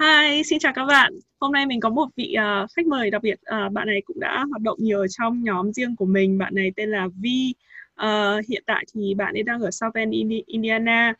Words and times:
Hi, 0.00 0.42
xin 0.42 0.58
chào 0.58 0.72
các 0.72 0.84
bạn. 0.84 1.12
Hôm 1.40 1.52
nay 1.52 1.66
mình 1.66 1.80
có 1.80 1.90
một 1.90 2.08
vị 2.16 2.36
uh, 2.38 2.70
khách 2.76 2.86
mời 2.86 3.10
đặc 3.10 3.22
biệt. 3.22 3.40
Uh, 3.66 3.72
bạn 3.72 3.86
này 3.86 4.02
cũng 4.04 4.20
đã 4.20 4.44
hoạt 4.50 4.62
động 4.62 4.78
nhiều 4.80 5.06
trong 5.08 5.44
nhóm 5.44 5.72
riêng 5.72 5.96
của 5.96 6.04
mình. 6.04 6.38
Bạn 6.38 6.54
này 6.54 6.72
tên 6.76 6.90
là 6.90 7.08
Vi. 7.22 7.54
Uh, 8.02 8.46
hiện 8.48 8.62
tại 8.66 8.84
thì 8.94 9.14
bạn 9.14 9.34
ấy 9.34 9.42
đang 9.42 9.60
ở 9.60 9.70
South 9.70 9.94
Bend, 9.94 10.14
Indiana. 10.46 11.14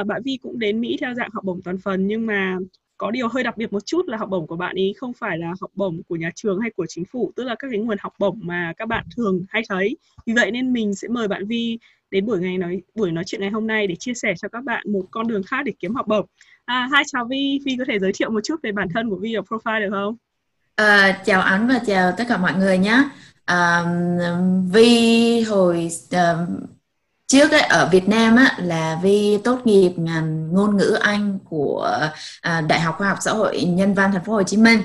Uh, 0.00 0.06
bạn 0.06 0.22
Vi 0.24 0.38
cũng 0.42 0.58
đến 0.58 0.80
Mỹ 0.80 0.96
theo 1.00 1.14
dạng 1.14 1.30
học 1.32 1.44
bổng 1.44 1.62
toàn 1.62 1.78
phần 1.78 2.06
nhưng 2.06 2.26
mà 2.26 2.58
có 2.96 3.10
điều 3.10 3.28
hơi 3.28 3.44
đặc 3.44 3.56
biệt 3.56 3.72
một 3.72 3.86
chút 3.86 4.08
là 4.08 4.16
học 4.16 4.28
bổng 4.28 4.46
của 4.46 4.56
bạn 4.56 4.76
ấy 4.76 4.94
không 4.96 5.12
phải 5.12 5.38
là 5.38 5.54
học 5.60 5.70
bổng 5.74 6.02
của 6.08 6.16
nhà 6.16 6.30
trường 6.34 6.60
hay 6.60 6.70
của 6.70 6.86
chính 6.88 7.04
phủ, 7.04 7.32
tức 7.36 7.44
là 7.44 7.54
các 7.58 7.68
cái 7.70 7.80
nguồn 7.80 7.98
học 8.00 8.12
bổng 8.18 8.40
mà 8.42 8.72
các 8.76 8.88
bạn 8.88 9.04
thường 9.16 9.44
hay 9.48 9.62
thấy. 9.68 9.96
Vì 10.26 10.32
vậy 10.32 10.50
nên 10.50 10.72
mình 10.72 10.94
sẽ 10.94 11.08
mời 11.08 11.28
bạn 11.28 11.46
Vi 11.46 11.78
đến 12.10 12.26
buổi 12.26 12.40
ngày 12.40 12.58
nói 12.58 12.82
buổi 12.94 13.12
nói 13.12 13.24
chuyện 13.26 13.40
ngày 13.40 13.50
hôm 13.50 13.66
nay 13.66 13.86
để 13.86 13.94
chia 13.98 14.14
sẻ 14.14 14.34
cho 14.36 14.48
các 14.48 14.64
bạn 14.64 14.92
một 14.92 15.04
con 15.10 15.28
đường 15.28 15.42
khác 15.42 15.62
để 15.64 15.72
kiếm 15.78 15.94
học 15.94 16.06
bổng. 16.06 16.26
À, 16.64 16.88
hai 16.92 17.02
chào 17.06 17.24
Vi, 17.30 17.60
Vi 17.64 17.76
có 17.78 17.84
thể 17.88 17.98
giới 17.98 18.12
thiệu 18.14 18.30
một 18.30 18.40
chút 18.44 18.56
về 18.62 18.72
bản 18.72 18.88
thân 18.94 19.10
của 19.10 19.18
Vi 19.22 19.34
ở 19.34 19.42
profile 19.48 19.80
được 19.80 19.90
không? 19.90 20.16
À, 20.76 21.20
chào 21.24 21.40
Ánh 21.40 21.68
và 21.68 21.80
chào 21.86 22.12
tất 22.12 22.24
cả 22.28 22.36
mọi 22.36 22.54
người 22.54 22.78
nhé. 22.78 23.04
À, 23.44 23.84
ờ, 24.20 24.42
Vi 24.72 25.40
hồi 25.42 25.90
à, 26.10 26.36
trước 27.26 27.50
ấy, 27.52 27.60
ở 27.60 27.88
Việt 27.92 28.08
Nam 28.08 28.36
á, 28.36 28.56
là 28.58 28.98
Vi 29.02 29.38
tốt 29.44 29.60
nghiệp 29.64 29.92
ngành 29.96 30.52
ngôn 30.52 30.76
ngữ 30.76 30.96
Anh 31.00 31.38
của 31.44 32.00
à, 32.40 32.60
Đại 32.60 32.80
học 32.80 32.94
Khoa 32.98 33.08
học 33.08 33.18
Xã 33.20 33.32
hội 33.32 33.60
Nhân 33.62 33.94
văn 33.94 34.12
Thành 34.12 34.24
phố 34.24 34.32
Hồ 34.32 34.42
Chí 34.42 34.56
Minh. 34.56 34.80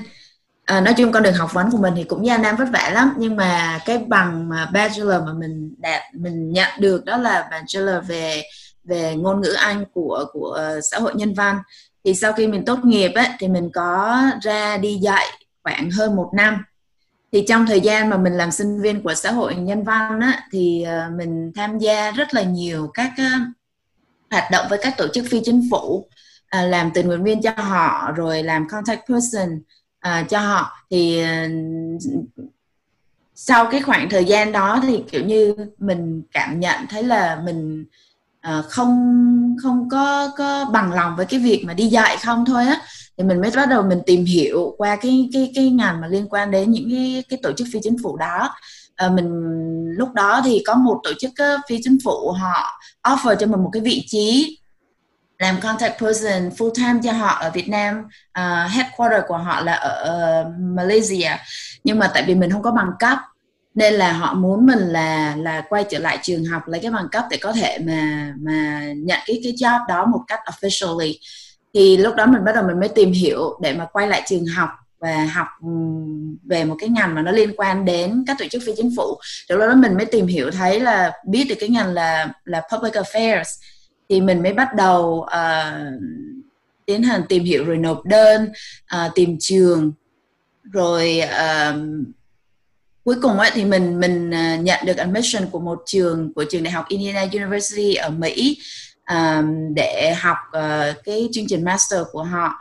À, 0.64 0.80
nói 0.80 0.94
chung 0.96 1.12
con 1.12 1.22
đường 1.22 1.34
học 1.34 1.52
vấn 1.54 1.70
của 1.70 1.78
mình 1.78 1.94
thì 1.96 2.04
cũng 2.04 2.26
gian 2.26 2.42
nan 2.42 2.56
vất 2.56 2.68
vả 2.72 2.90
lắm 2.94 3.14
nhưng 3.18 3.36
mà 3.36 3.80
cái 3.86 3.98
bằng 3.98 4.48
mà 4.48 4.66
bachelor 4.72 5.22
mà 5.26 5.32
mình 5.32 5.74
đạt 5.78 6.02
mình 6.14 6.52
nhận 6.52 6.70
được 6.80 7.04
đó 7.04 7.16
là 7.16 7.48
bachelor 7.50 8.06
về 8.08 8.42
về 8.86 9.16
ngôn 9.16 9.40
ngữ 9.40 9.52
Anh 9.52 9.84
của 9.94 10.24
của 10.32 10.50
ờ, 10.50 10.80
xã 10.80 10.98
hội 10.98 11.12
nhân 11.14 11.34
văn. 11.34 11.58
Thì 12.04 12.14
sau 12.14 12.32
khi 12.32 12.46
mình 12.46 12.64
tốt 12.64 12.78
nghiệp 12.84 13.12
ấy, 13.14 13.28
thì 13.38 13.48
mình 13.48 13.70
có 13.74 14.22
ra 14.42 14.76
đi 14.76 14.94
dạy 14.94 15.26
khoảng 15.62 15.90
hơn 15.90 16.16
một 16.16 16.30
năm. 16.34 16.64
Thì 17.32 17.44
trong 17.48 17.66
thời 17.66 17.80
gian 17.80 18.10
mà 18.10 18.16
mình 18.16 18.32
làm 18.32 18.50
sinh 18.50 18.80
viên 18.80 19.02
của 19.02 19.14
xã 19.14 19.32
hội 19.32 19.54
nhân 19.54 19.84
văn 19.84 20.20
á, 20.20 20.46
thì 20.52 20.82
ờ, 20.82 21.10
mình 21.16 21.52
tham 21.54 21.78
gia 21.78 22.10
rất 22.10 22.34
là 22.34 22.42
nhiều 22.42 22.90
các 22.94 23.12
ờ, 23.18 23.24
hoạt 24.30 24.44
động 24.52 24.66
với 24.70 24.78
các 24.82 24.94
tổ 24.96 25.08
chức 25.08 25.24
phi 25.30 25.40
chính 25.44 25.68
phủ 25.70 26.06
à, 26.48 26.62
làm 26.62 26.90
tình 26.94 27.06
nguyện 27.06 27.24
viên 27.24 27.42
cho 27.42 27.50
họ 27.56 28.12
rồi 28.16 28.42
làm 28.42 28.68
contact 28.68 29.00
person 29.08 29.62
cho 30.28 30.38
họ. 30.38 30.72
Thì 30.90 31.22
sau 33.36 33.68
cái 33.70 33.82
khoảng 33.82 34.08
thời 34.08 34.24
gian 34.24 34.52
đó 34.52 34.80
thì 34.82 35.04
kiểu 35.10 35.24
như 35.24 35.54
mình 35.78 36.22
cảm 36.32 36.60
nhận 36.60 36.86
thấy 36.90 37.02
là 37.02 37.40
mình 37.44 37.84
Ờ, 38.46 38.62
không 38.70 39.56
không 39.62 39.88
có 39.88 40.30
có 40.36 40.64
bằng 40.72 40.92
lòng 40.92 41.16
với 41.16 41.26
cái 41.26 41.40
việc 41.40 41.64
mà 41.66 41.74
đi 41.74 41.86
dạy 41.86 42.16
không 42.24 42.44
thôi 42.44 42.66
á 42.66 42.80
thì 43.18 43.24
mình 43.24 43.40
mới 43.40 43.50
bắt 43.56 43.68
đầu 43.68 43.82
mình 43.82 44.00
tìm 44.06 44.24
hiểu 44.24 44.74
qua 44.78 44.96
cái 44.96 45.28
cái 45.32 45.52
cái 45.54 45.70
ngành 45.70 46.00
mà 46.00 46.06
liên 46.06 46.26
quan 46.30 46.50
đến 46.50 46.70
những 46.70 46.90
cái 46.90 47.24
cái 47.28 47.38
tổ 47.42 47.52
chức 47.52 47.66
phi 47.72 47.80
chính 47.82 47.96
phủ 48.02 48.16
đó. 48.16 48.54
À, 48.96 49.08
mình 49.08 49.28
lúc 49.98 50.12
đó 50.12 50.40
thì 50.44 50.62
có 50.66 50.74
một 50.74 51.00
tổ 51.04 51.10
chức 51.18 51.30
phi 51.68 51.80
chính 51.84 51.98
phủ 52.04 52.30
họ 52.30 52.80
offer 53.02 53.34
cho 53.34 53.46
mình 53.46 53.62
một 53.62 53.70
cái 53.72 53.82
vị 53.82 54.04
trí 54.06 54.58
làm 55.38 55.60
contact 55.60 56.00
person 56.00 56.48
full 56.48 56.70
time 56.74 57.00
cho 57.04 57.12
họ 57.12 57.28
ở 57.28 57.50
Việt 57.50 57.68
Nam. 57.68 58.02
Uh, 58.38 58.70
headquarter 58.70 59.22
của 59.28 59.36
họ 59.36 59.60
là 59.60 59.72
ở 59.72 60.40
uh, 60.40 60.52
Malaysia. 60.60 61.30
Nhưng 61.84 61.98
mà 61.98 62.10
tại 62.14 62.24
vì 62.26 62.34
mình 62.34 62.50
không 62.50 62.62
có 62.62 62.70
bằng 62.70 62.90
cấp 62.98 63.18
nên 63.76 63.94
là 63.94 64.12
họ 64.12 64.34
muốn 64.34 64.66
mình 64.66 64.78
là 64.78 65.36
là 65.36 65.60
quay 65.68 65.84
trở 65.90 65.98
lại 65.98 66.18
trường 66.22 66.44
học 66.44 66.62
lấy 66.66 66.80
cái 66.80 66.90
bằng 66.90 67.08
cấp 67.12 67.24
để 67.30 67.36
có 67.36 67.52
thể 67.52 67.78
mà 67.86 68.32
mà 68.40 68.82
nhận 68.96 69.18
cái 69.26 69.40
cái 69.44 69.52
job 69.52 69.86
đó 69.88 70.06
một 70.06 70.20
cách 70.26 70.40
officially. 70.46 71.14
Thì 71.74 71.96
lúc 71.96 72.14
đó 72.14 72.26
mình 72.26 72.44
bắt 72.44 72.52
đầu 72.54 72.64
mình 72.66 72.80
mới 72.80 72.88
tìm 72.88 73.12
hiểu 73.12 73.58
để 73.62 73.74
mà 73.74 73.86
quay 73.92 74.08
lại 74.08 74.22
trường 74.26 74.46
học 74.46 74.68
và 74.98 75.24
học 75.24 75.46
ừ, 75.62 75.68
về 76.44 76.64
một 76.64 76.76
cái 76.78 76.88
ngành 76.88 77.14
mà 77.14 77.22
nó 77.22 77.30
liên 77.30 77.52
quan 77.56 77.84
đến 77.84 78.24
các 78.26 78.36
tổ 78.38 78.44
chức 78.50 78.62
phi 78.66 78.72
chính 78.76 78.90
phủ. 78.96 79.18
Lúc 79.48 79.60
đó 79.60 79.74
mình 79.74 79.94
mới 79.94 80.06
tìm 80.06 80.26
hiểu 80.26 80.50
thấy 80.50 80.80
là 80.80 81.12
biết 81.26 81.44
được 81.48 81.56
cái 81.60 81.68
ngành 81.68 81.92
là 81.92 82.28
là 82.44 82.62
public 82.72 82.92
affairs. 82.92 83.60
Thì 84.08 84.20
mình 84.20 84.42
mới 84.42 84.52
bắt 84.52 84.68
đầu 84.76 85.04
uh, 85.04 86.00
tiến 86.86 87.02
hành 87.02 87.22
tìm 87.28 87.44
hiểu 87.44 87.64
rồi 87.64 87.76
nộp 87.76 88.04
đơn 88.04 88.48
uh, 88.96 89.14
tìm 89.14 89.36
trường. 89.40 89.92
Rồi 90.62 91.20
uh, 91.24 91.76
cuối 93.06 93.16
cùng 93.22 93.38
ấy, 93.38 93.50
thì 93.54 93.64
mình 93.64 94.00
mình 94.00 94.34
à, 94.34 94.56
nhận 94.56 94.86
được 94.86 94.96
admission 94.96 95.50
của 95.50 95.58
một 95.60 95.82
trường 95.86 96.32
của 96.34 96.44
trường 96.50 96.62
đại 96.62 96.72
học 96.72 96.84
Indiana 96.88 97.26
University 97.32 97.94
ở 97.94 98.10
Mỹ 98.10 98.58
um, 99.10 99.74
để 99.74 100.14
học 100.20 100.36
uh, 100.48 101.04
cái 101.04 101.28
chương 101.32 101.44
trình 101.48 101.64
master 101.64 102.00
của 102.12 102.22
họ. 102.22 102.52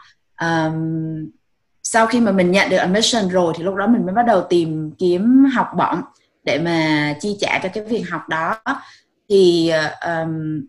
Um, 0.41 1.29
sau 1.83 2.07
khi 2.07 2.19
mà 2.19 2.31
mình 2.31 2.51
nhận 2.51 2.69
được 2.69 2.77
admission 2.77 3.29
rồi 3.29 3.53
thì 3.57 3.63
lúc 3.63 3.75
đó 3.75 3.87
mình 3.87 4.05
mới 4.05 4.15
bắt 4.15 4.25
đầu 4.27 4.45
tìm 4.49 4.91
kiếm 4.97 5.45
học 5.53 5.67
bổng 5.77 6.01
để 6.43 6.59
mà 6.59 7.13
chi 7.21 7.37
trả 7.39 7.59
cho 7.63 7.69
cái 7.73 7.83
việc 7.83 8.03
học 8.09 8.21
đó. 8.29 8.57
Thì 9.29 9.71
um, 10.05 10.65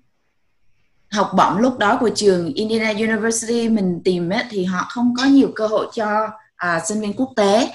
học 1.10 1.30
bổng 1.36 1.58
lúc 1.58 1.78
đó 1.78 1.96
của 2.00 2.10
trường 2.14 2.54
Indiana 2.54 2.90
University 2.90 3.68
mình 3.68 4.00
tìm 4.04 4.30
ấy, 4.30 4.44
thì 4.50 4.64
họ 4.64 4.86
không 4.88 5.14
có 5.16 5.24
nhiều 5.24 5.48
cơ 5.54 5.66
hội 5.66 5.86
cho 5.94 6.24
uh, 6.66 6.82
sinh 6.86 7.00
viên 7.00 7.12
quốc 7.12 7.32
tế 7.36 7.68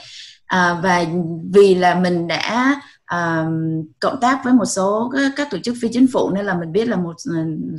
uh, 0.56 0.84
và 0.84 1.06
vì 1.54 1.76
là 1.76 1.96
mình 1.96 2.28
đã 2.28 2.82
um, 3.12 3.84
cộng 4.00 4.20
tác 4.22 4.42
với 4.44 4.54
một 4.54 4.66
số 4.66 5.12
các, 5.14 5.32
các 5.36 5.48
tổ 5.52 5.58
chức 5.64 5.76
phi 5.82 5.88
chính 5.92 6.08
phủ 6.14 6.32
nên 6.32 6.46
là 6.46 6.54
mình 6.54 6.72
biết 6.72 6.88
là 6.88 6.96
một 6.96 7.16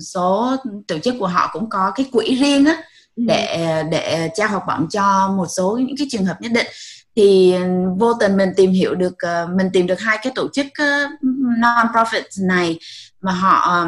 số 0.01 0.57
tổ 0.89 0.99
chức 0.99 1.15
của 1.19 1.27
họ 1.27 1.51
cũng 1.53 1.71
có 1.71 1.93
cái 1.95 2.07
quỹ 2.13 2.35
riêng 2.35 2.67
á 2.67 2.77
ừ. 3.17 3.23
để 3.27 3.83
để 3.91 4.31
trao 4.35 4.49
học 4.49 4.63
bổng 4.69 4.89
cho 4.89 5.29
một 5.37 5.47
số 5.47 5.81
những 5.87 5.97
cái 5.97 6.07
trường 6.11 6.25
hợp 6.25 6.37
nhất 6.41 6.53
định 6.55 6.67
thì 7.17 7.55
vô 7.99 8.15
tình 8.15 8.37
mình 8.37 8.49
tìm 8.57 8.71
hiểu 8.71 8.95
được 8.95 9.15
mình 9.55 9.71
tìm 9.73 9.87
được 9.87 10.01
hai 10.01 10.19
cái 10.23 10.33
tổ 10.35 10.49
chức 10.53 10.67
non 11.59 11.87
profit 11.93 12.47
này 12.47 12.79
mà 13.21 13.33
họ 13.33 13.85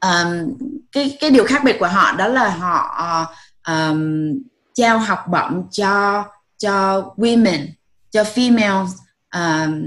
um, 0.00 0.54
cái 0.92 1.16
cái 1.20 1.30
điều 1.30 1.44
khác 1.44 1.62
biệt 1.64 1.76
của 1.80 1.86
họ 1.86 2.12
đó 2.12 2.28
là 2.28 2.48
họ 2.48 3.26
um, 3.68 4.32
trao 4.74 4.98
học 4.98 5.18
bổng 5.28 5.66
cho 5.70 6.24
cho 6.62 7.02
women 7.16 7.66
cho 8.10 8.22
female 8.22 8.86
um, 9.34 9.82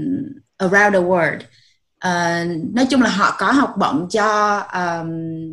around 0.58 0.94
the 0.94 1.00
world. 1.00 1.40
Uh, 2.04 2.74
nói 2.74 2.86
chung 2.90 3.02
là 3.02 3.10
họ 3.10 3.36
có 3.38 3.52
học 3.52 3.74
bổng 3.78 4.08
cho 4.08 4.56
um, 4.58 5.10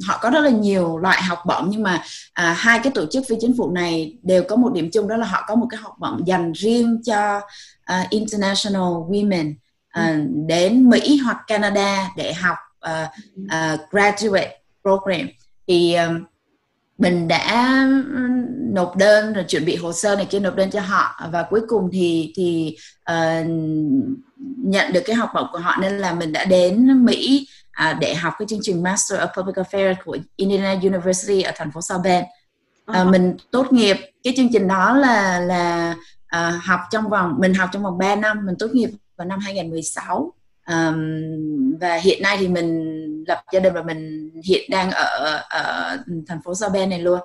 họ 0.08 0.20
có 0.22 0.30
rất 0.30 0.40
là 0.40 0.50
nhiều 0.50 0.98
loại 0.98 1.22
học 1.22 1.40
bổng 1.46 1.70
nhưng 1.70 1.84
mà 1.84 1.96
uh, 2.42 2.58
hai 2.58 2.80
cái 2.84 2.92
tổ 2.96 3.06
chức 3.06 3.24
phi 3.30 3.36
chính 3.42 3.58
phủ 3.58 3.72
này 3.72 4.18
đều 4.24 4.44
có 4.50 4.56
một 4.56 4.74
điểm 4.74 4.90
chung 4.94 5.08
đó 5.08 5.18
là 5.18 5.26
họ 5.26 5.44
có 5.48 5.56
một 5.56 5.68
cái 5.70 5.80
học 5.84 5.94
bổng 6.00 6.28
dành 6.28 6.52
riêng 6.52 7.02
cho 7.06 7.38
uh, 7.38 8.10
international 8.10 8.82
women 8.82 9.54
uh, 10.00 10.30
đến 10.48 10.90
Mỹ 10.90 11.18
hoặc 11.18 11.38
Canada 11.48 12.12
để 12.18 12.34
học 12.34 12.58
uh, 12.90 13.10
uh, 13.46 13.80
graduate 13.92 14.60
program. 14.84 15.28
Thì 15.68 15.96
um, 15.96 16.24
mình 17.04 17.28
đã 17.28 17.88
nộp 18.74 18.98
đơn 18.98 19.34
rồi 19.34 19.46
chuẩn 19.48 19.66
bị 19.66 19.76
hồ 19.76 19.94
sơ 19.94 20.16
này 20.16 20.26
kia 20.26 20.40
nộp 20.40 20.56
đơn 20.56 20.72
cho 20.72 20.82
họ. 20.82 21.30
Và 21.32 21.44
cuối 21.50 21.62
cùng 21.68 21.90
thì 21.94 22.34
thì 22.36 22.78
uh, 23.12 23.48
nhận 24.58 24.94
được 24.94 25.02
cái 25.06 25.16
học 25.16 25.30
bổng 25.36 25.48
của 25.52 25.58
họ 25.58 25.78
nên 25.82 25.98
là 25.98 26.14
mình 26.14 26.32
đã 26.32 26.46
đến 26.46 27.06
Mỹ 27.06 27.48
uh, 27.92 28.00
để 28.00 28.16
học 28.16 28.34
cái 28.40 28.46
chương 28.50 28.60
trình 28.62 28.84
Master 28.84 29.20
of 29.20 29.28
Public 29.38 29.56
Affairs 29.56 29.96
của 30.06 30.18
Indiana 30.36 30.76
University 30.82 31.42
ở 31.42 31.52
thành 31.56 31.72
phố 31.72 31.82
South 31.82 32.04
Bend. 32.04 32.26
Uh, 32.92 33.08
mình 33.08 33.36
tốt 33.52 33.74
nghiệp 33.74 33.98
cái 34.24 34.34
chương 34.38 34.50
trình 34.54 34.68
đó 34.68 34.98
là 34.98 35.40
là 35.40 35.96
uh, 36.38 36.64
học 36.64 36.80
trong 36.92 37.10
vòng 37.10 37.36
mình 37.40 37.54
học 37.54 37.70
trong 37.74 37.84
vòng 37.84 37.98
3 37.98 38.16
năm 38.16 38.46
mình 38.46 38.56
tốt 38.60 38.68
nghiệp 38.74 38.90
vào 39.18 39.28
năm 39.28 39.40
2016 39.40 40.34
um, 40.68 41.78
và 41.82 41.96
hiện 41.96 42.22
nay 42.22 42.38
thì 42.40 42.48
mình 42.48 43.00
lập 43.28 43.44
gia 43.54 43.60
đình 43.60 43.74
và 43.74 43.84
mình 43.84 44.32
hiện 44.46 44.70
đang 44.70 44.92
ở 44.92 45.42
ở 45.50 45.98
thành 46.28 46.40
phố 46.44 46.56
Sao 46.56 46.70
Ben 46.70 46.90
này 46.90 47.00
luôn. 47.00 47.20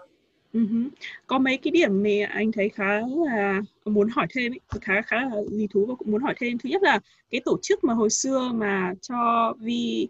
Uh-huh. 0.55 0.89
Có 1.27 1.39
mấy 1.39 1.57
cái 1.57 1.71
điểm 1.71 2.03
mà 2.03 2.27
anh 2.31 2.53
thấy 2.53 2.69
khá 2.69 3.01
là 3.27 3.61
muốn 3.85 4.09
hỏi 4.09 4.27
thêm 4.35 4.53
ấy, 4.53 4.61
khá 4.81 5.03
khá 5.03 5.17
là 5.17 5.37
lý 5.51 5.67
thú 5.67 5.87
và 5.87 5.95
cũng 5.95 6.11
muốn 6.11 6.23
hỏi 6.23 6.35
thêm. 6.41 6.59
Thứ 6.59 6.69
nhất 6.69 6.83
là 6.83 7.01
cái 7.31 7.41
tổ 7.45 7.59
chức 7.63 7.85
mà 7.85 7.95
hồi 7.95 8.11
xưa 8.11 8.51
mà 8.55 8.93
cho 9.01 9.55
Vi 9.61 10.09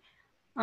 uh, 0.52 0.62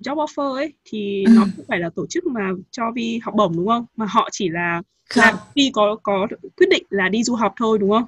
job 0.00 0.26
offer 0.26 0.52
ấy 0.54 0.72
thì 0.84 1.24
ừ. 1.26 1.32
nó 1.36 1.42
không 1.56 1.64
phải 1.68 1.78
là 1.78 1.90
tổ 1.94 2.06
chức 2.06 2.26
mà 2.26 2.50
cho 2.70 2.90
Vi 2.94 3.20
học 3.22 3.34
bổng 3.36 3.56
đúng 3.56 3.66
không? 3.66 3.86
Mà 3.96 4.06
họ 4.08 4.28
chỉ 4.32 4.48
là 4.48 4.82
không. 5.10 5.22
là 5.24 5.34
Vi 5.54 5.70
có 5.74 5.96
có 6.02 6.26
quyết 6.56 6.68
định 6.70 6.84
là 6.90 7.08
đi 7.08 7.22
du 7.22 7.34
học 7.34 7.54
thôi 7.56 7.78
đúng 7.78 7.90
không? 7.90 8.04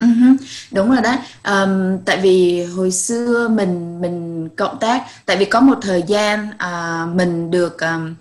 Uh-huh. 0.00 0.36
Đúng 0.72 0.90
rồi 0.90 1.02
đấy. 1.02 1.16
Um, 1.44 1.98
tại 2.04 2.18
vì 2.22 2.64
hồi 2.64 2.90
xưa 2.90 3.48
mình 3.48 4.00
mình 4.00 4.48
cộng 4.56 4.78
tác, 4.78 5.02
tại 5.26 5.36
vì 5.36 5.44
có 5.44 5.60
một 5.60 5.78
thời 5.82 6.02
gian 6.06 6.48
uh, 6.48 7.16
mình 7.16 7.50
được 7.50 7.80
um, 7.80 8.14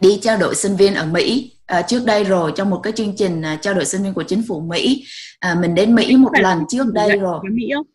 đi 0.00 0.18
trao 0.22 0.36
đổi 0.36 0.54
sinh 0.54 0.76
viên 0.76 0.94
ở 0.94 1.06
Mỹ 1.06 1.52
uh, 1.78 1.84
trước 1.88 2.04
đây 2.04 2.24
rồi 2.24 2.52
trong 2.56 2.70
một 2.70 2.80
cái 2.82 2.92
chương 2.92 3.16
trình 3.16 3.42
uh, 3.54 3.62
trao 3.62 3.74
đổi 3.74 3.84
sinh 3.84 4.02
viên 4.02 4.14
của 4.14 4.22
chính 4.22 4.42
phủ 4.48 4.60
Mỹ. 4.60 5.04
Uh, 5.52 5.58
mình 5.58 5.74
đến 5.74 5.94
Mỹ 5.94 6.16
một 6.16 6.32
lần 6.40 6.64
trước 6.70 6.92
đây 6.92 7.16
rồi. 7.16 7.40
Mỹ 7.52 7.70
không? 7.74 7.86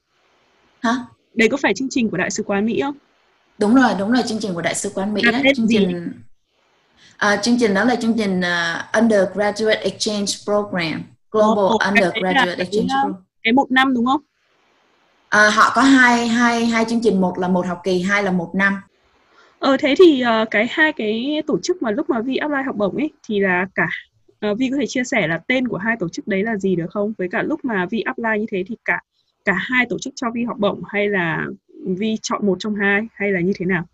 Hả? 0.79 0.95
Đây 1.33 1.50
có 1.50 1.57
phải 1.61 1.73
chương 1.73 1.88
trình 1.91 2.09
của 2.09 2.17
đại 2.17 2.31
sứ 2.31 2.44
quán 2.44 2.65
Mỹ 2.65 2.81
không? 2.81 2.95
Đúng 3.57 3.75
rồi, 3.75 3.91
đúng 4.00 4.11
rồi 4.11 4.23
chương 4.27 4.39
trình 4.39 4.53
của 4.53 4.61
đại 4.61 4.75
sứ 4.75 4.89
quán 4.94 5.13
Mỹ 5.13 5.21
đấy. 5.31 5.44
Chương 5.56 5.67
trình 5.69 6.11
uh, 7.25 7.39
chương 7.41 7.59
trình 7.59 7.73
đó 7.73 7.83
là 7.83 7.95
chương 7.95 8.17
trình 8.17 8.39
uh, 8.39 8.94
undergraduate 8.94 9.81
exchange 9.81 10.33
program 10.44 11.03
global 11.31 11.77
undergraduate 11.87 12.57
exchange 12.57 12.85
uh, 12.85 13.01
program 13.01 13.23
cái 13.43 13.53
một 13.53 13.71
năm 13.71 13.93
đúng 13.93 14.05
không? 14.05 14.21
À, 15.29 15.49
họ 15.49 15.71
có 15.75 15.81
hai 15.81 16.27
hai 16.27 16.65
hai 16.65 16.85
chương 16.89 16.99
trình 17.03 17.21
một 17.21 17.39
là 17.39 17.47
một 17.47 17.65
học 17.65 17.81
kỳ 17.83 18.01
hai 18.01 18.23
là 18.23 18.31
một 18.31 18.55
năm 18.55 18.81
Ờ 19.59 19.77
thế 19.79 19.95
thì 19.97 20.21
ờ, 20.21 20.45
cái 20.51 20.67
hai 20.71 20.93
cái 20.93 21.41
tổ 21.47 21.59
chức 21.63 21.81
mà 21.81 21.91
lúc 21.91 22.09
mà 22.09 22.21
Vi 22.21 22.35
apply 22.35 22.63
học 22.65 22.75
bổng 22.75 22.95
ấy 22.95 23.11
thì 23.27 23.39
là 23.39 23.67
cả 23.75 23.89
ờ, 24.39 24.55
Vi 24.55 24.69
có 24.69 24.77
thể 24.79 24.85
chia 24.87 25.03
sẻ 25.03 25.27
là 25.27 25.39
tên 25.47 25.67
của 25.67 25.77
hai 25.77 25.95
tổ 25.99 26.09
chức 26.09 26.27
đấy 26.27 26.43
là 26.43 26.57
gì 26.57 26.75
được 26.75 26.87
không? 26.91 27.13
Với 27.17 27.27
cả 27.31 27.43
lúc 27.43 27.65
mà 27.65 27.85
Vi 27.85 28.01
apply 28.01 28.39
như 28.39 28.45
thế 28.51 28.63
thì 28.67 28.75
cả 28.85 29.01
cả 29.45 29.53
hai 29.53 29.85
tổ 29.89 29.99
chức 29.99 30.13
cho 30.15 30.27
Vi 30.33 30.43
học 30.43 30.57
bổng 30.59 30.81
hay 30.87 31.09
là 31.09 31.45
Vi 31.85 32.17
chọn 32.21 32.45
một 32.45 32.55
trong 32.59 32.75
hai 32.75 33.07
hay 33.13 33.31
là 33.31 33.39
như 33.39 33.53
thế 33.55 33.65
nào? 33.65 33.85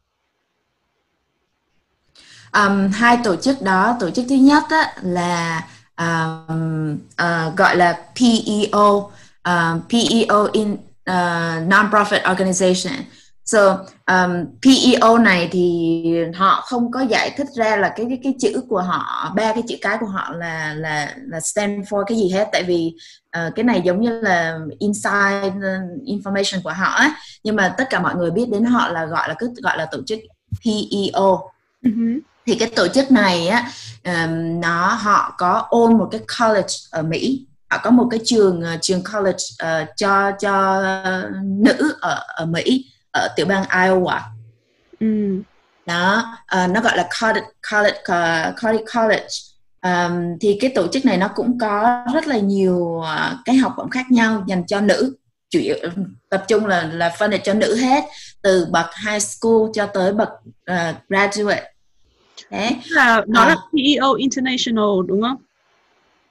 um, 2.55 2.89
hai 2.93 3.17
tổ 3.23 3.35
chức 3.35 3.61
đó 3.61 3.97
tổ 3.99 4.09
chức 4.09 4.25
thứ 4.29 4.35
nhất 4.35 4.63
á, 4.69 4.93
là 5.01 5.67
um, 5.97 6.97
uh, 7.21 7.55
gọi 7.57 7.75
là 7.75 7.99
PEO 8.19 9.11
um, 9.45 9.81
PEO 9.89 10.47
in 10.51 10.73
uh, 11.09 11.67
non-profit 11.67 12.21
organization 12.23 12.93
so 13.45 13.85
um, 14.07 14.45
PEO 14.61 15.17
này 15.17 15.49
thì 15.51 16.03
họ 16.35 16.61
không 16.65 16.91
có 16.91 17.01
giải 17.01 17.31
thích 17.37 17.47
ra 17.55 17.75
là 17.75 17.93
cái 17.95 18.05
cái, 18.09 18.19
cái 18.23 18.33
chữ 18.39 18.61
của 18.69 18.81
họ 18.81 19.33
ba 19.35 19.53
cái 19.53 19.63
chữ 19.67 19.75
cái 19.81 19.97
của 19.99 20.05
họ 20.05 20.33
là 20.33 20.73
là 20.73 21.15
là 21.27 21.39
stand 21.39 21.87
for 21.87 22.03
cái 22.03 22.17
gì 22.17 22.29
hết 22.29 22.49
tại 22.51 22.63
vì 22.63 22.93
uh, 23.37 23.55
cái 23.55 23.63
này 23.63 23.81
giống 23.85 24.01
như 24.01 24.21
là 24.21 24.59
inside 24.79 25.51
ờ, 25.61 25.79
information 26.05 26.61
của 26.63 26.73
họ 26.73 26.87
ấy. 26.87 27.09
nhưng 27.43 27.55
mà 27.55 27.75
tất 27.77 27.85
cả 27.89 27.99
mọi 27.99 28.15
người 28.15 28.31
biết 28.31 28.49
đến 28.51 28.63
họ 28.63 28.87
là 28.87 29.05
gọi 29.05 29.29
là 29.29 29.35
cứ 29.39 29.53
gọi 29.63 29.77
là 29.77 29.85
tổ 29.91 30.01
chức 30.05 30.19
PEO 30.65 31.51
Uh-huh. 31.85 32.15
Ừ 32.15 32.21
thì 32.45 32.55
cái 32.55 32.69
tổ 32.69 32.87
chức 32.87 33.11
này 33.11 33.47
á 33.47 33.71
um, 34.03 34.59
nó 34.61 34.87
họ 34.87 35.35
có 35.37 35.67
own 35.69 35.97
một 35.97 36.07
cái 36.11 36.21
college 36.39 36.73
ở 36.91 37.01
Mỹ. 37.01 37.45
Họ 37.69 37.77
có 37.83 37.91
một 37.91 38.07
cái 38.11 38.19
trường 38.23 38.59
uh, 38.59 38.81
trường 38.81 39.03
college 39.13 39.43
uh, 39.63 39.87
cho 39.95 40.31
cho 40.39 40.83
nữ 41.43 41.95
ở 42.01 42.23
ở 42.27 42.45
Mỹ 42.45 42.85
ở 43.11 43.27
tiểu 43.35 43.45
bang 43.45 43.63
Iowa. 43.63 44.19
Ừ. 44.99 45.41
đó 45.85 46.37
uh, 46.63 46.69
nó 46.69 46.81
gọi 46.81 46.97
là 46.97 47.09
College 47.71 47.97
uh, 47.99 48.55
Cardiff 48.57 48.85
College 48.95 49.27
um, 49.81 50.37
thì 50.41 50.57
cái 50.61 50.71
tổ 50.75 50.87
chức 50.87 51.05
này 51.05 51.17
nó 51.17 51.27
cũng 51.35 51.57
có 51.59 52.03
rất 52.13 52.27
là 52.27 52.37
nhiều 52.37 52.77
uh, 52.77 53.37
cái 53.45 53.55
học 53.55 53.73
bổng 53.77 53.89
khác 53.89 54.11
nhau 54.11 54.43
dành 54.47 54.67
cho 54.67 54.81
nữ. 54.81 55.15
Chủ 55.49 55.59
yếu 55.59 55.75
tập 56.29 56.43
trung 56.47 56.65
là 56.65 56.83
là 56.83 57.15
funded 57.17 57.39
cho 57.43 57.53
nữ 57.53 57.75
hết 57.75 58.03
từ 58.41 58.67
bậc 58.71 58.85
high 59.05 59.21
school 59.21 59.69
cho 59.73 59.85
tới 59.85 60.13
bậc 60.13 60.29
uh, 60.71 60.95
graduate 61.09 61.74
đấy 62.51 62.75
Là 62.89 63.21
nó 63.27 63.41
À. 63.41 63.47
là 63.49 63.55
PEO 63.55 64.13
International 64.13 64.85
đúng 65.07 65.21
không? 65.21 65.37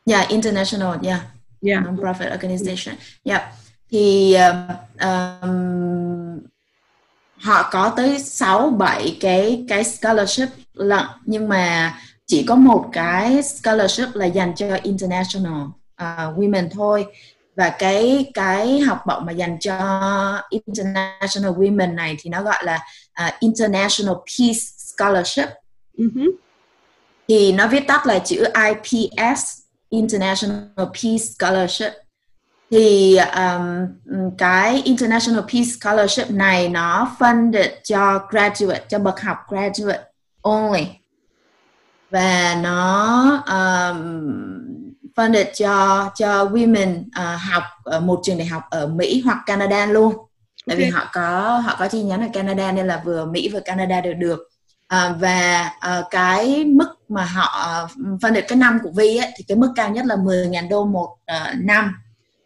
yeah 0.06 0.28
international 0.28 0.96
yeah 1.02 1.20
Yeah. 1.66 1.84
non-profit 1.84 2.30
organization 2.34 2.94
yeah 3.24 3.42
thì 3.90 4.36
uh, 4.36 4.70
um, 5.02 6.38
họ 7.36 7.68
có 7.72 7.92
tới 7.96 8.18
6 8.18 8.70
7 8.70 9.16
cái 9.20 9.64
cái 9.68 9.84
scholarship 9.84 10.48
lận 10.74 11.04
nhưng 11.26 11.48
mà 11.48 11.94
chỉ 12.26 12.42
có 12.48 12.54
một 12.54 12.88
cái 12.92 13.42
scholarship 13.42 14.08
là 14.14 14.26
dành 14.26 14.54
cho 14.56 14.66
international 14.82 15.62
uh, 16.02 16.38
women 16.38 16.68
thôi 16.72 17.06
và 17.56 17.68
cái 17.78 18.30
cái 18.34 18.80
học 18.80 18.98
bổng 19.06 19.26
mà 19.26 19.32
dành 19.32 19.58
cho 19.60 19.76
international 20.50 21.50
women 21.52 21.94
này 21.94 22.16
thì 22.20 22.30
nó 22.30 22.42
gọi 22.42 22.64
là 22.64 22.78
uh, 23.26 23.34
international 23.40 24.14
peace 24.14 24.60
scholarship 24.78 25.48
Uh-huh. 25.98 26.30
thì 27.28 27.52
nó 27.52 27.68
viết 27.68 27.86
tắt 27.86 28.06
là 28.06 28.18
chữ 28.18 28.44
IPS 28.44 29.58
International 29.88 30.60
Peace 30.76 31.24
Scholarship 31.38 31.92
thì 32.70 33.16
um, 33.16 33.86
cái 34.38 34.82
International 34.84 35.42
Peace 35.52 35.70
Scholarship 35.80 36.30
này 36.30 36.68
nó 36.68 37.16
funded 37.18 37.68
cho 37.84 38.26
graduate 38.30 38.84
cho 38.88 38.98
bậc 38.98 39.20
học 39.20 39.36
graduate 39.48 40.02
only 40.42 40.86
và 42.10 42.56
nó 42.62 43.42
um, 43.46 44.24
funded 45.16 45.44
cho 45.54 46.10
cho 46.14 46.44
women 46.44 47.00
uh, 47.00 47.40
học 47.52 47.62
ở 47.84 48.00
một 48.00 48.20
trường 48.22 48.38
đại 48.38 48.46
học 48.46 48.62
ở 48.70 48.86
Mỹ 48.86 49.22
hoặc 49.24 49.38
Canada 49.46 49.86
luôn 49.86 50.14
tại 50.66 50.76
vì 50.76 50.84
Ok. 50.84 50.94
họ 50.94 51.10
có 51.12 51.58
họ 51.58 51.76
có 51.78 51.88
chi 51.88 52.02
nhánh 52.02 52.20
ở 52.20 52.28
Canada 52.32 52.72
nên 52.72 52.86
là 52.86 53.02
vừa 53.04 53.24
Mỹ 53.24 53.50
vừa 53.52 53.60
Canada 53.60 54.00
đều 54.00 54.14
được 54.14 54.48
À, 54.94 55.14
và 55.20 55.70
à, 55.80 56.02
cái 56.10 56.64
mức 56.64 56.88
mà 57.08 57.24
họ 57.24 57.60
ờ, 57.62 57.88
phân 58.22 58.32
định 58.34 58.44
cái 58.48 58.58
năm 58.58 58.78
của 58.82 58.90
Vi 58.90 59.16
ấy, 59.16 59.32
thì 59.36 59.44
cái 59.48 59.56
mức 59.56 59.72
cao 59.76 59.90
nhất 59.90 60.06
là 60.06 60.16
10.000 60.16 60.68
đô 60.68 60.84
một 60.84 61.16
ờ, 61.26 61.52
năm 61.56 61.94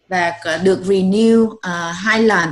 và 0.08 0.32
được 0.62 0.80
renew 0.84 1.56
ờ, 1.62 1.90
hai 1.90 2.22
lần. 2.22 2.48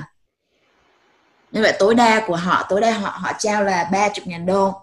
Như 1.52 1.62
vậy 1.62 1.72
tối 1.78 1.94
đa 1.94 2.24
của 2.26 2.36
họ 2.36 2.66
tối 2.68 2.80
đa 2.80 2.98
họ 2.98 3.18
họ 3.20 3.32
trao 3.38 3.64
là 3.64 3.88
30.000 3.92 4.46
đô. 4.46 4.74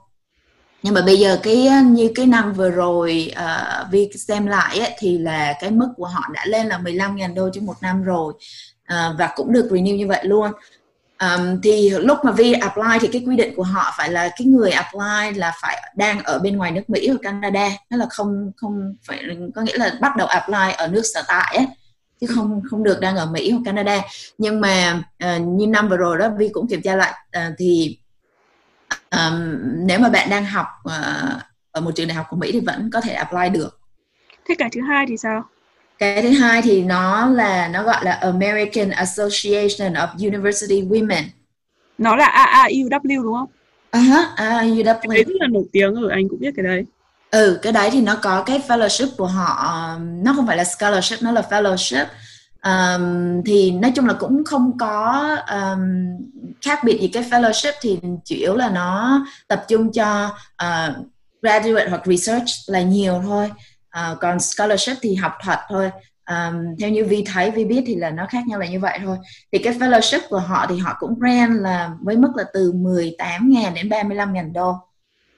Nhưng 0.83 0.93
mà 0.93 1.01
bây 1.01 1.19
giờ 1.19 1.39
cái 1.43 1.69
như 1.83 2.11
cái 2.15 2.25
năm 2.25 2.53
vừa 2.53 2.69
rồi 2.69 3.31
uh, 3.31 3.91
Vi 3.91 4.09
xem 4.27 4.47
lại 4.47 4.79
ấy, 4.79 4.95
thì 4.99 5.17
là 5.17 5.53
cái 5.61 5.71
mức 5.71 5.87
của 5.97 6.07
họ 6.07 6.21
đã 6.33 6.45
lên 6.45 6.67
là 6.67 6.77
15.000 6.77 7.33
đô 7.33 7.49
trên 7.53 7.65
một 7.65 7.75
năm 7.81 8.03
rồi 8.03 8.33
uh, 8.33 9.19
và 9.19 9.33
cũng 9.35 9.53
được 9.53 9.67
renew 9.71 9.95
như 9.95 10.07
vậy 10.07 10.25
luôn. 10.25 10.51
Um, 11.19 11.61
thì 11.63 11.89
lúc 11.89 12.17
mà 12.23 12.31
Vi 12.31 12.53
apply 12.53 12.97
thì 13.01 13.07
cái 13.07 13.23
quy 13.27 13.35
định 13.35 13.55
của 13.55 13.63
họ 13.63 13.93
phải 13.97 14.11
là 14.11 14.29
cái 14.37 14.47
người 14.47 14.71
apply 14.71 15.39
là 15.39 15.53
phải 15.61 15.91
đang 15.95 16.23
ở 16.23 16.39
bên 16.39 16.57
ngoài 16.57 16.71
nước 16.71 16.81
Mỹ 16.89 17.07
hoặc 17.07 17.19
Canada 17.21 17.69
tức 17.89 17.97
là 17.97 18.05
không 18.09 18.51
không 18.57 18.95
phải 19.07 19.19
có 19.55 19.61
nghĩa 19.61 19.77
là 19.77 19.97
bắt 20.01 20.15
đầu 20.17 20.27
apply 20.27 20.73
ở 20.77 20.87
nước 20.87 21.01
sở 21.13 21.23
tại 21.27 21.55
ấy 21.57 21.67
chứ 22.21 22.27
không 22.35 22.61
không 22.69 22.83
được 22.83 22.99
đang 22.99 23.15
ở 23.15 23.25
Mỹ 23.25 23.51
hoặc 23.51 23.61
Canada 23.65 24.01
nhưng 24.37 24.61
mà 24.61 25.03
uh, 25.25 25.41
như 25.41 25.67
năm 25.67 25.89
vừa 25.89 25.97
rồi 25.97 26.17
đó 26.17 26.29
Vi 26.37 26.49
cũng 26.49 26.67
kiểm 26.67 26.81
tra 26.81 26.95
lại 26.95 27.13
uh, 27.37 27.53
thì 27.57 27.97
um, 29.11 29.57
nếu 29.85 29.99
mà 29.99 30.09
bạn 30.09 30.29
đang 30.29 30.45
học 30.45 30.67
uh, 30.87 31.41
ở 31.71 31.81
một 31.81 31.91
trường 31.95 32.07
đại 32.07 32.15
học 32.15 32.25
của 32.29 32.37
Mỹ 32.37 32.51
thì 32.51 32.59
vẫn 32.59 32.89
có 32.93 33.01
thể 33.01 33.13
apply 33.13 33.49
được 33.49 33.79
Thế 34.45 34.55
cả 34.57 34.69
thứ 34.71 34.81
hai 34.81 35.05
thì 35.09 35.17
sao? 35.17 35.43
Cái 35.99 36.21
thứ 36.21 36.29
hai 36.29 36.61
thì 36.61 36.83
nó 36.83 37.29
là 37.29 37.67
nó 37.67 37.83
gọi 37.83 38.05
là 38.05 38.11
American 38.11 38.89
Association 38.89 39.93
of 39.93 40.07
University 40.17 40.81
Women 40.81 41.23
Nó 41.97 42.15
là 42.15 42.25
AAUW 42.25 43.23
đúng 43.23 43.33
không? 43.33 43.49
À 43.91 43.99
ha, 43.99 44.33
à, 44.35 44.63
UW. 44.63 44.83
Cái 44.83 45.07
đấy 45.09 45.23
rất 45.23 45.35
là 45.39 45.47
nổi 45.47 45.63
tiếng 45.71 45.95
ở 45.95 46.09
anh 46.09 46.29
cũng 46.29 46.39
biết 46.39 46.51
cái 46.55 46.63
đấy. 46.63 46.85
Ừ, 47.31 47.59
cái 47.61 47.73
đấy 47.73 47.89
thì 47.91 48.01
nó 48.01 48.15
có 48.21 48.43
cái 48.43 48.61
fellowship 48.67 49.07
của 49.17 49.27
họ, 49.27 49.75
nó 49.99 50.33
không 50.35 50.47
phải 50.47 50.57
là 50.57 50.63
scholarship, 50.63 51.21
nó 51.21 51.31
là 51.31 51.43
fellowship. 51.49 52.05
Um, 52.63 53.43
thì 53.45 53.71
nói 53.71 53.91
chung 53.95 54.05
là 54.05 54.13
cũng 54.13 54.43
không 54.43 54.77
có 54.77 55.21
um, 55.51 55.79
khác 56.61 56.83
biệt 56.83 57.01
gì 57.01 57.07
cái 57.07 57.23
fellowship 57.23 57.71
thì 57.81 57.99
chủ 58.25 58.35
yếu 58.35 58.55
là 58.55 58.69
nó 58.69 59.25
tập 59.47 59.65
trung 59.67 59.91
cho 59.91 60.25
uh, 60.63 61.07
graduate 61.41 61.89
hoặc 61.89 62.01
research 62.05 62.49
là 62.67 62.81
nhiều 62.81 63.21
thôi. 63.23 63.51
Uh, 63.99 64.19
còn 64.19 64.39
scholarship 64.39 64.97
thì 65.01 65.15
học 65.15 65.33
thuật 65.43 65.59
thôi. 65.69 65.91
Um, 66.29 66.75
theo 66.79 66.89
như 66.89 67.05
Vi 67.05 67.23
thấy, 67.33 67.51
Vi 67.51 67.65
biết 67.65 67.83
thì 67.87 67.95
là 67.95 68.09
nó 68.09 68.25
khác 68.29 68.47
nhau 68.47 68.59
là 68.59 68.67
như 68.67 68.79
vậy 68.79 68.99
thôi. 69.03 69.17
Thì 69.51 69.59
cái 69.59 69.73
fellowship 69.73 70.19
của 70.29 70.39
họ 70.39 70.65
thì 70.69 70.77
họ 70.77 70.95
cũng 70.99 71.19
grant 71.19 71.61
là 71.61 71.91
với 72.01 72.17
mức 72.17 72.31
là 72.35 72.43
từ 72.53 72.73
18.000 72.73 73.73
đến 73.73 73.89
35.000 73.89 74.53
đô 74.53 74.75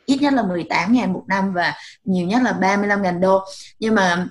ít 0.06 0.22
nhất 0.22 0.34
là 0.34 0.44
18.000 0.44 1.14
một 1.14 1.24
năm 1.28 1.54
và 1.54 1.74
nhiều 2.04 2.28
nhất 2.28 2.42
là 2.42 2.58
35.000 2.62 3.20
đô 3.20 3.46
nhưng 3.80 3.96
mà 3.96 4.28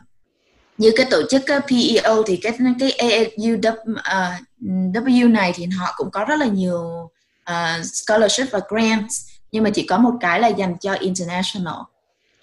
như 0.79 0.93
cái 0.97 1.07
tổ 1.11 1.23
chức 1.31 1.43
cái 1.47 1.61
PEO 1.61 2.23
thì 2.27 2.37
cái 2.37 2.59
cái 2.81 2.93
AAUW 2.99 5.33
này 5.33 5.53
thì 5.55 5.67
họ 5.67 5.95
cũng 5.97 6.11
có 6.11 6.25
rất 6.25 6.39
là 6.39 6.47
nhiều 6.47 7.11
uh, 7.51 7.85
scholarship 7.85 8.47
và 8.51 8.61
grants 8.69 9.27
nhưng 9.53 9.65
mà 9.65 9.71
chỉ 9.71 9.87
có 9.87 9.99
một 9.99 10.13
cái 10.21 10.41
là 10.41 10.49
dành 10.49 10.79
cho 10.79 10.93
international 10.93 11.75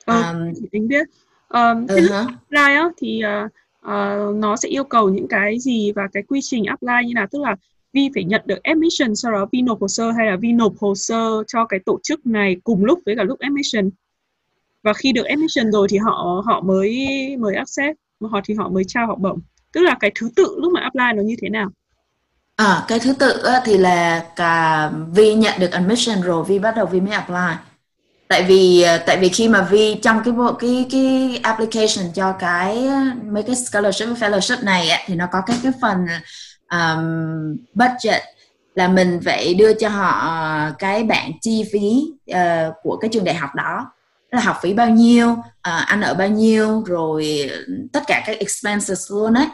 Ờ, 0.06 0.32
um, 0.32 0.54
thì 0.54 0.68
anh 0.72 0.88
biết. 0.88 1.08
Um, 1.54 1.88
lúc 1.88 2.12
hả? 2.12 2.20
apply 2.20 2.76
á 2.76 2.90
thì 2.98 3.22
ờ, 3.22 3.48
ờ, 3.82 4.32
nó 4.36 4.56
sẽ 4.56 4.70
yêu 4.70 4.84
cầu 4.84 5.10
những 5.10 5.28
cái 5.28 5.60
gì 5.60 5.92
và 5.92 6.08
cái 6.14 6.24
quy 6.24 6.40
trình 6.44 6.66
apply 6.66 7.08
như 7.08 7.14
nào? 7.14 7.28
Tức 7.32 7.42
là 7.42 7.56
Vi 7.94 8.10
phải 8.16 8.24
nhận 8.24 8.42
được 8.46 8.64
admission 8.64 9.16
sau 9.16 9.32
đó 9.32 9.46
Vi 9.52 9.62
nộp 9.62 9.82
hồ 9.82 9.88
sơ 9.88 10.12
hay 10.12 10.28
là 10.28 10.36
Vi 10.36 10.54
nộp 10.54 10.74
hồ 10.80 10.96
sơ 10.96 11.44
cho 11.48 11.66
cái 11.66 11.80
tổ 11.86 12.00
chức 12.04 12.26
này 12.26 12.56
cùng 12.64 12.86
lúc 12.86 13.00
với 13.06 13.16
cả 13.16 13.24
lúc 13.24 13.40
admission. 13.40 13.90
Và 14.84 14.94
khi 14.94 15.12
được 15.12 15.24
admission 15.24 15.72
rồi 15.72 15.88
thì 15.90 15.98
họ 15.98 16.44
họ 16.46 16.62
mới 16.62 17.08
mới 17.40 17.56
accept, 17.56 17.98
mà 18.20 18.30
họ 18.32 18.42
thì 18.46 18.54
họ 18.54 18.70
mới 18.70 18.84
trao 18.88 19.08
học 19.08 19.20
bổng. 19.20 19.40
Tức 19.74 19.82
là 19.82 19.98
cái 20.00 20.12
thứ 20.16 20.30
tự 20.36 20.56
lúc 20.58 20.74
mà 20.74 20.82
apply 20.82 21.06
nó 21.16 21.24
như 21.24 21.36
thế 21.42 21.50
nào? 21.50 21.70
À, 22.56 22.86
cái 22.88 23.00
thứ 23.00 23.14
tự 23.14 23.44
thì 23.66 23.78
là 23.78 24.26
cả 24.36 24.90
Vi 25.14 25.34
nhận 25.34 25.60
được 25.60 25.72
admission 25.72 26.22
rồi 26.22 26.44
Vi 26.48 26.60
bắt 26.60 26.76
đầu 26.76 26.86
Vi 26.86 27.02
mới 27.02 27.12
apply 27.12 27.71
tại 28.32 28.44
vì 28.44 28.82
ờ, 28.82 28.98
tại 28.98 29.18
vì 29.18 29.30
khi 29.30 29.48
mà 29.48 29.62
Vi 29.62 29.96
trong 30.02 30.22
cái 30.26 30.34
bộ 30.34 30.54
cái 30.54 30.86
cái 30.92 31.40
application 31.44 32.12
cho 32.14 32.32
cái 32.32 32.88
ờ, 32.88 33.00
mấy 33.32 33.44
cái 33.44 33.56
scholarship 33.56 34.08
với 34.08 34.16
fellowship 34.16 34.64
này 34.64 34.90
á, 34.90 35.00
thì 35.06 35.16
nó 35.16 35.26
có 35.32 35.42
cái 35.46 35.58
cái 35.64 35.72
phần 35.82 35.98
um, 36.72 37.58
budget 37.74 38.22
là 38.76 38.88
mình 38.88 39.20
phải 39.26 39.54
đưa 39.54 39.74
cho 39.74 39.90
họ 39.90 40.12
ờ, 40.12 40.72
cái 40.80 41.04
bảng 41.04 41.32
chi 41.42 41.64
phí 41.74 42.14
uh, 42.32 42.74
của 42.84 42.98
cái 42.98 43.10
trường 43.14 43.24
đại 43.24 43.36
học 43.36 43.50
đó. 43.56 43.92
Là 44.32 44.42
học 44.42 44.58
phí 44.62 44.74
bao 44.74 44.90
nhiêu 44.90 45.32
uh, 45.32 45.44
ăn 45.64 46.02
ở 46.02 46.14
bao 46.14 46.28
nhiêu 46.28 46.84
rồi 46.88 47.52
tất 47.94 48.04
cả 48.08 48.24
các 48.26 48.40
expenses 48.40 49.12
luôn 49.12 49.34
ấy 49.34 49.48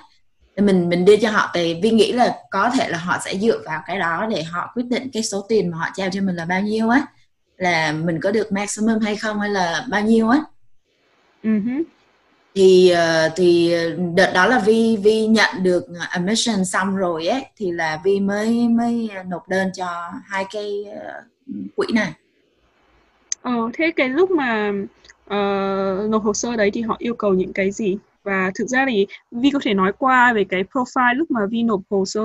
mình 0.57 0.89
mình 0.89 1.05
đưa 1.05 1.17
cho 1.17 1.31
họ 1.31 1.51
thì 1.53 1.79
vi 1.83 1.91
nghĩ 1.91 2.11
là 2.11 2.35
có 2.51 2.69
thể 2.69 2.89
là 2.89 2.97
họ 2.97 3.17
sẽ 3.25 3.37
dựa 3.37 3.61
vào 3.65 3.81
cái 3.87 3.99
đó 3.99 4.27
để 4.29 4.43
họ 4.43 4.71
quyết 4.75 4.85
định 4.89 5.09
cái 5.13 5.23
số 5.23 5.45
tiền 5.49 5.71
mà 5.71 5.77
họ 5.77 5.85
trao 5.95 6.09
cho 6.11 6.21
mình 6.21 6.35
là 6.35 6.45
bao 6.45 6.61
nhiêu 6.61 6.89
á 6.89 7.05
là 7.57 7.91
mình 7.91 8.19
có 8.21 8.31
được 8.31 8.51
maximum 8.51 8.99
hay 8.99 9.15
không 9.15 9.39
hay 9.39 9.49
là 9.49 9.85
bao 9.89 10.01
nhiêu 10.01 10.29
á. 10.29 10.41
Uh-huh. 11.43 11.83
thì 12.55 12.93
uh, 12.93 13.31
thì 13.35 13.75
đợt 14.15 14.31
đó 14.33 14.47
là 14.47 14.59
vi 14.59 14.97
vi 15.03 15.27
nhận 15.27 15.63
được 15.63 15.85
admission 16.09 16.65
xong 16.65 16.95
rồi 16.95 17.27
ấy 17.27 17.45
thì 17.57 17.71
là 17.71 18.01
vi 18.03 18.19
mới 18.19 18.67
mới 18.69 19.09
nộp 19.27 19.49
đơn 19.49 19.69
cho 19.73 20.11
hai 20.25 20.45
cái 20.51 20.85
uh, 20.87 21.25
quỹ 21.75 21.87
này. 21.93 22.13
Ờ 23.41 23.69
thế 23.73 23.91
cái 23.95 24.09
lúc 24.09 24.31
mà 24.31 24.69
uh, 25.25 26.09
nộp 26.09 26.23
hồ 26.23 26.33
sơ 26.33 26.55
đấy 26.55 26.71
thì 26.73 26.81
họ 26.81 26.95
yêu 26.99 27.15
cầu 27.15 27.33
những 27.33 27.53
cái 27.53 27.71
gì? 27.71 27.97
Và 28.23 28.51
thực 28.55 28.67
ra 28.67 28.85
thì 28.89 29.07
Vi 29.31 29.49
có 29.51 29.59
thể 29.63 29.73
nói 29.73 29.91
qua 29.97 30.33
về 30.33 30.43
cái 30.43 30.63
profile 30.73 31.15
lúc 31.15 31.31
mà 31.31 31.41
Vi 31.45 31.63
nộp 31.63 31.81
hồ 31.89 32.05
sơ 32.05 32.21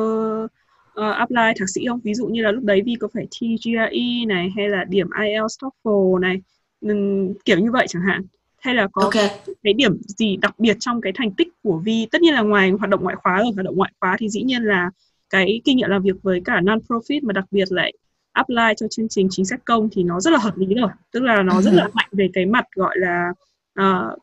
uh, 1.00 1.16
apply 1.16 1.52
thạc 1.58 1.68
sĩ 1.75 1.87
không? 1.88 2.00
Ví 2.04 2.14
dụ 2.14 2.26
như 2.26 2.42
là 2.42 2.52
lúc 2.52 2.64
đấy 2.64 2.82
Vi 2.87 2.94
có 3.00 3.08
phải 3.14 3.26
thi 3.30 3.56
GRE 3.64 4.26
này 4.26 4.50
hay 4.56 4.68
là 4.68 4.84
điểm 4.84 5.06
IELTS 5.22 5.58
TOEFL 5.62 6.18
này 6.18 6.42
um, 6.80 7.34
kiểu 7.44 7.58
như 7.58 7.70
vậy 7.72 7.87
chẳng 7.88 8.02
hạn 8.02 8.22
hay 8.62 8.75
là 8.75 8.88
có 8.92 9.02
okay. 9.02 9.30
cái 9.62 9.72
điểm 9.72 9.96
gì 10.02 10.37
đặc 10.37 10.54
biệt 10.58 10.76
trong 10.80 11.00
cái 11.00 11.12
thành 11.16 11.30
tích 11.30 11.49
của 11.62 11.78
Vi 11.78 12.06
tất 12.12 12.20
nhiên 12.20 12.34
là 12.34 12.42
ngoài 12.42 12.70
hoạt 12.70 12.90
động 12.90 13.02
ngoại 13.02 13.16
khóa 13.16 13.38
rồi 13.38 13.52
hoạt 13.54 13.64
động 13.64 13.76
ngoại 13.76 13.92
khóa 14.00 14.16
thì 14.18 14.28
dĩ 14.28 14.42
nhiên 14.42 14.62
là 14.62 14.90
cái 15.30 15.61
kinh 15.64 15.76
nghiệm 15.76 15.90
làm 15.90 16.02
việc 16.02 16.22
với 16.22 16.40
cả 16.44 16.61
non 16.61 16.78
profit 16.88 17.20
mà 17.22 17.32
đặc 17.32 17.44
biệt 17.50 17.72
lại 17.72 17.92
apply 18.32 18.75
cho 18.76 18.87
chương 18.90 19.08
trình 19.08 19.28
chính 19.30 19.44
sách 19.44 19.61
công 19.64 19.88
thì 19.92 20.02
nó 20.02 20.20
rất 20.20 20.30
là 20.30 20.38
hợp 20.38 20.56
lý 20.56 20.75
rồi 20.75 20.90
tức 21.12 21.22
là 21.22 21.42
nó 21.42 21.62
rất 21.62 21.75
là 21.75 21.88
mạnh 21.92 22.08
về 22.12 22.30
cái 22.32 22.46
mặt 22.46 22.64
gọi 22.75 22.99
là 22.99 23.32
uh, 23.80 24.18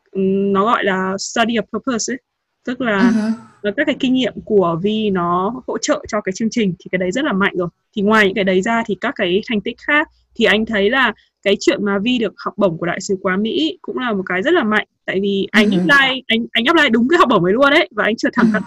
nó 0.52 0.64
gọi 0.64 0.84
là 0.84 1.16
study 1.18 1.54
of 1.54 1.62
purpose 1.72 2.12
ấy 2.12 2.18
tức 2.64 2.80
là 2.80 3.10
uh-huh. 3.10 3.32
Các 3.62 3.84
cái 3.86 3.96
kinh 4.00 4.14
nghiệm 4.14 4.32
của 4.44 4.78
Vi 4.82 5.10
nó 5.10 5.62
hỗ 5.66 5.78
trợ 5.78 6.04
cho 6.08 6.20
cái 6.20 6.32
chương 6.32 6.50
trình 6.50 6.74
thì 6.78 6.88
cái 6.92 6.98
đấy 6.98 7.10
rất 7.10 7.24
là 7.24 7.32
mạnh 7.32 7.52
rồi 7.56 7.68
thì 7.96 8.02
ngoài 8.02 8.26
những 8.26 8.34
cái 8.34 8.44
đấy 8.44 8.62
ra 8.62 8.82
thì 8.86 8.96
các 9.00 9.14
cái 9.16 9.42
thành 9.48 9.60
tích 9.60 9.76
khác 9.86 10.08
thì 10.34 10.44
anh 10.44 10.66
thấy 10.66 10.90
là 10.90 11.12
cái 11.42 11.56
chuyện 11.60 11.84
mà 11.84 11.98
Vi 11.98 12.18
được 12.18 12.34
học 12.44 12.54
bổng 12.56 12.78
của 12.78 12.86
đại 12.86 13.00
sứ 13.00 13.16
quán 13.22 13.42
Mỹ 13.42 13.78
cũng 13.82 13.98
là 13.98 14.12
một 14.12 14.22
cái 14.26 14.42
rất 14.42 14.54
là 14.54 14.64
mạnh 14.64 14.86
tại 15.06 15.20
vì 15.22 15.48
anh 15.50 15.68
uh-huh. 15.68 15.78
apply 15.78 16.22
anh 16.26 16.46
anh 16.52 16.64
apply 16.64 16.88
đúng 16.90 17.08
cái 17.08 17.18
học 17.18 17.28
bổng 17.30 17.44
ấy 17.44 17.52
luôn 17.52 17.70
đấy 17.70 17.88
và 17.90 18.04
anh 18.04 18.16
chưa 18.16 18.28
thẳng 18.32 18.50
cận 18.52 18.62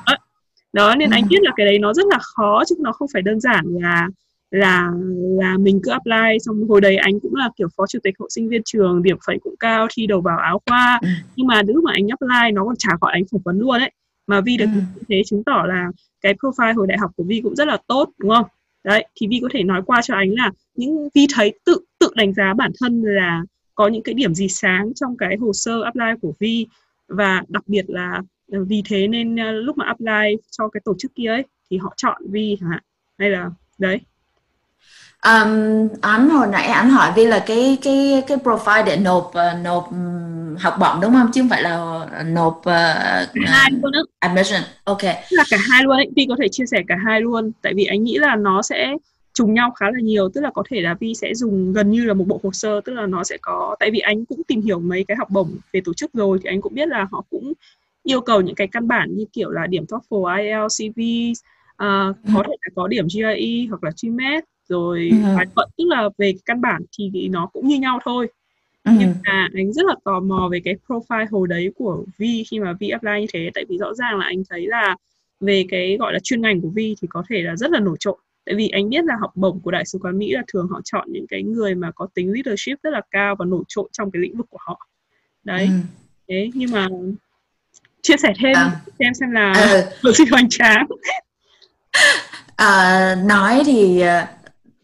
đó 0.74 0.96
nên 0.96 1.10
uh-huh. 1.10 1.14
anh 1.14 1.28
biết 1.30 1.40
là 1.42 1.52
cái 1.56 1.66
đấy 1.66 1.80
nó 1.80 1.94
rất 1.94 2.06
là 2.08 2.18
khó 2.22 2.64
chứ 2.70 2.76
nó 2.80 2.92
không 2.92 3.08
phải 3.14 3.22
đơn 3.22 3.40
giản 3.40 3.66
là 3.66 4.08
là 4.52 4.92
là 5.40 5.58
mình 5.58 5.80
cứ 5.84 5.92
apply 5.92 6.40
xong 6.40 6.68
hồi 6.70 6.82
đấy 6.82 6.96
anh 6.96 7.20
cũng 7.20 7.36
là 7.36 7.50
kiểu 7.58 7.68
phó 7.78 7.88
chủ 7.88 8.00
tịch 8.04 8.14
hội 8.20 8.30
sinh 8.32 8.50
viên 8.50 8.62
trường 8.66 9.04
điểm 9.04 9.18
phẩy 9.28 9.38
cũng 9.44 9.56
cao 9.60 9.88
thi 9.94 10.08
đầu 10.08 10.22
vào 10.22 10.38
áo 10.38 10.62
khoa 10.66 11.00
ừ. 11.02 11.08
nhưng 11.36 11.48
mà 11.48 11.62
lúc 11.68 11.84
mà 11.84 11.92
anh 11.96 12.08
apply 12.08 12.52
nó 12.54 12.66
còn 12.66 12.76
trả 12.80 12.90
gọi 13.02 13.12
anh 13.14 13.24
phỏng 13.32 13.42
vấn 13.46 13.60
luôn 13.60 13.80
ấy 13.80 13.92
mà 14.28 14.42
Vi 14.42 14.58
được 14.58 14.66
ừ. 14.66 14.80
như 14.96 15.04
thế 15.10 15.22
chứng 15.26 15.44
tỏ 15.44 15.64
là 15.68 15.92
cái 16.22 16.34
profile 16.34 16.76
hồi 16.76 16.88
đại 16.88 16.98
học 16.98 17.12
của 17.16 17.24
Vi 17.24 17.42
cũng 17.44 17.56
rất 17.56 17.68
là 17.68 17.78
tốt 17.88 18.10
đúng 18.18 18.32
không? 18.32 18.46
Đấy 18.84 19.06
thì 19.16 19.28
Vi 19.28 19.40
có 19.42 19.50
thể 19.52 19.64
nói 19.64 19.82
qua 19.86 20.02
cho 20.04 20.16
anh 20.16 20.32
là 20.32 20.52
những 20.76 21.10
Vi 21.14 21.28
thấy 21.34 21.60
tự 21.66 21.78
tự 22.00 22.10
đánh 22.16 22.34
giá 22.34 22.54
bản 22.54 22.72
thân 22.80 23.02
là 23.06 23.44
có 23.76 23.88
những 23.88 24.04
cái 24.04 24.14
điểm 24.14 24.34
gì 24.34 24.48
sáng 24.50 24.94
trong 24.96 25.18
cái 25.18 25.38
hồ 25.38 25.54
sơ 25.54 25.82
apply 25.82 26.06
của 26.22 26.34
Vi. 26.40 26.68
Và 27.08 27.44
đặc 27.48 27.64
biệt 27.68 27.86
là 27.88 28.22
vì 28.50 28.82
thế 28.86 29.08
nên 29.08 29.36
ờ, 29.36 29.52
lúc 29.52 29.78
mà 29.78 29.86
apply 29.86 30.38
cho 30.52 30.68
cái 30.68 30.82
tổ 30.86 30.96
chức 30.98 31.16
kia 31.16 31.28
ấy 31.28 31.44
thì 31.72 31.78
họ 31.78 31.94
chọn 31.98 32.22
Vi 32.30 32.58
hả 32.62 32.82
hay 33.18 33.30
là 33.30 33.50
đấy 33.80 34.00
Um, 35.24 35.88
anh 36.02 36.30
hồi 36.30 36.48
nãy 36.52 36.68
anh 36.68 36.90
hỏi 36.90 37.12
Vi 37.16 37.26
là 37.26 37.44
cái 37.48 37.78
cái 37.82 38.24
cái 38.28 38.38
profile 38.38 38.86
để 38.86 38.98
nộp 38.98 39.28
uh, 39.28 39.64
nộp 39.64 39.90
học 40.60 40.74
bổng 40.80 41.02
đúng 41.02 41.14
không? 41.14 41.32
Chứ 41.34 41.42
không 41.42 41.50
phải 41.50 41.62
là 41.62 42.06
nộp 42.26 42.58
uh, 42.58 42.66
hai 43.46 43.72
luôn 43.72 43.92
đó. 43.92 44.04
admission. 44.20 44.62
Ok. 44.84 45.04
Là 45.30 45.44
cả 45.50 45.58
hai 45.72 45.84
luôn 45.84 45.98
ấy. 45.98 46.10
Vi 46.16 46.26
có 46.30 46.36
thể 46.42 46.48
chia 46.52 46.66
sẻ 46.66 46.84
cả 46.88 46.96
hai 47.06 47.22
luôn. 47.22 47.52
Tại 47.62 47.74
vì 47.76 47.86
anh 47.86 48.04
nghĩ 48.04 48.18
là 48.18 48.36
nó 48.36 48.62
sẽ 48.62 48.94
trùng 49.34 49.54
nhau 49.54 49.72
khá 49.72 49.86
là 49.86 50.00
nhiều. 50.02 50.30
Tức 50.34 50.42
là 50.42 50.52
có 50.54 50.64
thể 50.70 50.82
là 50.82 50.96
Vi 51.00 51.14
sẽ 51.16 51.34
dùng 51.36 51.74
gần 51.74 51.92
như 51.92 52.06
là 52.06 52.14
một 52.14 52.26
bộ 52.28 52.40
hồ 52.44 52.50
sơ. 52.54 52.82
Tức 52.86 52.94
là 52.94 53.06
nó 53.06 53.24
sẽ 53.24 53.38
có 53.42 53.76
tại 53.80 53.92
vì 53.92 54.00
anh 54.00 54.26
cũng 54.26 54.42
tìm 54.48 54.62
hiểu 54.62 54.80
mấy 54.80 55.06
cái 55.08 55.18
học 55.18 55.30
bổng 55.30 55.58
về 55.74 55.82
tổ 55.86 55.94
chức 55.94 56.14
rồi 56.14 56.40
thì 56.44 56.50
anh 56.50 56.62
cũng 56.62 56.74
biết 56.74 56.88
là 56.88 57.08
họ 57.12 57.24
cũng 57.30 57.54
yêu 58.04 58.22
cầu 58.22 58.42
những 58.42 58.56
cái 58.56 58.68
căn 58.68 58.88
bản 58.88 59.18
như 59.18 59.26
kiểu 59.34 59.50
là 59.50 59.68
điểm 59.68 59.86
TOEFL, 59.86 60.38
IELTS, 60.38 60.82
CV 60.82 61.02
uh, 61.84 62.16
có 62.36 62.44
thể 62.48 62.54
là 62.62 62.72
có 62.76 62.88
điểm 62.88 63.08
GRE 63.08 63.68
hoặc 63.70 63.84
là 63.84 63.92
GMAT 64.02 64.44
rồi 64.70 65.10
ừ. 65.12 65.36
bài 65.36 65.46
thuận 65.56 65.70
tức 65.78 65.84
là 65.88 66.10
về 66.18 66.34
căn 66.46 66.62
bản 66.62 66.82
thì 66.98 67.28
nó 67.30 67.50
cũng 67.54 67.68
như 67.68 67.80
nhau 67.80 68.00
thôi 68.04 68.28
ừ. 68.84 68.92
nhưng 69.00 69.14
mà 69.24 69.50
anh 69.54 69.74
rất 69.74 69.86
là 69.86 69.96
tò 70.04 70.20
mò 70.20 70.50
về 70.52 70.60
cái 70.64 70.76
profile 70.88 71.28
hồi 71.32 71.48
đấy 71.48 71.72
của 71.76 72.04
Vi 72.18 72.44
khi 72.52 72.60
mà 72.60 72.74
Vi 72.80 72.90
apply 72.90 73.22
như 73.22 73.28
thế 73.34 73.50
tại 73.54 73.66
vì 73.70 73.78
rõ 73.78 73.94
ràng 73.94 74.18
là 74.18 74.26
anh 74.26 74.44
thấy 74.50 74.68
là 74.68 74.96
về 75.40 75.66
cái 75.70 75.98
gọi 76.00 76.14
là 76.14 76.20
chuyên 76.24 76.42
ngành 76.42 76.62
của 76.62 76.70
Vi 76.70 76.96
thì 77.02 77.08
có 77.12 77.24
thể 77.30 77.42
là 77.42 77.56
rất 77.56 77.72
là 77.72 77.80
nổi 77.80 77.98
trội 78.00 78.18
tại 78.46 78.56
vì 78.56 78.68
anh 78.68 78.90
biết 78.90 79.06
là 79.06 79.16
học 79.22 79.32
bổng 79.36 79.60
của 79.60 79.72
đại 79.72 79.86
sứ 79.86 80.00
quán 80.02 80.18
Mỹ 80.18 80.32
là 80.32 80.44
thường 80.54 80.68
họ 80.72 80.82
chọn 80.84 81.08
những 81.12 81.28
cái 81.28 81.44
người 81.44 81.76
mà 81.76 81.92
có 81.92 82.08
tính 82.14 82.32
leadership 82.34 82.84
rất 82.84 82.90
là 82.90 83.02
cao 83.12 83.36
và 83.40 83.46
nổi 83.46 83.64
trội 83.68 83.90
trong 83.92 84.12
cái 84.12 84.22
lĩnh 84.22 84.38
vực 84.38 84.46
của 84.50 84.58
họ 84.62 84.88
đấy 85.44 85.66
ừ. 85.66 85.72
thế 86.28 86.52
nhưng 86.54 86.72
mà 86.72 86.88
chia 88.02 88.16
sẻ 88.18 88.34
thêm 88.40 88.56
à. 88.56 88.82
xem 89.00 89.14
xem 89.14 89.32
là 89.32 89.54
điều 90.04 90.14
gì 90.14 90.26
hoành 90.32 90.50
tráng 90.50 90.88
à, 92.56 93.16
nói 93.26 93.62
thì 93.66 94.02
à, 94.02 94.28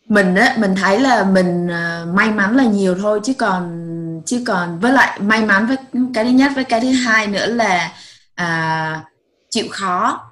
mình 0.10 0.36
á 0.36 0.56
mình 0.58 0.76
thấy 0.76 1.00
là 1.00 1.24
mình 1.24 1.68
uh, 1.68 2.16
may 2.16 2.32
mắn 2.32 2.56
là 2.56 2.64
nhiều 2.64 2.96
thôi 3.02 3.20
chứ 3.24 3.34
còn 3.34 3.86
chứ 4.26 4.44
còn 4.48 4.80
với 4.80 4.92
lại 4.92 5.20
may 5.20 5.46
mắn 5.46 5.68
với 5.68 5.78
cái 6.14 6.24
thứ 6.24 6.30
nhất 6.30 6.52
với 6.56 6.64
cái 6.64 6.82
thứ 6.82 6.92
hai 6.92 7.28
nữa 7.28 7.46
là 7.46 7.92
à, 8.36 9.02
chịu 9.50 9.66
khó. 9.72 10.26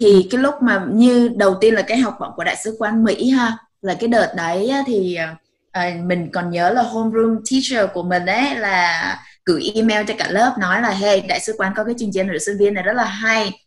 Thì 0.00 0.28
cái 0.30 0.40
lúc 0.40 0.54
mà 0.62 0.84
như 0.92 1.30
đầu 1.36 1.54
tiên 1.60 1.74
là 1.74 1.82
cái 1.82 1.98
học 1.98 2.16
bổng 2.20 2.32
của 2.36 2.44
đại 2.44 2.56
sứ 2.64 2.76
quán 2.78 3.04
Mỹ 3.04 3.30
ha 3.30 3.56
là 3.82 3.94
cái 3.94 4.08
đợt 4.08 4.32
đấy 4.36 4.72
thì 4.86 5.14
à, 5.14 5.36
à, 5.72 5.90
mình 6.04 6.30
còn 6.32 6.50
nhớ 6.50 6.70
là 6.70 6.82
homeroom 6.82 7.38
teacher 7.50 7.90
của 7.94 8.02
mình 8.02 8.26
ấy 8.26 8.54
là 8.54 9.18
gửi 9.44 9.72
email 9.74 10.06
cho 10.08 10.14
cả 10.18 10.26
lớp 10.30 10.54
nói 10.58 10.82
là 10.82 10.90
hey 10.90 11.20
đại 11.20 11.40
sứ 11.40 11.54
quán 11.58 11.72
có 11.76 11.84
cái 11.84 11.94
chương 11.98 12.10
trình 12.12 12.26
nữ 12.26 12.38
sinh 12.38 12.58
viên 12.58 12.74
này 12.74 12.82
rất 12.82 12.92
là 12.92 13.04
hay 13.04 13.65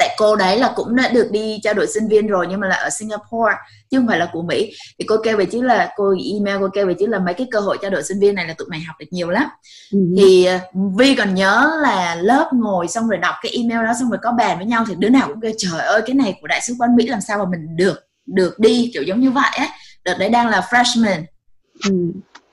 tại 0.00 0.14
cô 0.18 0.36
đấy 0.36 0.58
là 0.58 0.72
cũng 0.76 0.96
đã 0.96 1.08
được 1.08 1.28
đi 1.30 1.58
trao 1.62 1.74
đổi 1.74 1.86
sinh 1.86 2.08
viên 2.08 2.26
rồi 2.26 2.46
nhưng 2.50 2.60
mà 2.60 2.68
là 2.68 2.74
ở 2.74 2.90
Singapore 2.90 3.54
chứ 3.90 3.98
không 3.98 4.06
phải 4.06 4.18
là 4.18 4.28
của 4.32 4.42
Mỹ. 4.42 4.72
Thì 4.98 5.04
cô 5.08 5.16
kêu 5.24 5.36
về 5.36 5.44
chứ 5.44 5.62
là 5.62 5.92
cô 5.96 6.14
email 6.34 6.56
cô 6.60 6.68
kêu 6.74 6.86
về 6.86 6.94
chứ 6.94 7.06
là 7.06 7.18
mấy 7.18 7.34
cái 7.34 7.46
cơ 7.50 7.60
hội 7.60 7.78
trao 7.82 7.90
đổi 7.90 8.02
sinh 8.02 8.20
viên 8.20 8.34
này 8.34 8.46
là 8.46 8.54
tụi 8.54 8.68
mày 8.68 8.80
học 8.80 8.96
được 8.98 9.06
nhiều 9.10 9.30
lắm. 9.30 9.48
Ừ. 9.92 9.98
thì 10.16 10.44
ờ, 10.44 10.58
Vi 10.96 11.14
còn 11.14 11.34
nhớ 11.34 11.78
là 11.82 12.14
lớp 12.14 12.50
ngồi 12.52 12.88
xong 12.88 13.08
rồi 13.08 13.18
đọc 13.18 13.34
cái 13.42 13.52
email 13.52 13.86
đó 13.86 13.92
xong 14.00 14.10
rồi 14.10 14.18
có 14.22 14.32
bàn 14.32 14.58
với 14.58 14.66
nhau 14.66 14.84
thì 14.88 14.94
đứa 14.98 15.08
nào 15.08 15.28
cũng 15.28 15.40
kêu 15.40 15.52
trời 15.58 15.80
ơi 15.80 16.02
cái 16.06 16.14
này 16.14 16.38
của 16.40 16.46
đại 16.46 16.60
sứ 16.60 16.74
quán 16.78 16.96
Mỹ 16.96 17.06
làm 17.06 17.20
sao 17.20 17.38
mà 17.38 17.44
mình 17.50 17.76
được 17.76 18.00
được 18.26 18.58
đi? 18.58 18.90
Kiểu 18.94 19.02
giống 19.02 19.20
như 19.20 19.30
vậy 19.30 19.50
á. 19.56 19.68
Đợt 20.04 20.14
đấy 20.18 20.28
đang 20.28 20.48
là 20.48 20.60
freshman. 20.70 21.22
Ừ. 21.84 21.92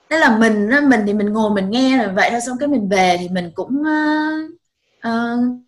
Thế 0.10 0.18
là 0.18 0.38
mình 0.38 0.70
mình 0.90 1.00
thì 1.06 1.14
mình 1.14 1.34
ngồi 1.34 1.52
mình 1.52 1.70
nghe 1.70 1.98
rồi 1.98 2.14
vậy 2.16 2.30
thôi 2.32 2.42
xong 2.46 2.58
cái 2.60 2.68
mình 2.68 2.90
về 2.90 3.18
thì 3.20 3.30
mình 3.30 3.52
cũng 3.56 3.82
uh, 3.82 4.52
uh, 5.08 5.67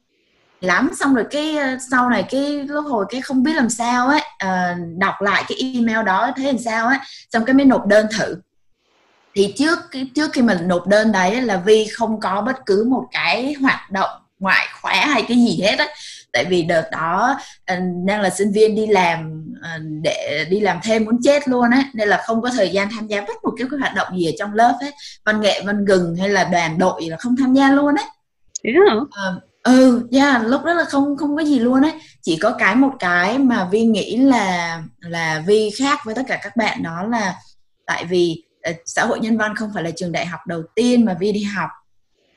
lắm. 0.62 0.90
Xong 1.00 1.16
rồi 1.16 1.26
cái 1.32 1.58
ờ, 1.58 1.78
sau 1.92 2.10
này 2.10 2.24
cái 2.30 2.64
lúc 2.68 2.86
hồi 2.86 3.06
cái 3.10 3.22
không 3.22 3.44
biết 3.44 3.54
làm 3.56 3.70
sao 3.70 4.08
ấy 4.08 4.22
uh, 4.46 4.98
đọc 4.98 5.22
lại 5.22 5.44
cái 5.48 5.74
email 5.74 6.06
đó 6.06 6.32
thấy 6.36 6.46
làm 6.46 6.58
sao 6.58 6.88
ấy 6.88 6.98
xong 7.34 7.46
cái 7.46 7.54
mới 7.54 7.66
nộp 7.66 7.86
đơn 7.86 8.06
thử. 8.18 8.36
Thì 9.36 9.54
trước 9.58 9.80
trước 10.16 10.34
khi 10.34 10.42
mình 10.42 10.68
nộp 10.68 10.88
đơn 10.88 11.12
đấy 11.12 11.42
là 11.42 11.58
vi 11.58 11.88
không 11.94 12.20
có 12.20 12.42
bất 12.42 12.66
cứ 12.66 12.88
một 12.90 13.08
cái 13.12 13.54
hoạt 13.62 13.92
động 13.92 14.10
ngoại 14.40 14.68
khóa 14.82 14.94
hay 14.94 15.26
cái 15.28 15.38
gì 15.38 15.62
hết 15.64 15.80
á. 15.80 15.88
Tại 16.34 16.46
vì 16.46 16.64
đợt 16.64 16.90
đó 16.92 17.38
uh, 17.74 17.80
đang 18.06 18.22
là 18.22 18.30
sinh 18.30 18.52
viên 18.52 18.76
đi 18.76 18.88
làm 18.88 19.46
để 20.04 20.46
đi 20.50 20.60
làm 20.60 20.80
thêm 20.84 21.06
muốn 21.06 21.20
chết 21.24 21.48
luôn 21.48 21.72
á 21.72 21.84
nên 21.94 22.10
là 22.10 22.24
không 22.26 22.42
có 22.42 22.50
thời 22.50 22.70
gian 22.70 22.88
tham 22.96 23.08
gia 23.08 23.22
bất 23.22 23.44
một 23.44 23.54
cái 23.58 23.68
hoạt 23.80 23.96
động 23.96 24.08
gì 24.18 24.26
ở 24.26 24.32
trong 24.40 24.54
lớp 24.54 24.78
hết. 24.82 24.92
Văn 25.26 25.42
nghệ 25.42 25.62
văn 25.66 25.86
gừng 25.86 26.16
hay 26.16 26.30
là 26.30 26.44
đoàn 26.44 26.78
đội 26.78 27.02
là 27.08 27.18
không 27.18 27.36
tham 27.40 27.54
gia 27.54 27.72
luôn 27.72 27.96
á. 27.96 28.04
Thế 28.64 28.72
uh, 29.04 29.49
ừ 29.70 30.08
yeah, 30.12 30.42
lúc 30.46 30.64
đó 30.64 30.74
là 30.74 30.84
không 30.84 31.18
không 31.18 31.36
có 31.36 31.44
gì 31.44 31.60
luôn 31.60 31.82
ấy. 31.82 31.94
Chỉ 32.22 32.38
có 32.42 32.56
cái 32.60 32.76
một 32.76 32.92
cái 33.00 33.38
mà 33.38 33.68
vi 33.72 33.84
nghĩ 33.86 34.18
là 34.18 34.82
là 35.00 35.44
vi 35.48 35.70
khác 35.80 36.00
với 36.06 36.16
tất 36.16 36.24
cả 36.28 36.40
các 36.44 36.56
bạn 36.56 36.84
đó 36.84 37.04
là 37.04 37.36
tại 37.86 38.06
vì 38.06 38.44
uh, 38.70 38.76
xã 38.86 39.06
hội 39.06 39.20
nhân 39.20 39.38
văn 39.38 39.56
không 39.56 39.72
phải 39.74 39.84
là 39.84 39.92
trường 39.96 40.12
đại 40.12 40.26
học 40.26 40.40
đầu 40.48 40.64
tiên 40.76 41.06
mà 41.06 41.14
vi 41.20 41.32
đi 41.32 41.44
học. 41.44 41.70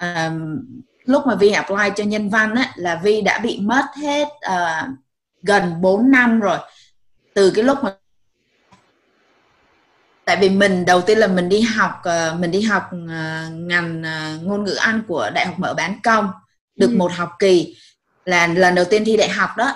Um, 0.01 0.65
lúc 1.05 1.27
mà 1.27 1.35
vi 1.35 1.51
apply 1.51 1.91
cho 1.97 2.05
nhân 2.05 2.29
văn 2.29 2.55
á 2.55 2.73
là 2.75 3.01
vi 3.03 3.21
đã 3.21 3.39
bị 3.39 3.61
mất 3.61 3.85
hết 4.03 4.29
uh, 4.29 4.89
gần 5.43 5.81
4 5.81 6.11
năm 6.11 6.41
rồi. 6.41 6.59
Từ 7.35 7.51
cái 7.51 7.65
lúc 7.65 7.79
mà 7.85 7.95
tại 10.25 10.37
vì 10.41 10.51
mình 10.51 10.85
đầu 10.85 11.01
tiên 11.01 11.19
là 11.19 11.27
mình 11.27 11.49
đi 11.49 11.61
học 11.61 12.03
uh, 12.09 12.41
mình 12.41 12.51
đi 12.51 12.63
học 12.63 12.83
uh, 12.95 13.53
ngành 13.53 14.03
uh, 14.03 14.43
ngôn 14.47 14.65
ngữ 14.65 14.75
Anh 14.75 15.03
của 15.09 15.31
Đại 15.35 15.47
học 15.47 15.59
Mở 15.59 15.75
Bán 15.75 15.99
Công 16.03 16.29
được 16.77 16.91
ừ. 16.91 16.97
một 16.97 17.13
học 17.13 17.31
kỳ 17.39 17.77
là 18.25 18.47
lần 18.47 18.75
đầu 18.75 18.85
tiên 18.85 19.05
thi 19.05 19.17
đại 19.17 19.29
học 19.29 19.51
đó. 19.57 19.73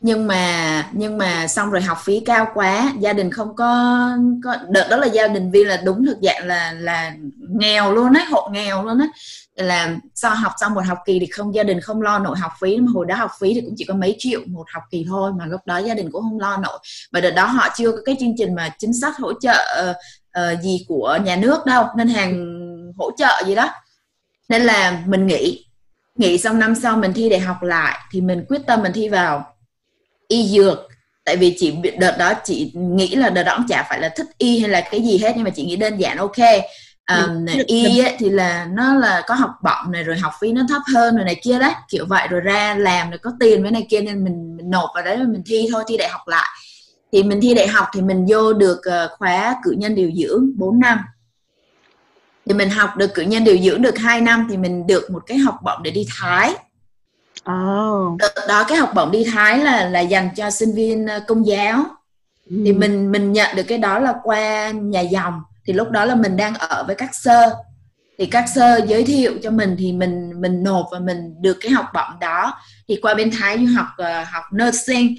Nhưng 0.00 0.26
mà 0.26 0.88
nhưng 0.92 1.18
mà 1.18 1.46
xong 1.48 1.70
rồi 1.70 1.82
học 1.82 1.98
phí 2.04 2.20
cao 2.20 2.48
quá 2.54 2.92
gia 2.98 3.12
đình 3.12 3.30
không 3.30 3.56
có 3.56 4.10
có 4.44 4.56
đợt 4.68 4.86
đó 4.90 4.96
là 4.96 5.06
gia 5.06 5.28
đình 5.28 5.50
vi 5.50 5.64
là 5.64 5.76
đúng 5.76 6.06
thực 6.06 6.18
dạng 6.22 6.46
là 6.46 6.72
là 6.72 7.12
nghèo 7.50 7.92
luôn 7.92 8.14
á 8.14 8.26
hộ 8.30 8.48
nghèo 8.52 8.84
luôn 8.84 8.98
á. 8.98 9.06
Là 9.54 9.96
sau 10.14 10.34
học 10.34 10.52
xong 10.60 10.74
một 10.74 10.80
học 10.86 10.98
kỳ 11.06 11.18
thì 11.18 11.26
không 11.26 11.54
gia 11.54 11.62
đình 11.62 11.80
không 11.80 12.02
lo 12.02 12.18
nổi 12.18 12.38
học 12.38 12.52
phí 12.60 12.76
mà 12.76 12.86
hồi 12.94 13.06
đó 13.06 13.14
học 13.14 13.30
phí 13.40 13.54
thì 13.54 13.60
cũng 13.60 13.74
chỉ 13.76 13.84
có 13.84 13.94
mấy 13.94 14.16
triệu 14.18 14.40
một 14.46 14.64
học 14.72 14.82
kỳ 14.90 15.04
thôi 15.08 15.32
mà 15.38 15.46
lúc 15.46 15.60
đó 15.66 15.78
gia 15.78 15.94
đình 15.94 16.10
cũng 16.12 16.22
không 16.22 16.40
lo 16.40 16.56
nổi. 16.56 16.78
Và 17.12 17.20
đợt 17.20 17.30
đó 17.30 17.46
họ 17.46 17.68
chưa 17.76 17.90
có 17.92 17.98
cái 18.04 18.16
chương 18.20 18.34
trình 18.38 18.54
mà 18.54 18.68
chính 18.78 18.92
sách 18.94 19.16
hỗ 19.18 19.32
trợ 19.40 19.94
uh, 20.38 20.62
gì 20.62 20.84
của 20.88 21.18
nhà 21.24 21.36
nước 21.36 21.66
đâu 21.66 21.86
ngân 21.96 22.08
hàng 22.08 22.46
hỗ 22.98 23.10
trợ 23.18 23.42
gì 23.46 23.54
đó. 23.54 23.70
Nên 24.48 24.62
là 24.62 25.02
mình 25.06 25.26
nghĩ 25.26 25.65
nghĩ 26.16 26.38
xong 26.38 26.58
năm 26.58 26.74
sau 26.74 26.96
mình 26.96 27.12
thi 27.12 27.28
đại 27.28 27.40
học 27.40 27.62
lại 27.62 27.98
thì 28.10 28.20
mình 28.20 28.44
quyết 28.48 28.60
tâm 28.66 28.82
mình 28.82 28.92
thi 28.92 29.08
vào 29.08 29.46
y 30.28 30.48
dược. 30.48 30.88
Tại 31.24 31.36
vì 31.36 31.56
chị 31.58 31.74
đợt 31.98 32.16
đó 32.18 32.32
chị 32.44 32.72
nghĩ 32.74 33.14
là 33.14 33.30
đợt 33.30 33.42
đó 33.42 33.54
cũng 33.56 33.66
chả 33.68 33.86
phải 33.88 34.00
là 34.00 34.08
thích 34.08 34.26
y 34.38 34.58
hay 34.58 34.70
là 34.70 34.80
cái 34.90 35.02
gì 35.02 35.18
hết 35.18 35.32
nhưng 35.36 35.44
mà 35.44 35.50
chị 35.50 35.64
nghĩ 35.64 35.76
đơn 35.76 35.96
giản 35.96 36.16
ok. 36.16 36.36
Um, 37.12 37.46
y 37.66 37.98
ấy, 37.98 38.16
thì 38.18 38.30
là 38.30 38.66
nó 38.72 38.94
là 38.94 39.22
có 39.26 39.34
học 39.34 39.50
bổng 39.62 39.92
này 39.92 40.04
rồi 40.04 40.18
học 40.18 40.32
phí 40.40 40.52
nó 40.52 40.62
thấp 40.68 40.82
hơn 40.94 41.16
rồi 41.16 41.24
này 41.24 41.40
kia 41.42 41.58
đấy 41.58 41.72
kiểu 41.88 42.06
vậy. 42.08 42.28
Rồi 42.30 42.40
ra 42.40 42.74
làm 42.74 43.10
rồi 43.10 43.18
có 43.18 43.32
tiền 43.40 43.62
với 43.62 43.70
này 43.70 43.86
kia 43.90 44.00
nên 44.00 44.24
mình, 44.24 44.56
mình 44.56 44.70
nộp 44.70 44.90
vào 44.94 45.04
đấy 45.04 45.16
rồi 45.16 45.26
mình 45.26 45.42
thi 45.46 45.68
thôi 45.72 45.84
thi 45.88 45.96
đại 45.96 46.08
học 46.08 46.28
lại. 46.28 46.48
Thì 47.12 47.22
mình 47.22 47.40
thi 47.40 47.54
đại 47.54 47.68
học 47.68 47.86
thì 47.94 48.02
mình 48.02 48.26
vô 48.28 48.52
được 48.52 48.78
uh, 48.78 49.10
khóa 49.18 49.56
cử 49.64 49.74
nhân 49.78 49.94
điều 49.94 50.10
dưỡng 50.16 50.46
4 50.56 50.80
năm 50.80 50.98
thì 52.46 52.54
mình 52.54 52.70
học 52.70 52.96
được 52.96 53.14
cử 53.14 53.22
nhân 53.22 53.44
điều 53.44 53.58
dưỡng 53.58 53.82
được 53.82 53.98
2 53.98 54.20
năm 54.20 54.46
thì 54.50 54.56
mình 54.56 54.86
được 54.86 55.10
một 55.10 55.22
cái 55.26 55.38
học 55.38 55.54
bổng 55.62 55.82
để 55.82 55.90
đi 55.90 56.06
Thái. 56.18 56.54
Oh. 57.50 58.18
đó 58.48 58.64
cái 58.68 58.78
học 58.78 58.92
bổng 58.94 59.10
đi 59.10 59.24
Thái 59.32 59.58
là 59.58 59.88
là 59.88 60.00
dành 60.00 60.28
cho 60.36 60.50
sinh 60.50 60.74
viên 60.74 61.06
ờ, 61.06 61.20
công 61.26 61.46
giáo. 61.46 61.84
Ừ. 62.50 62.62
thì 62.64 62.72
mình 62.72 63.12
mình 63.12 63.32
nhận 63.32 63.56
được 63.56 63.62
cái 63.62 63.78
đó 63.78 63.98
là 63.98 64.14
qua 64.22 64.70
nhà 64.70 65.00
dòng. 65.00 65.42
Thì 65.66 65.72
lúc 65.72 65.90
đó 65.90 66.04
là 66.04 66.14
mình 66.14 66.36
đang 66.36 66.54
ở 66.54 66.84
với 66.86 66.96
các 66.96 67.14
sơ. 67.14 67.54
Thì 68.18 68.26
các 68.26 68.44
sơ 68.54 68.80
giới 68.86 69.04
thiệu 69.04 69.32
cho 69.42 69.50
mình 69.50 69.76
thì 69.78 69.92
mình 69.92 70.40
mình 70.40 70.62
nộp 70.62 70.86
và 70.92 70.98
mình 70.98 71.34
được 71.40 71.58
cái 71.60 71.72
học 71.72 71.86
bổng 71.94 72.20
đó. 72.20 72.58
Thì 72.88 72.98
qua 73.02 73.14
bên 73.14 73.30
Thái 73.38 73.58
du 73.58 73.66
học 73.76 73.86
uh, 74.02 74.28
học 74.28 74.44
nursing 74.62 75.14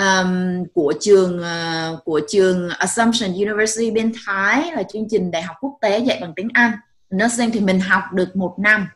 um, 0.00 0.64
của 0.74 0.94
trường 1.00 1.40
uh, 1.40 2.04
của 2.04 2.20
trường 2.28 2.68
Assumption 2.68 3.32
University 3.32 3.90
bên 3.90 4.12
Thái 4.26 4.72
là 4.72 4.82
chương 4.82 5.06
trình 5.10 5.30
đại 5.30 5.42
học 5.42 5.56
quốc 5.60 5.78
tế 5.80 5.98
dạy 5.98 6.18
bằng 6.20 6.32
tiếng 6.36 6.48
Anh. 6.54 6.72
Nursing 7.16 7.50
thì 7.50 7.60
mình 7.60 7.80
học 7.80 8.02
được 8.12 8.36
một 8.36 8.54
năm. 8.58 8.88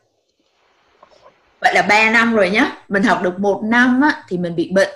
Vậy 1.61 1.73
là 1.73 1.81
3 1.81 2.11
năm 2.11 2.35
rồi 2.35 2.49
nhá. 2.49 2.77
Mình 2.89 3.03
học 3.03 3.21
được 3.23 3.39
một 3.39 3.61
năm 3.63 4.01
á, 4.01 4.23
thì 4.29 4.37
mình 4.37 4.55
bị 4.55 4.71
bệnh 4.73 4.89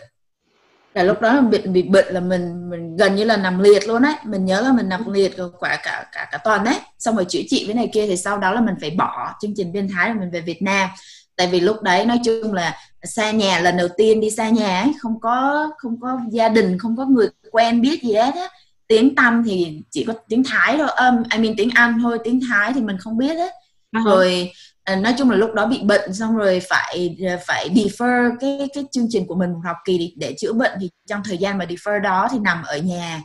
là 0.99 1.05
lúc 1.05 1.21
đó 1.21 1.41
mình 1.41 1.49
bị, 1.49 1.61
bị 1.67 1.89
bệnh 1.89 2.13
là 2.13 2.19
mình 2.19 2.69
mình 2.69 2.97
gần 2.97 3.15
như 3.15 3.23
là 3.23 3.37
nằm 3.37 3.59
liệt 3.59 3.87
luôn 3.87 4.01
đấy 4.01 4.13
mình 4.25 4.45
nhớ 4.45 4.61
là 4.61 4.73
mình 4.73 4.89
nằm 4.89 5.13
liệt 5.13 5.37
rồi 5.37 5.49
cả 5.61 5.79
cả 5.83 6.05
cả 6.11 6.27
cả 6.31 6.37
tuần 6.37 6.63
đấy 6.63 6.75
xong 6.99 7.15
rồi 7.15 7.25
chữa 7.25 7.39
trị 7.49 7.63
với 7.65 7.75
này 7.75 7.89
kia 7.93 8.07
thì 8.07 8.17
sau 8.17 8.37
đó 8.37 8.51
là 8.51 8.61
mình 8.61 8.75
phải 8.81 8.89
bỏ 8.89 9.33
chương 9.41 9.53
trình 9.55 9.73
bên 9.73 9.89
thái 9.95 10.09
là 10.09 10.15
mình 10.15 10.31
về 10.31 10.41
Việt 10.41 10.61
Nam. 10.61 10.89
Tại 11.35 11.47
vì 11.47 11.59
lúc 11.59 11.81
đấy 11.81 12.05
nói 12.05 12.19
chung 12.25 12.53
là 12.53 12.77
xa 13.03 13.31
nhà 13.31 13.59
lần 13.59 13.77
đầu 13.77 13.87
tiên 13.97 14.21
đi 14.21 14.29
xa 14.29 14.49
nhà 14.49 14.81
ấy 14.81 14.93
không 14.99 15.19
có 15.19 15.69
không 15.77 16.01
có 16.01 16.19
gia 16.31 16.49
đình 16.49 16.77
không 16.77 16.97
có 16.97 17.05
người 17.05 17.27
quen 17.51 17.81
biết 17.81 18.03
gì 18.03 18.13
hết 18.13 18.35
á. 18.35 18.49
Tiếng 18.87 19.15
tâm 19.15 19.43
thì 19.45 19.81
chỉ 19.89 20.03
có 20.03 20.13
tiếng 20.27 20.43
thái 20.43 20.77
thôi 20.77 20.87
âm 20.95 21.17
um, 21.17 21.23
I 21.31 21.39
mean 21.39 21.55
tiếng 21.57 21.69
anh 21.73 21.99
thôi 22.01 22.19
tiếng 22.23 22.39
thái 22.49 22.73
thì 22.73 22.81
mình 22.81 22.97
không 22.97 23.17
biết 23.17 23.35
hết 23.35 23.53
uh-huh. 23.95 24.05
rồi 24.05 24.51
nói 24.95 25.13
chung 25.17 25.29
là 25.29 25.37
lúc 25.37 25.53
đó 25.53 25.65
bị 25.65 25.79
bệnh 25.83 26.13
xong 26.13 26.37
rồi 26.37 26.61
phải 26.69 27.15
à, 27.27 27.37
phải 27.47 27.69
defer 27.69 28.31
cái 28.39 28.69
cái 28.73 28.83
chương 28.91 29.07
trình 29.09 29.27
của 29.27 29.35
mình 29.35 29.53
một 29.53 29.59
học 29.63 29.77
kỳ 29.85 29.97
để, 29.97 30.11
để 30.15 30.35
chữa 30.39 30.53
bệnh 30.53 30.71
thì 30.81 30.89
trong 31.09 31.21
thời 31.25 31.37
gian 31.37 31.57
mà 31.57 31.65
defer 31.65 32.01
đó 32.01 32.27
thì 32.31 32.39
nằm 32.39 32.63
ở 32.63 32.77
nhà 32.77 33.21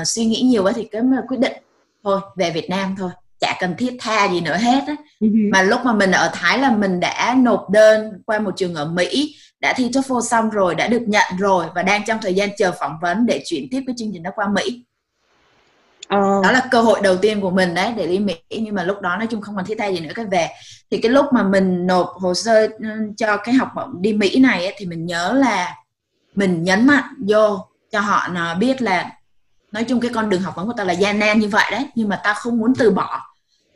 uh, 0.00 0.06
suy 0.06 0.24
nghĩ 0.24 0.40
nhiều 0.40 0.64
quá 0.64 0.72
thì 0.74 0.84
cái 0.84 1.02
quyết 1.28 1.40
định 1.40 1.52
thôi 2.04 2.20
về 2.36 2.50
Việt 2.50 2.70
Nam 2.70 2.94
thôi 2.98 3.10
chả 3.40 3.56
cần 3.60 3.74
thiết 3.78 3.96
tha 4.00 4.28
gì 4.28 4.40
nữa 4.40 4.56
hết 4.56 4.84
á. 4.86 4.96
Uh-huh. 5.20 5.50
mà 5.52 5.62
lúc 5.62 5.80
mà 5.84 5.92
mình 5.92 6.10
ở 6.10 6.30
Thái 6.34 6.58
là 6.58 6.70
mình 6.70 7.00
đã 7.00 7.36
nộp 7.38 7.70
đơn 7.70 8.12
qua 8.26 8.38
một 8.38 8.56
trường 8.56 8.74
ở 8.74 8.84
Mỹ 8.84 9.36
đã 9.60 9.72
thi 9.76 9.88
TOEFL 9.88 10.20
xong 10.20 10.50
rồi 10.50 10.74
đã 10.74 10.88
được 10.88 11.02
nhận 11.06 11.36
rồi 11.38 11.66
và 11.74 11.82
đang 11.82 12.04
trong 12.06 12.18
thời 12.22 12.34
gian 12.34 12.48
chờ 12.58 12.72
phỏng 12.80 12.98
vấn 13.02 13.26
để 13.26 13.42
chuyển 13.46 13.68
tiếp 13.70 13.82
cái 13.86 13.94
chương 13.98 14.10
trình 14.12 14.22
đó 14.22 14.30
qua 14.34 14.48
Mỹ 14.48 14.84
Ờ. 16.12 16.40
đó 16.42 16.52
là 16.52 16.62
cơ 16.70 16.80
hội 16.80 17.00
đầu 17.02 17.16
tiên 17.16 17.40
của 17.40 17.50
mình 17.50 17.74
đấy 17.74 17.92
để 17.96 18.06
đi 18.06 18.18
Mỹ 18.18 18.34
nhưng 18.50 18.74
mà 18.74 18.84
lúc 18.84 19.00
đó 19.00 19.16
nói 19.16 19.26
chung 19.30 19.40
không 19.40 19.56
còn 19.56 19.64
thiết 19.64 19.74
tha 19.78 19.86
gì 19.86 20.00
nữa 20.00 20.12
cái 20.14 20.24
về. 20.24 20.48
Thì 20.90 20.98
cái 20.98 21.12
lúc 21.12 21.26
mà 21.32 21.42
mình 21.42 21.86
nộp 21.86 22.06
hồ 22.14 22.34
sơ 22.34 22.66
ừ, 22.78 22.88
cho 23.16 23.36
cái 23.36 23.54
học 23.54 23.68
bổng 23.76 24.02
đi 24.02 24.12
Mỹ 24.12 24.38
này 24.38 24.66
ấy, 24.66 24.74
thì 24.78 24.86
mình 24.86 25.06
nhớ 25.06 25.32
là 25.32 25.74
mình 26.34 26.64
nhấn 26.64 26.86
mạnh 26.86 27.04
vô 27.28 27.66
cho 27.92 28.00
họ 28.00 28.28
biết 28.54 28.82
là 28.82 29.10
nói 29.72 29.84
chung 29.84 30.00
cái 30.00 30.10
con 30.14 30.30
đường 30.30 30.42
học 30.42 30.56
vấn 30.56 30.66
của 30.66 30.74
ta 30.76 30.84
là 30.84 30.92
gian 30.92 31.18
nan 31.18 31.38
như 31.38 31.48
vậy 31.48 31.64
đấy 31.70 31.86
nhưng 31.94 32.08
mà 32.08 32.20
ta 32.24 32.34
không 32.34 32.58
muốn 32.58 32.72
từ 32.78 32.90
bỏ. 32.90 33.20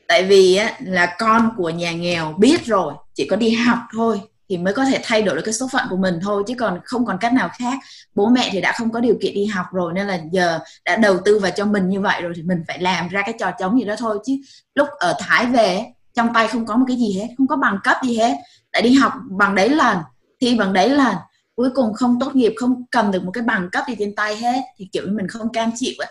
Tại 0.06 0.22
vì 0.22 0.56
á, 0.56 0.72
là 0.80 1.14
con 1.18 1.50
của 1.56 1.70
nhà 1.70 1.92
nghèo 1.92 2.34
biết 2.38 2.66
rồi 2.66 2.94
chỉ 3.14 3.26
có 3.26 3.36
đi 3.36 3.50
học 3.50 3.78
thôi 3.92 4.20
thì 4.48 4.58
mới 4.58 4.74
có 4.74 4.84
thể 4.84 5.00
thay 5.02 5.22
đổi 5.22 5.36
được 5.36 5.42
cái 5.44 5.54
số 5.54 5.68
phận 5.72 5.86
của 5.90 5.96
mình 5.96 6.18
thôi, 6.22 6.42
chứ 6.46 6.54
còn 6.58 6.80
không 6.84 7.06
còn 7.06 7.18
cách 7.18 7.32
nào 7.32 7.50
khác. 7.58 7.78
Bố 8.14 8.28
mẹ 8.28 8.48
thì 8.52 8.60
đã 8.60 8.72
không 8.72 8.92
có 8.92 9.00
điều 9.00 9.18
kiện 9.22 9.34
đi 9.34 9.46
học 9.46 9.66
rồi, 9.72 9.92
nên 9.94 10.06
là 10.06 10.20
giờ 10.32 10.58
đã 10.84 10.96
đầu 10.96 11.18
tư 11.24 11.38
vào 11.38 11.50
cho 11.50 11.64
mình 11.64 11.88
như 11.88 12.00
vậy 12.00 12.22
rồi 12.22 12.32
thì 12.36 12.42
mình 12.42 12.64
phải 12.68 12.78
làm 12.78 13.08
ra 13.08 13.22
cái 13.22 13.34
trò 13.38 13.50
chống 13.58 13.78
gì 13.78 13.84
đó 13.84 13.94
thôi. 13.98 14.18
Chứ 14.26 14.32
lúc 14.74 14.88
ở 14.98 15.16
thái 15.20 15.46
về, 15.46 15.84
trong 16.14 16.34
tay 16.34 16.48
không 16.48 16.66
có 16.66 16.76
một 16.76 16.84
cái 16.88 16.96
gì 16.96 17.18
hết, 17.18 17.26
không 17.38 17.46
có 17.46 17.56
bằng 17.56 17.78
cấp 17.84 17.96
gì 18.04 18.18
hết. 18.18 18.36
Đã 18.72 18.80
đi 18.80 18.94
học 18.94 19.12
bằng 19.30 19.54
đấy 19.54 19.68
lần, 19.68 19.98
thi 20.40 20.56
bằng 20.58 20.72
đấy 20.72 20.88
lần, 20.88 21.16
cuối 21.54 21.70
cùng 21.74 21.94
không 21.94 22.20
tốt 22.20 22.36
nghiệp, 22.36 22.54
không 22.56 22.84
cầm 22.90 23.10
được 23.10 23.24
một 23.24 23.30
cái 23.30 23.44
bằng 23.44 23.68
cấp 23.72 23.84
gì 23.88 23.94
trên 23.98 24.14
tay 24.14 24.36
hết, 24.36 24.60
thì 24.76 24.88
kiểu 24.92 25.02
mình 25.10 25.28
không 25.28 25.52
cam 25.52 25.70
chịu 25.76 25.94
ấy 25.98 26.08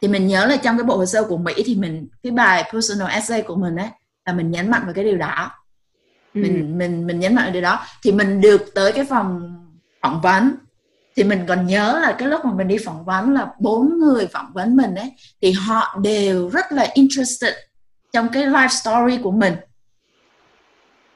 thì 0.00 0.08
mình 0.08 0.26
nhớ 0.26 0.46
là 0.46 0.56
trong 0.56 0.76
cái 0.76 0.84
bộ 0.84 0.96
hồ 0.96 1.06
sơ 1.06 1.24
của 1.24 1.36
Mỹ 1.36 1.54
thì 1.66 1.74
mình, 1.74 2.08
cái 2.22 2.30
bài 2.30 2.70
personal 2.72 3.10
essay 3.10 3.42
của 3.42 3.56
mình 3.56 3.76
ấy 3.76 3.88
là 4.26 4.32
mình 4.32 4.50
nhấn 4.50 4.70
mạnh 4.70 4.82
vào 4.84 4.94
cái 4.94 5.04
điều 5.04 5.16
đó 5.16 5.50
mình 6.34 6.56
ừ. 6.56 6.74
mình 6.76 7.06
mình 7.06 7.20
nhấn 7.20 7.34
mạnh 7.34 7.52
điều 7.52 7.62
đó. 7.62 7.86
Thì 8.04 8.12
mình 8.12 8.40
được 8.40 8.74
tới 8.74 8.92
cái 8.92 9.04
phòng 9.04 9.56
phỏng 10.02 10.20
vấn. 10.20 10.54
Thì 11.16 11.24
mình 11.24 11.44
còn 11.48 11.66
nhớ 11.66 12.00
là 12.02 12.14
cái 12.18 12.28
lúc 12.28 12.44
mà 12.44 12.52
mình 12.54 12.68
đi 12.68 12.76
phỏng 12.84 13.04
vấn 13.04 13.34
là 13.34 13.46
bốn 13.60 13.98
người 13.98 14.26
phỏng 14.26 14.52
vấn 14.52 14.76
mình 14.76 14.94
ấy 14.94 15.12
thì 15.42 15.52
họ 15.52 15.98
đều 16.02 16.48
rất 16.48 16.72
là 16.72 16.88
interested 16.94 17.54
trong 18.12 18.28
cái 18.28 18.46
life 18.46 18.68
story 18.68 19.22
của 19.22 19.30
mình. 19.30 19.54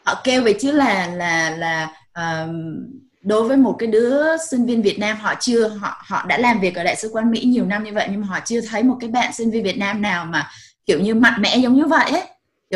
Họ 0.05 0.21
kêu 0.25 0.43
về 0.43 0.53
chứ 0.61 0.73
là 0.73 1.07
là 1.07 1.51
là 1.51 1.89
um, 2.15 2.87
đối 3.27 3.49
với 3.49 3.57
một 3.57 3.77
cái 3.79 3.87
đứa 3.87 4.37
sinh 4.51 4.67
viên 4.67 4.83
Việt 4.83 4.99
Nam 4.99 5.17
họ 5.17 5.35
chưa 5.41 5.69
họ 5.69 6.05
họ 6.07 6.25
đã 6.29 6.39
làm 6.39 6.61
việc 6.61 6.75
ở 6.75 6.85
đại 6.85 6.97
sứ 6.97 7.09
quán 7.13 7.31
Mỹ 7.31 7.41
nhiều 7.41 7.65
năm 7.65 7.85
như 7.85 7.93
vậy 7.93 8.09
nhưng 8.11 8.21
mà 8.21 8.27
họ 8.27 8.39
chưa 8.45 8.61
thấy 8.61 8.83
một 8.83 8.97
cái 9.01 9.11
bạn 9.11 9.33
sinh 9.33 9.51
viên 9.51 9.65
Việt 9.65 9.79
Nam 9.79 10.03
nào 10.03 10.25
mà 10.25 10.49
kiểu 10.87 11.01
như 11.01 11.15
mạnh 11.15 11.43
mẽ 11.43 11.57
giống 11.57 11.75
như 11.75 11.87
vậy 11.87 12.11
ấy 12.11 12.23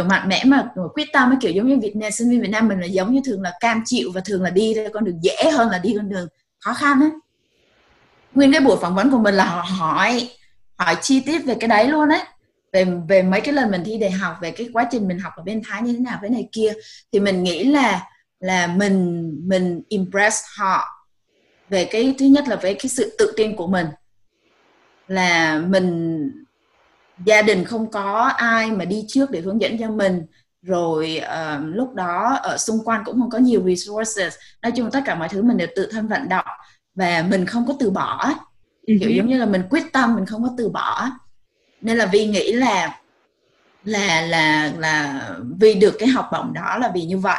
kiểu 0.01 0.09
mạnh 0.09 0.29
mẽ 0.29 0.43
mà 0.45 0.69
quyết 0.95 1.09
tâm 1.13 1.31
ấy 1.31 1.37
kiểu 1.41 1.53
giống 1.53 1.67
như 1.67 1.79
Việt 1.83 1.97
Nam, 1.97 2.11
sinh 2.11 2.31
viên 2.31 2.41
Việt 2.41 2.49
Nam 2.49 2.69
mình 2.69 2.81
là 2.81 2.87
giống 2.87 3.13
như 3.13 3.21
thường 3.25 3.43
là 3.43 3.53
cam 3.61 3.83
chịu 3.85 4.11
và 4.15 4.21
thường 4.25 4.43
là 4.43 4.51
đi 4.51 4.75
ra 4.75 4.83
con 4.93 5.05
đường 5.05 5.19
dễ 5.23 5.51
hơn 5.53 5.69
là 5.71 5.79
đi 5.79 5.95
con 5.97 6.09
đường 6.09 6.29
khó 6.59 6.75
khăn 6.75 7.01
ấy 7.01 7.11
nguyên 8.35 8.53
cái 8.53 8.61
buổi 8.61 8.77
phỏng 8.81 8.95
vấn 8.95 9.11
của 9.11 9.19
mình 9.19 9.35
là 9.35 9.45
họ 9.45 9.63
hỏi 9.63 10.31
hỏi 10.77 10.97
chi 11.03 11.21
tiết 11.21 11.39
về 11.39 11.55
cái 11.55 11.69
đấy 11.69 11.89
luôn 11.89 12.09
ấy 12.09 12.21
về 12.73 12.85
về 13.09 13.23
mấy 13.23 13.41
cái 13.41 13.55
lần 13.55 13.71
mình 13.71 13.83
thi 13.85 13.99
đại 13.99 14.11
học, 14.11 14.37
về 14.41 14.51
cái 14.51 14.69
quá 14.73 14.89
trình 14.91 15.09
mình 15.09 15.19
học 15.19 15.33
ở 15.37 15.43
bên 15.43 15.63
Thái 15.69 15.83
như 15.83 15.93
thế 15.93 15.99
nào 15.99 16.19
với 16.21 16.31
này 16.31 16.49
kia, 16.53 16.73
thì 17.13 17.21
mình 17.21 17.43
nghĩ 17.43 17.65
là 17.65 18.07
là 18.41 18.67
mình 18.67 19.31
mình 19.45 19.83
impress 19.89 20.43
họ 20.59 21.07
về 21.69 21.85
cái, 21.85 22.15
thứ 22.19 22.27
nhất 22.27 22.49
là 22.49 22.57
về 22.57 22.75
cái 22.75 22.89
sự 22.89 23.17
tự 23.19 23.33
tin 23.37 23.57
của 23.57 23.67
mình. 23.67 23.87
Là 25.09 25.59
mình 25.59 26.21
gia 27.27 27.43
đình 27.43 27.65
không 27.65 27.91
có 27.91 28.33
ai 28.37 28.71
mà 28.71 28.85
đi 28.85 29.05
trước 29.09 29.31
để 29.31 29.41
hướng 29.41 29.61
dẫn 29.61 29.79
cho 29.79 29.91
mình. 29.91 30.23
Rồi 30.63 31.21
uh, 31.25 31.61
lúc 31.65 31.95
đó 31.95 32.39
ở 32.43 32.59
xung 32.59 32.85
quanh 32.85 33.03
cũng 33.05 33.21
không 33.21 33.31
có 33.31 33.39
nhiều 33.39 33.63
resources. 33.67 34.35
Nói 34.63 34.73
chung 34.73 34.91
tất 34.91 35.01
cả 35.07 35.15
mọi 35.15 35.29
thứ 35.29 35.43
mình 35.43 35.57
đều 35.57 35.69
tự 35.77 35.89
thân 35.93 36.09
vận 36.09 36.29
động 36.29 36.47
và 36.95 37.25
mình 37.31 37.47
không 37.47 37.67
có 37.67 37.75
từ 37.81 37.91
bỏ. 37.91 38.25
Uh-huh. 38.87 38.99
kiểu 39.01 39.11
giống 39.11 39.29
như 39.29 39.39
là 39.39 39.47
mình 39.47 39.63
quyết 39.71 39.93
tâm 39.93 40.15
mình 40.15 40.27
không 40.27 40.43
có 40.43 40.51
từ 40.59 40.69
bỏ. 40.69 41.11
Nên 41.81 41.97
là 41.97 42.07
vi 42.07 42.27
nghĩ 42.27 42.53
là 42.53 43.01
là 43.85 44.21
là 44.21 44.73
là 44.79 45.29
vì 45.61 45.75
được 45.75 45.97
cái 45.99 46.09
học 46.09 46.29
bổng 46.33 46.53
đó 46.53 46.79
là 46.79 46.91
vì 46.95 47.03
như 47.03 47.19
vậy. 47.19 47.39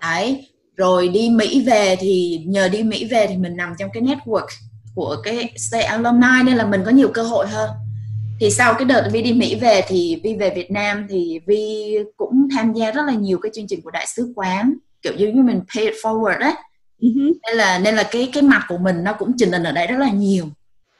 Đấy. 0.00 0.48
Rồi 0.76 1.08
đi 1.08 1.30
Mỹ 1.30 1.64
về 1.66 1.96
thì 2.00 2.44
nhờ 2.46 2.68
đi 2.68 2.82
Mỹ 2.82 3.08
về 3.10 3.26
thì 3.26 3.36
mình 3.36 3.56
nằm 3.56 3.74
trong 3.78 3.90
cái 3.92 4.02
network 4.02 4.46
của 4.94 5.16
cái 5.24 5.52
stay 5.56 5.82
alumni 5.82 6.42
nên 6.44 6.56
là 6.56 6.66
mình 6.66 6.82
có 6.84 6.90
nhiều 6.90 7.10
cơ 7.14 7.22
hội 7.22 7.46
hơn 7.48 7.70
thì 8.42 8.50
sau 8.50 8.74
cái 8.74 8.84
đợt 8.84 9.08
Vi 9.12 9.22
đi 9.22 9.32
Mỹ 9.32 9.54
về 9.60 9.84
thì 9.88 10.20
Vi 10.24 10.34
về 10.34 10.50
Việt 10.50 10.70
Nam 10.70 11.06
thì 11.10 11.40
Vi 11.46 11.94
cũng 12.16 12.48
tham 12.54 12.72
gia 12.72 12.90
rất 12.90 13.02
là 13.06 13.12
nhiều 13.12 13.38
cái 13.42 13.52
chương 13.54 13.66
trình 13.68 13.80
của 13.82 13.90
đại 13.90 14.06
sứ 14.06 14.32
quán 14.36 14.74
kiểu 15.02 15.12
như 15.16 15.42
mình 15.42 15.60
pay 15.74 15.84
it 15.84 15.94
forward 16.02 16.38
đấy 16.38 16.54
uh-huh. 17.00 17.32
nên 17.46 17.56
là 17.56 17.78
nên 17.78 17.96
là 17.96 18.08
cái 18.10 18.30
cái 18.32 18.42
mặt 18.42 18.64
của 18.68 18.78
mình 18.78 19.04
nó 19.04 19.12
cũng 19.12 19.32
trình 19.38 19.52
hình 19.52 19.62
ở 19.62 19.72
đây 19.72 19.86
rất 19.86 19.98
là 19.98 20.10
nhiều. 20.10 20.48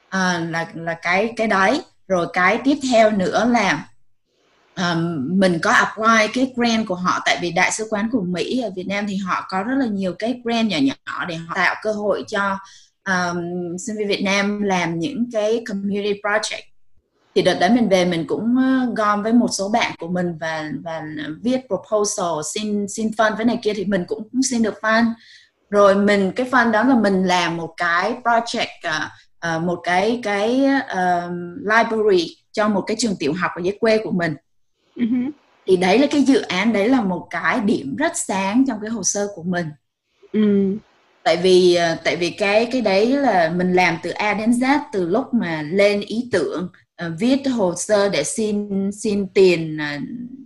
À, 0.09 0.46
là 0.50 0.66
là 0.74 0.94
cái 1.02 1.33
cái 1.37 1.46
đấy. 1.46 1.81
Rồi 2.09 2.26
cái 2.33 2.59
tiếp 2.64 2.76
theo 2.90 3.11
nữa 3.11 3.48
là 3.50 3.87
um, 4.76 5.28
mình 5.38 5.59
có 5.62 5.70
apply 5.70 6.33
cái 6.35 6.52
grant 6.57 6.87
của 6.87 6.94
họ. 6.94 7.20
Tại 7.24 7.38
vì 7.42 7.52
đại 7.52 7.72
sứ 7.72 7.87
quán 7.90 8.09
của 8.12 8.22
Mỹ 8.22 8.61
ở 8.61 8.70
Việt 8.76 8.87
Nam 8.87 9.07
thì 9.09 9.16
họ 9.16 9.46
có 9.48 9.62
rất 9.62 9.74
là 9.78 9.87
nhiều 9.87 10.14
cái 10.18 10.40
grant 10.44 10.68
nhỏ 10.68 10.78
nhỏ 10.81 11.24
để 11.28 11.35
họ 11.35 11.55
tạo 11.55 11.74
cơ 11.83 11.92
hội 11.92 12.24
cho 12.28 12.59
um, 13.05 13.38
sinh 13.87 13.96
viên 13.98 14.09
Việt 14.09 14.22
Nam 14.22 14.62
làm 14.62 14.98
những 14.98 15.31
cái 15.33 15.64
community 15.68 16.20
project 16.22 16.71
thì 17.35 17.42
đợt 17.42 17.55
đấy 17.61 17.71
mình 17.71 17.88
về 17.88 18.05
mình 18.05 18.27
cũng 18.27 18.57
gom 18.97 19.23
với 19.23 19.33
một 19.33 19.49
số 19.51 19.68
bạn 19.68 19.92
của 19.99 20.09
mình 20.09 20.38
và 20.40 20.71
và 20.85 21.03
viết 21.42 21.61
proposal 21.66 22.40
xin 22.55 22.88
xin 22.88 23.09
fund 23.09 23.37
với 23.37 23.45
này 23.45 23.59
kia 23.62 23.73
thì 23.75 23.85
mình 23.85 24.05
cũng 24.09 24.29
xin 24.51 24.62
được 24.62 24.75
fund. 24.83 25.05
Rồi 25.71 25.95
mình 25.95 26.33
cái 26.37 26.47
fund 26.51 26.71
đó 26.71 26.83
là 26.83 26.95
mình 26.95 27.25
làm 27.25 27.57
một 27.57 27.75
cái 27.77 28.14
project 28.25 28.66
uh, 29.57 29.62
một 29.62 29.81
cái 29.83 30.21
cái 30.23 30.64
uh, 30.79 31.33
library 31.59 32.37
cho 32.53 32.68
một 32.68 32.85
cái 32.87 32.97
trường 33.01 33.16
tiểu 33.16 33.33
học 33.33 33.51
ở 33.55 33.62
dưới 33.62 33.77
quê 33.81 33.99
của 34.05 34.11
mình. 34.11 34.35
Uh-huh. 34.97 35.31
thì 35.66 35.77
đấy 35.77 35.99
là 35.99 36.07
cái 36.11 36.23
dự 36.23 36.40
án 36.40 36.73
đấy 36.73 36.88
là 36.88 37.01
một 37.01 37.27
cái 37.31 37.61
điểm 37.61 37.97
rất 37.97 38.12
sáng 38.14 38.64
trong 38.66 38.79
cái 38.81 38.90
hồ 38.90 39.03
sơ 39.03 39.29
của 39.35 39.42
mình. 39.42 39.66
Uh 40.38 40.81
tại 41.25 41.37
vì 41.37 41.79
tại 42.05 42.16
vì 42.16 42.31
cái 42.31 42.68
cái 42.73 42.81
đấy 42.81 43.07
là 43.07 43.53
mình 43.57 43.73
làm 43.73 43.97
từ 44.03 44.11
A 44.11 44.35
đến 44.35 44.51
Z 44.51 44.79
từ 44.92 45.09
lúc 45.09 45.35
mà 45.35 45.62
lên 45.62 46.01
ý 46.01 46.29
tưởng 46.33 46.68
Ờ, 47.02 47.12
viết 47.18 47.42
hồ 47.54 47.74
sơ 47.76 48.08
để 48.08 48.24
xin 48.24 48.68
xin 48.92 49.26
tiền 49.34 49.78
ờ, 49.78 49.98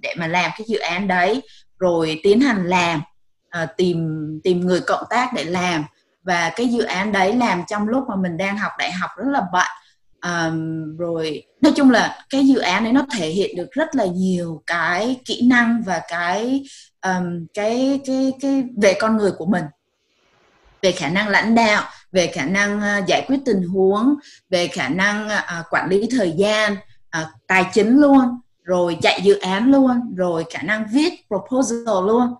để 0.02 0.14
mà 0.18 0.26
làm 0.26 0.50
cái 0.58 0.64
dự 0.66 0.78
án 0.78 1.08
đấy 1.08 1.42
rồi 1.78 2.20
tiến 2.22 2.40
hành 2.40 2.64
làm 2.66 3.02
ờ, 3.50 3.66
tìm 3.76 4.06
tìm 4.44 4.60
người 4.60 4.80
cộng 4.80 5.04
tác 5.10 5.30
để 5.34 5.44
làm. 5.44 5.84
Và 6.22 6.52
cái 6.56 6.68
dự 6.68 6.82
án 6.82 7.12
đấy 7.12 7.36
làm 7.36 7.62
trong 7.68 7.88
lúc 7.88 8.04
mà 8.08 8.16
mình 8.16 8.36
đang 8.36 8.58
học 8.58 8.72
đại 8.78 8.92
học 8.92 9.10
rất 9.16 9.30
là 9.30 9.42
bận. 9.52 9.66
Um, 10.22 10.96
rồi 10.96 11.42
nói 11.60 11.72
chung 11.76 11.90
là 11.90 12.18
cái 12.30 12.46
dự 12.46 12.58
án 12.58 12.84
đấy 12.84 12.92
nó 12.92 13.06
thể 13.18 13.28
hiện 13.28 13.56
được 13.56 13.70
rất 13.72 13.96
là 13.96 14.06
nhiều 14.06 14.62
cái 14.66 15.20
kỹ 15.24 15.46
năng 15.48 15.82
và 15.86 16.00
cái 16.08 16.62
um, 17.02 17.46
cái 17.54 18.00
cái 18.06 18.32
cái 18.40 18.64
về 18.82 18.94
con 19.00 19.16
người 19.16 19.30
của 19.30 19.46
mình 19.46 19.64
về 20.82 20.92
khả 20.92 21.08
năng 21.08 21.28
lãnh 21.28 21.54
đạo 21.54 21.84
về 22.16 22.26
khả 22.26 22.46
năng 22.46 22.80
ờ, 22.80 23.00
giải 23.06 23.24
quyết 23.28 23.36
tình 23.44 23.62
huống 23.62 24.14
về 24.50 24.66
khả 24.68 24.88
năng 24.88 25.28
ờ, 25.28 25.62
quản 25.70 25.88
lý 25.88 26.08
thời 26.10 26.32
gian 26.36 26.76
ờ, 27.10 27.26
tài 27.46 27.64
chính 27.72 28.00
luôn 28.00 28.24
rồi 28.62 28.96
chạy 29.02 29.20
dự 29.22 29.38
án 29.38 29.70
luôn 29.70 30.14
rồi 30.16 30.44
khả 30.50 30.62
năng 30.62 30.86
viết 30.92 31.12
proposal 31.28 32.06
luôn. 32.06 32.34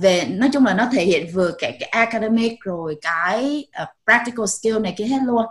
Về 0.00 0.24
nói 0.24 0.50
chung 0.52 0.64
là 0.64 0.74
nó 0.74 0.88
thể 0.92 1.04
hiện 1.04 1.26
vừa 1.32 1.52
cái, 1.58 1.76
cái 1.80 1.88
academic 1.88 2.52
rồi 2.60 2.96
cái 3.02 3.66
uh, 3.82 3.88
practical 4.04 4.46
skill 4.46 4.78
này 4.78 4.94
kia 4.96 5.04
hết 5.04 5.18
luôn. 5.26 5.44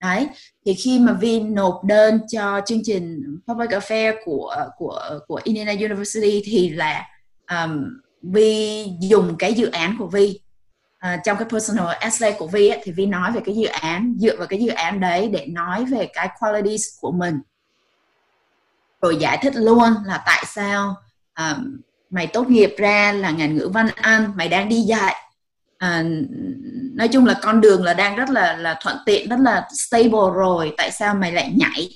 Đấy 0.00 0.28
thì 0.66 0.74
khi 0.74 0.98
mà 0.98 1.12
Vi 1.12 1.40
nộp 1.40 1.84
đơn 1.84 2.20
cho 2.28 2.60
chương 2.66 2.80
trình 2.84 3.22
public 3.46 3.70
affair 3.70 4.14
của 4.24 4.56
của 4.76 5.00
của 5.26 5.40
Indiana 5.44 5.72
University 5.72 6.42
thì 6.44 6.68
là 6.68 7.06
um, 7.50 7.84
Vi 8.22 8.86
dùng 9.00 9.36
cái 9.38 9.54
dự 9.54 9.70
án 9.70 9.96
của 9.98 10.06
Vi 10.06 10.40
uh, 11.14 11.20
trong 11.24 11.36
cái 11.38 11.48
personal 11.48 11.86
essay 12.00 12.32
của 12.38 12.46
Vi 12.46 12.68
ấy, 12.68 12.80
thì 12.84 12.92
Vi 12.92 13.06
nói 13.06 13.32
về 13.32 13.40
cái 13.44 13.54
dự 13.54 13.66
án 13.66 14.14
dựa 14.18 14.36
vào 14.36 14.46
cái 14.46 14.58
dự 14.58 14.68
án 14.68 15.00
đấy 15.00 15.28
để 15.32 15.46
nói 15.46 15.84
về 15.84 16.08
cái 16.14 16.28
qualities 16.40 16.86
của 17.00 17.12
mình. 17.12 17.40
Rồi 19.02 19.16
giải 19.16 19.38
thích 19.42 19.52
luôn 19.56 19.94
là 20.06 20.22
tại 20.26 20.44
sao 20.46 20.94
um, 21.38 21.80
mày 22.10 22.26
tốt 22.26 22.48
nghiệp 22.48 22.74
ra 22.78 23.12
là 23.12 23.30
ngành 23.30 23.56
ngữ 23.56 23.70
văn 23.72 23.88
anh 23.96 24.32
mày 24.36 24.48
đang 24.48 24.68
đi 24.68 24.80
dạy. 24.80 25.14
À, 25.78 26.04
nói 26.94 27.08
chung 27.08 27.26
là 27.26 27.34
con 27.42 27.60
đường 27.60 27.84
là 27.84 27.94
đang 27.94 28.16
rất 28.16 28.30
là 28.30 28.56
là 28.56 28.78
thuận 28.82 28.96
tiện 29.06 29.28
rất 29.28 29.40
là 29.40 29.68
stable 29.72 30.32
rồi 30.34 30.74
tại 30.78 30.90
sao 30.90 31.14
mày 31.14 31.32
lại 31.32 31.52
nhảy 31.56 31.88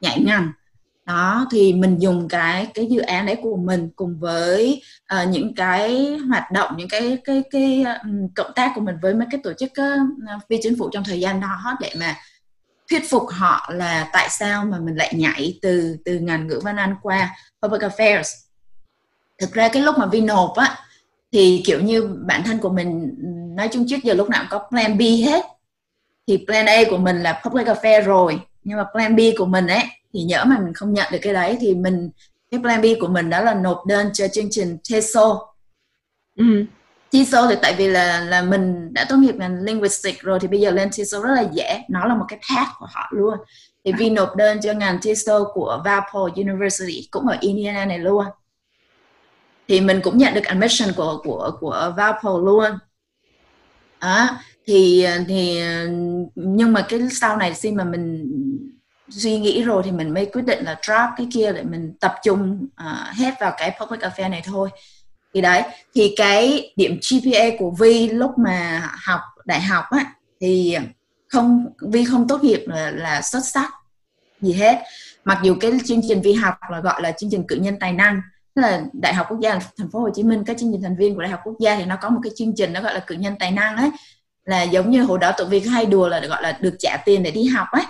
nhảy 0.00 0.20
ngành? 0.20 0.52
Đó 1.10 1.46
thì 1.50 1.72
mình 1.72 1.98
dùng 1.98 2.28
cái 2.28 2.66
cái 2.74 2.86
dự 2.86 3.00
án 3.00 3.26
đấy 3.26 3.36
của 3.42 3.56
mình 3.56 3.88
cùng 3.96 4.16
với 4.20 4.82
uh, 5.14 5.28
những 5.28 5.54
cái 5.54 6.16
hoạt 6.28 6.52
động 6.52 6.76
những 6.76 6.88
cái 6.88 7.18
cái 7.24 7.42
cái 7.50 7.84
um, 8.02 8.28
cộng 8.34 8.52
tác 8.54 8.72
của 8.74 8.80
mình 8.80 8.96
với 9.02 9.14
mấy 9.14 9.26
cái 9.30 9.40
tổ 9.44 9.52
chức 9.52 9.70
uh, 9.70 10.42
phi 10.48 10.56
chính 10.62 10.78
phủ 10.78 10.90
trong 10.92 11.04
thời 11.04 11.20
gian 11.20 11.40
đó 11.40 11.76
để 11.80 11.92
mà 12.00 12.16
thuyết 12.90 13.10
phục 13.10 13.22
họ 13.28 13.70
là 13.72 14.10
tại 14.12 14.28
sao 14.30 14.64
mà 14.64 14.78
mình 14.78 14.96
lại 14.96 15.12
nhảy 15.16 15.58
từ 15.62 15.96
từ 16.04 16.18
ngành 16.18 16.46
ngữ 16.46 16.60
văn 16.64 16.76
anh 16.76 16.94
qua 17.02 17.36
public 17.62 17.82
affairs. 17.82 18.36
Thực 19.38 19.52
ra 19.52 19.68
cái 19.68 19.82
lúc 19.82 19.98
mà 19.98 20.06
vi 20.06 20.20
nộp 20.20 20.56
á 20.56 20.78
thì 21.32 21.62
kiểu 21.66 21.80
như 21.80 22.16
bản 22.26 22.42
thân 22.44 22.58
của 22.58 22.70
mình 22.70 23.14
nói 23.56 23.68
chung 23.72 23.86
trước 23.88 24.02
giờ 24.02 24.14
lúc 24.14 24.28
nào 24.28 24.44
cũng 24.50 24.60
có 24.60 24.68
plan 24.68 24.98
B 24.98 25.00
hết. 25.00 25.44
Thì 26.26 26.44
plan 26.46 26.66
A 26.66 26.76
của 26.90 26.98
mình 26.98 27.22
là 27.22 27.40
public 27.44 27.66
affairs 27.66 28.04
rồi 28.04 28.40
nhưng 28.64 28.78
mà 28.78 28.84
plan 28.92 29.16
B 29.16 29.20
của 29.38 29.46
mình 29.46 29.66
ấy 29.66 29.84
thì 30.14 30.22
nhỡ 30.22 30.44
mà 30.44 30.58
mình 30.58 30.74
không 30.74 30.92
nhận 30.92 31.12
được 31.12 31.18
cái 31.22 31.32
đấy 31.32 31.56
thì 31.60 31.74
mình 31.74 32.10
cái 32.50 32.60
plan 32.60 32.82
B 32.82 32.84
của 33.00 33.08
mình 33.08 33.30
đó 33.30 33.40
là 33.40 33.54
nộp 33.54 33.86
đơn 33.86 34.10
cho 34.12 34.28
chương 34.28 34.48
trình 34.50 34.78
TESOL 34.90 35.36
ừ. 36.36 36.64
TESOL 37.10 37.48
thì 37.48 37.56
tại 37.62 37.74
vì 37.78 37.88
là 37.88 38.20
là 38.20 38.42
mình 38.42 38.94
đã 38.94 39.06
tốt 39.08 39.16
nghiệp 39.16 39.34
ngành 39.34 39.62
linguistics 39.62 40.20
rồi 40.20 40.40
thì 40.40 40.48
bây 40.48 40.60
giờ 40.60 40.70
lên 40.70 40.90
TESOL 40.96 41.26
rất 41.26 41.34
là 41.34 41.44
dễ. 41.52 41.82
Nó 41.88 42.06
là 42.06 42.14
một 42.14 42.24
cái 42.28 42.38
path 42.50 42.68
của 42.78 42.86
họ 42.90 43.08
luôn. 43.12 43.34
Thì 43.84 43.92
Vi 43.92 44.10
nộp 44.10 44.36
đơn 44.36 44.58
cho 44.62 44.72
ngành 44.72 44.98
TESOL 45.02 45.42
của 45.52 45.82
Valpo 45.84 46.28
University 46.36 47.08
cũng 47.10 47.26
ở 47.26 47.36
Indiana 47.40 47.84
này 47.84 47.98
luôn. 47.98 48.24
Thì 49.68 49.80
mình 49.80 50.00
cũng 50.02 50.18
nhận 50.18 50.34
được 50.34 50.44
admission 50.44 50.94
của 50.96 51.20
của 51.24 51.50
của 51.60 51.92
Valpo 51.96 52.38
luôn. 52.38 52.70
À, 53.98 54.40
thì 54.66 55.06
thì 55.28 55.62
nhưng 56.34 56.72
mà 56.72 56.86
cái 56.88 57.00
sau 57.10 57.36
này 57.36 57.54
khi 57.54 57.72
mà 57.72 57.84
mình 57.84 58.32
suy 59.10 59.38
nghĩ 59.38 59.62
rồi 59.62 59.82
thì 59.84 59.90
mình 59.90 60.14
mới 60.14 60.26
quyết 60.26 60.42
định 60.42 60.64
là 60.64 60.80
drop 60.86 61.10
cái 61.16 61.26
kia 61.32 61.52
để 61.52 61.62
mình 61.62 61.94
tập 62.00 62.14
trung 62.24 62.66
uh, 62.90 63.16
hết 63.16 63.34
vào 63.40 63.52
cái 63.58 63.76
public 63.80 64.00
affair 64.00 64.30
này 64.30 64.42
thôi. 64.44 64.70
Thì 65.34 65.40
đấy 65.40 65.62
thì 65.94 66.14
cái 66.16 66.72
điểm 66.76 67.00
GPA 67.10 67.44
của 67.58 67.70
Vi 67.70 68.08
lúc 68.08 68.38
mà 68.38 68.88
học 69.06 69.20
đại 69.44 69.60
học 69.60 69.84
á 69.90 70.04
thì 70.40 70.76
không 71.28 71.66
Vi 71.80 72.04
không 72.04 72.28
tốt 72.28 72.44
nghiệp 72.44 72.64
là, 72.66 72.90
là 72.90 73.22
xuất 73.22 73.40
sắc 73.44 73.70
gì 74.40 74.52
hết. 74.52 74.78
Mặc 75.24 75.38
dù 75.42 75.54
cái 75.60 75.72
chương 75.84 76.00
trình 76.08 76.20
Vi 76.20 76.32
học 76.32 76.54
là 76.70 76.80
gọi 76.80 77.02
là 77.02 77.12
chương 77.12 77.30
trình 77.30 77.44
cử 77.48 77.56
nhân 77.56 77.76
tài 77.80 77.92
năng 77.92 78.20
là 78.54 78.82
đại 78.92 79.14
học 79.14 79.26
quốc 79.30 79.40
gia 79.40 79.58
thành 79.78 79.90
phố 79.90 80.00
Hồ 80.00 80.10
Chí 80.14 80.22
Minh 80.22 80.44
các 80.44 80.58
chương 80.58 80.72
trình 80.72 80.82
thành 80.82 80.96
viên 80.96 81.14
của 81.14 81.22
đại 81.22 81.30
học 81.30 81.40
quốc 81.44 81.56
gia 81.60 81.76
thì 81.76 81.84
nó 81.84 81.96
có 82.00 82.10
một 82.10 82.20
cái 82.22 82.32
chương 82.36 82.52
trình 82.56 82.72
nó 82.72 82.80
gọi 82.80 82.94
là 82.94 83.00
cử 83.06 83.14
nhân 83.14 83.34
tài 83.38 83.50
năng 83.50 83.76
ấy 83.76 83.90
là 84.44 84.62
giống 84.62 84.90
như 84.90 85.02
hồi 85.02 85.18
đó 85.18 85.32
tụi 85.38 85.46
vi 85.48 85.60
hay 85.60 85.86
đùa 85.86 86.08
là 86.08 86.20
gọi 86.20 86.42
là 86.42 86.58
được 86.60 86.76
trả 86.78 86.96
tiền 87.04 87.22
để 87.22 87.30
đi 87.30 87.46
học 87.46 87.68
ấy 87.72 87.82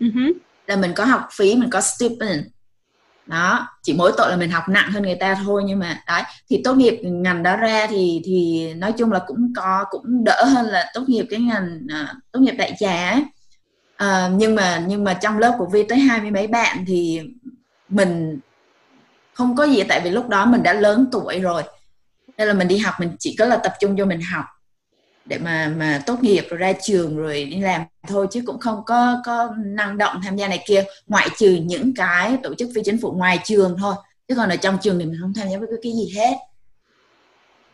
uh-huh. 0.00 0.32
là 0.66 0.76
mình 0.76 0.92
có 0.94 1.04
học 1.04 1.28
phí 1.36 1.54
mình 1.54 1.70
có 1.70 1.80
stipend. 1.80 2.44
Đó 3.26 3.68
chỉ 3.82 3.94
mỗi 3.94 4.12
tội 4.16 4.30
là 4.30 4.36
mình 4.36 4.50
học 4.50 4.68
nặng 4.68 4.90
hơn 4.90 5.02
người 5.02 5.16
ta 5.20 5.36
thôi 5.44 5.62
nhưng 5.66 5.78
mà 5.78 6.02
đấy 6.06 6.22
thì 6.50 6.60
tốt 6.64 6.74
nghiệp 6.74 7.00
ngành 7.02 7.42
đó 7.42 7.56
ra 7.56 7.86
thì 7.86 8.22
thì 8.24 8.68
nói 8.74 8.92
chung 8.92 9.12
là 9.12 9.20
cũng 9.26 9.52
có 9.56 9.84
cũng 9.90 10.24
đỡ 10.24 10.44
hơn 10.44 10.66
là 10.66 10.90
tốt 10.94 11.04
nghiệp 11.06 11.26
cái 11.30 11.40
ngành 11.40 11.80
uh, 11.84 12.08
tốt 12.32 12.40
nghiệp 12.40 12.54
đại 12.58 12.74
trà 12.78 13.10
ấy. 13.10 13.24
Uh, 14.04 14.32
nhưng 14.36 14.54
mà 14.54 14.84
nhưng 14.86 15.04
mà 15.04 15.14
trong 15.14 15.38
lớp 15.38 15.54
của 15.58 15.66
vi 15.72 15.82
tới 15.88 15.98
hai 15.98 16.20
mươi 16.20 16.30
mấy 16.30 16.46
bạn 16.46 16.84
thì 16.86 17.20
mình 17.88 18.40
không 19.34 19.56
có 19.56 19.64
gì 19.64 19.82
tại 19.82 20.00
vì 20.04 20.10
lúc 20.10 20.28
đó 20.28 20.46
mình 20.46 20.62
đã 20.62 20.72
lớn 20.72 21.06
tuổi 21.12 21.40
rồi. 21.40 21.62
Nên 22.38 22.48
là 22.48 22.54
mình 22.54 22.68
đi 22.68 22.78
học 22.78 22.94
mình 22.98 23.16
chỉ 23.18 23.36
có 23.38 23.44
là 23.44 23.56
tập 23.56 23.72
trung 23.80 23.96
cho 23.98 24.04
mình 24.04 24.20
học 24.32 24.44
để 25.24 25.38
mà 25.38 25.72
mà 25.76 26.02
tốt 26.06 26.22
nghiệp 26.22 26.46
rồi 26.50 26.58
ra 26.58 26.72
trường 26.82 27.16
rồi 27.16 27.44
đi 27.44 27.60
làm 27.60 27.82
thôi 28.08 28.26
chứ 28.30 28.42
cũng 28.46 28.58
không 28.58 28.82
có 28.86 29.22
có 29.24 29.54
năng 29.66 29.98
động 29.98 30.20
tham 30.24 30.36
gia 30.36 30.48
này 30.48 30.64
kia. 30.66 30.84
Ngoại 31.06 31.28
trừ 31.38 31.58
những 31.64 31.94
cái 31.94 32.36
tổ 32.42 32.54
chức 32.54 32.68
phi 32.74 32.80
chính 32.84 33.00
phủ 33.00 33.12
ngoài 33.12 33.38
trường 33.44 33.76
thôi. 33.78 33.94
Chứ 34.28 34.34
còn 34.34 34.48
ở 34.48 34.56
trong 34.56 34.78
trường 34.82 34.98
thì 34.98 35.04
mình 35.04 35.18
không 35.20 35.34
tham 35.34 35.48
gia 35.48 35.58
với 35.58 35.68
cái 35.82 35.92
gì 35.92 36.12
hết. 36.16 36.36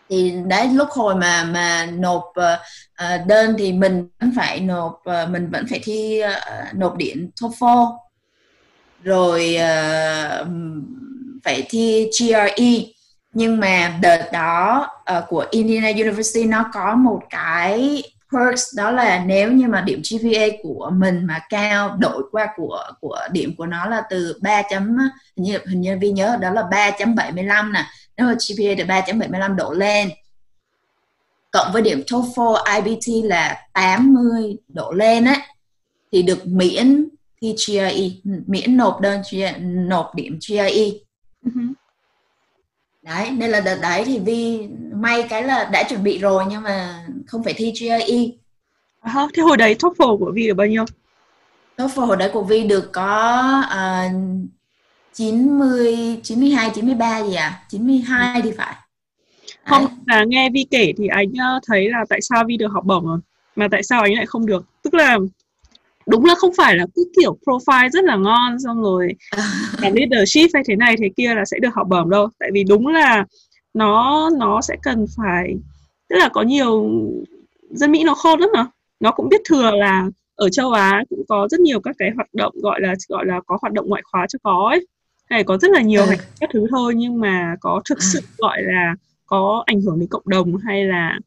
Thì 0.09 0.35
đấy 0.47 0.69
lúc 0.69 0.89
hồi 0.91 1.15
mà 1.15 1.45
mà 1.45 1.87
nộp 1.87 2.25
uh, 2.25 3.27
đơn 3.27 3.55
thì 3.59 3.73
mình 3.73 4.09
vẫn 4.21 4.33
phải 4.37 4.61
nộp 4.61 5.03
uh, 5.23 5.29
mình 5.31 5.51
vẫn 5.51 5.67
phải 5.71 5.81
thi 5.83 6.23
uh, 6.25 6.75
nộp 6.75 6.97
điện 6.97 7.31
TOEFL. 7.41 7.97
Rồi 9.03 9.57
uh, 9.57 10.47
phải 11.45 11.67
thi 11.69 12.11
GRE 12.19 13.00
nhưng 13.33 13.61
mà 13.61 13.99
đợt 14.03 14.29
đó 14.33 14.89
uh, 15.19 15.25
của 15.29 15.47
Indiana 15.51 15.89
University 15.89 16.45
nó 16.45 16.71
có 16.73 16.95
một 16.95 17.21
cái 17.31 18.03
perks 18.33 18.77
đó 18.77 18.91
là 18.91 19.25
nếu 19.27 19.53
như 19.53 19.69
mà 19.69 19.81
điểm 19.81 20.03
GPA 20.11 20.47
của 20.63 20.91
mình 20.95 21.27
mà 21.27 21.41
cao 21.49 21.97
đổi 22.01 22.23
qua 22.33 22.47
của 22.57 22.85
của 23.01 23.19
điểm 23.33 23.55
của 23.57 23.67
nó 23.67 23.87
là 23.87 24.03
từ 24.11 24.39
3 24.43 24.63
chấm 24.71 24.97
hình 25.37 25.45
như 25.45 25.59
hình 25.67 25.81
như 25.81 25.99
vi 26.01 26.11
nhớ 26.11 26.37
đó 26.41 26.51
là 26.51 26.63
3.75 26.63 27.73
nè 27.73 27.85
nếu 28.17 28.27
mà 28.27 28.33
GPA 28.33 28.75
từ 28.79 28.85
3.75 28.85 29.57
độ 29.57 29.73
lên 29.73 30.11
cộng 31.51 31.73
với 31.73 31.83
điểm 31.83 32.03
TOEFL 32.07 32.83
IBT 32.83 33.25
là 33.25 33.67
80 33.73 34.57
độ 34.69 34.93
lên 34.93 35.25
á 35.25 35.43
thì 36.13 36.23
được 36.23 36.47
miễn 36.47 37.09
thi 37.41 37.55
GRE 37.67 37.93
miễn 38.47 38.77
nộp 38.77 39.01
đơn 39.01 39.23
nộp 39.61 40.15
điểm 40.15 40.39
GRE 40.49 40.65
uh-huh. 40.65 41.01
Ừ 41.43 41.80
đấy 43.03 43.31
nên 43.31 43.51
là 43.51 43.61
đợt 43.61 43.79
đấy 43.83 44.03
thì 44.05 44.19
vi 44.19 44.69
may 44.93 45.23
cái 45.29 45.43
là 45.43 45.69
đã 45.73 45.83
chuẩn 45.89 46.03
bị 46.03 46.19
rồi 46.19 46.45
nhưng 46.51 46.63
mà 46.63 47.05
không 47.27 47.45
phải 47.45 47.53
thi 47.53 47.73
GRE 47.81 48.17
à, 49.01 49.29
thế 49.35 49.43
hồi 49.43 49.57
đấy 49.57 49.77
TOEFL 49.79 50.19
của 50.19 50.33
vi 50.35 50.47
được 50.47 50.55
bao 50.55 50.67
nhiêu? 50.67 50.85
TOEFL 51.77 52.07
hồi 52.07 52.17
đấy 52.17 52.31
của 52.33 52.43
vi 52.43 52.65
được 52.65 52.93
có 52.93 53.63
uh, 53.67 54.13
90 55.13 56.21
92 56.23 56.71
93 56.75 57.23
gì 57.23 57.35
à? 57.35 57.63
92 57.69 58.43
thì 58.43 58.53
phải. 58.53 58.75
Không 59.65 59.87
là 60.07 60.25
nghe 60.25 60.51
Vi 60.51 60.67
kể 60.71 60.93
thì 60.97 61.07
anh 61.07 61.33
ờ, 61.39 61.61
thấy 61.67 61.89
là 61.91 62.05
tại 62.09 62.21
sao 62.23 62.45
Vi 62.49 62.57
được 62.57 62.73
học 62.73 62.85
bổng 62.85 63.07
rồi 63.07 63.19
mà 63.57 63.69
tại 63.71 63.83
sao 63.83 64.03
anh 64.03 64.15
lại 64.15 64.27
không 64.27 64.47
được? 64.47 64.67
Tức 64.83 64.95
là 64.95 65.19
đúng 66.11 66.25
là 66.25 66.35
không 66.35 66.51
phải 66.57 66.77
là 66.77 66.87
cứ 66.95 67.05
kiểu 67.17 67.39
profile 67.47 67.91
rất 67.91 68.05
là 68.05 68.17
ngon 68.17 68.59
xong 68.59 68.83
rồi 68.83 69.15
làm 69.83 69.93
leadership 69.95 70.51
hay 70.55 70.63
thế 70.67 70.77
này 70.77 70.97
thế 70.99 71.11
kia 71.17 71.35
là 71.35 71.45
sẽ 71.45 71.59
được 71.59 71.75
học 71.75 71.87
bổng 71.89 72.11
đâu. 72.11 72.29
Tại 72.39 72.51
vì 72.53 72.65
đúng 72.65 72.87
là 72.87 73.25
nó 73.75 74.31
nó 74.39 74.61
sẽ 74.61 74.77
cần 74.83 75.07
phải 75.17 75.55
tức 76.09 76.17
là 76.17 76.29
có 76.29 76.43
nhiều 76.43 76.91
dân 77.71 77.93
Mỹ 77.93 78.05
nó 78.05 78.15
khôn 78.15 78.41
lắm 78.41 78.51
mà. 78.55 78.67
Nó 79.01 79.13
cũng 79.13 79.29
biết 79.29 79.41
thừa 79.49 79.71
là 79.71 80.07
ở 80.37 80.49
châu 80.49 80.73
Á 80.73 81.05
cũng 81.11 81.23
có 81.29 81.49
rất 81.51 81.61
nhiều 81.61 81.81
các 81.81 81.97
cái 81.99 82.11
hoạt 82.17 82.29
động 82.35 82.53
gọi 82.63 82.81
là 82.81 82.95
gọi 83.09 83.27
là 83.27 83.41
có 83.47 83.59
hoạt 83.61 83.73
động 83.73 83.89
ngoại 83.89 84.03
khóa 84.05 84.27
cho 84.29 84.39
có 84.43 84.69
ấy. 84.71 84.87
Hay 85.31 85.45
có 85.45 85.59
rất 85.59 85.71
là 85.71 85.81
nhiều 85.81 86.03
ừ. 86.03 86.15
các 86.41 86.51
thứ 86.53 86.67
thôi 86.71 86.95
nhưng 86.97 87.21
mà 87.21 87.57
có 87.61 87.83
thực 87.89 88.03
sự 88.03 88.21
gọi 88.39 88.63
là 88.63 88.95
có 89.27 89.63
ảnh 89.67 89.81
hưởng 89.81 90.01
đến 90.01 90.09
cộng 90.09 90.23
đồng 90.29 90.57
hay 90.57 90.85
là 90.85 91.19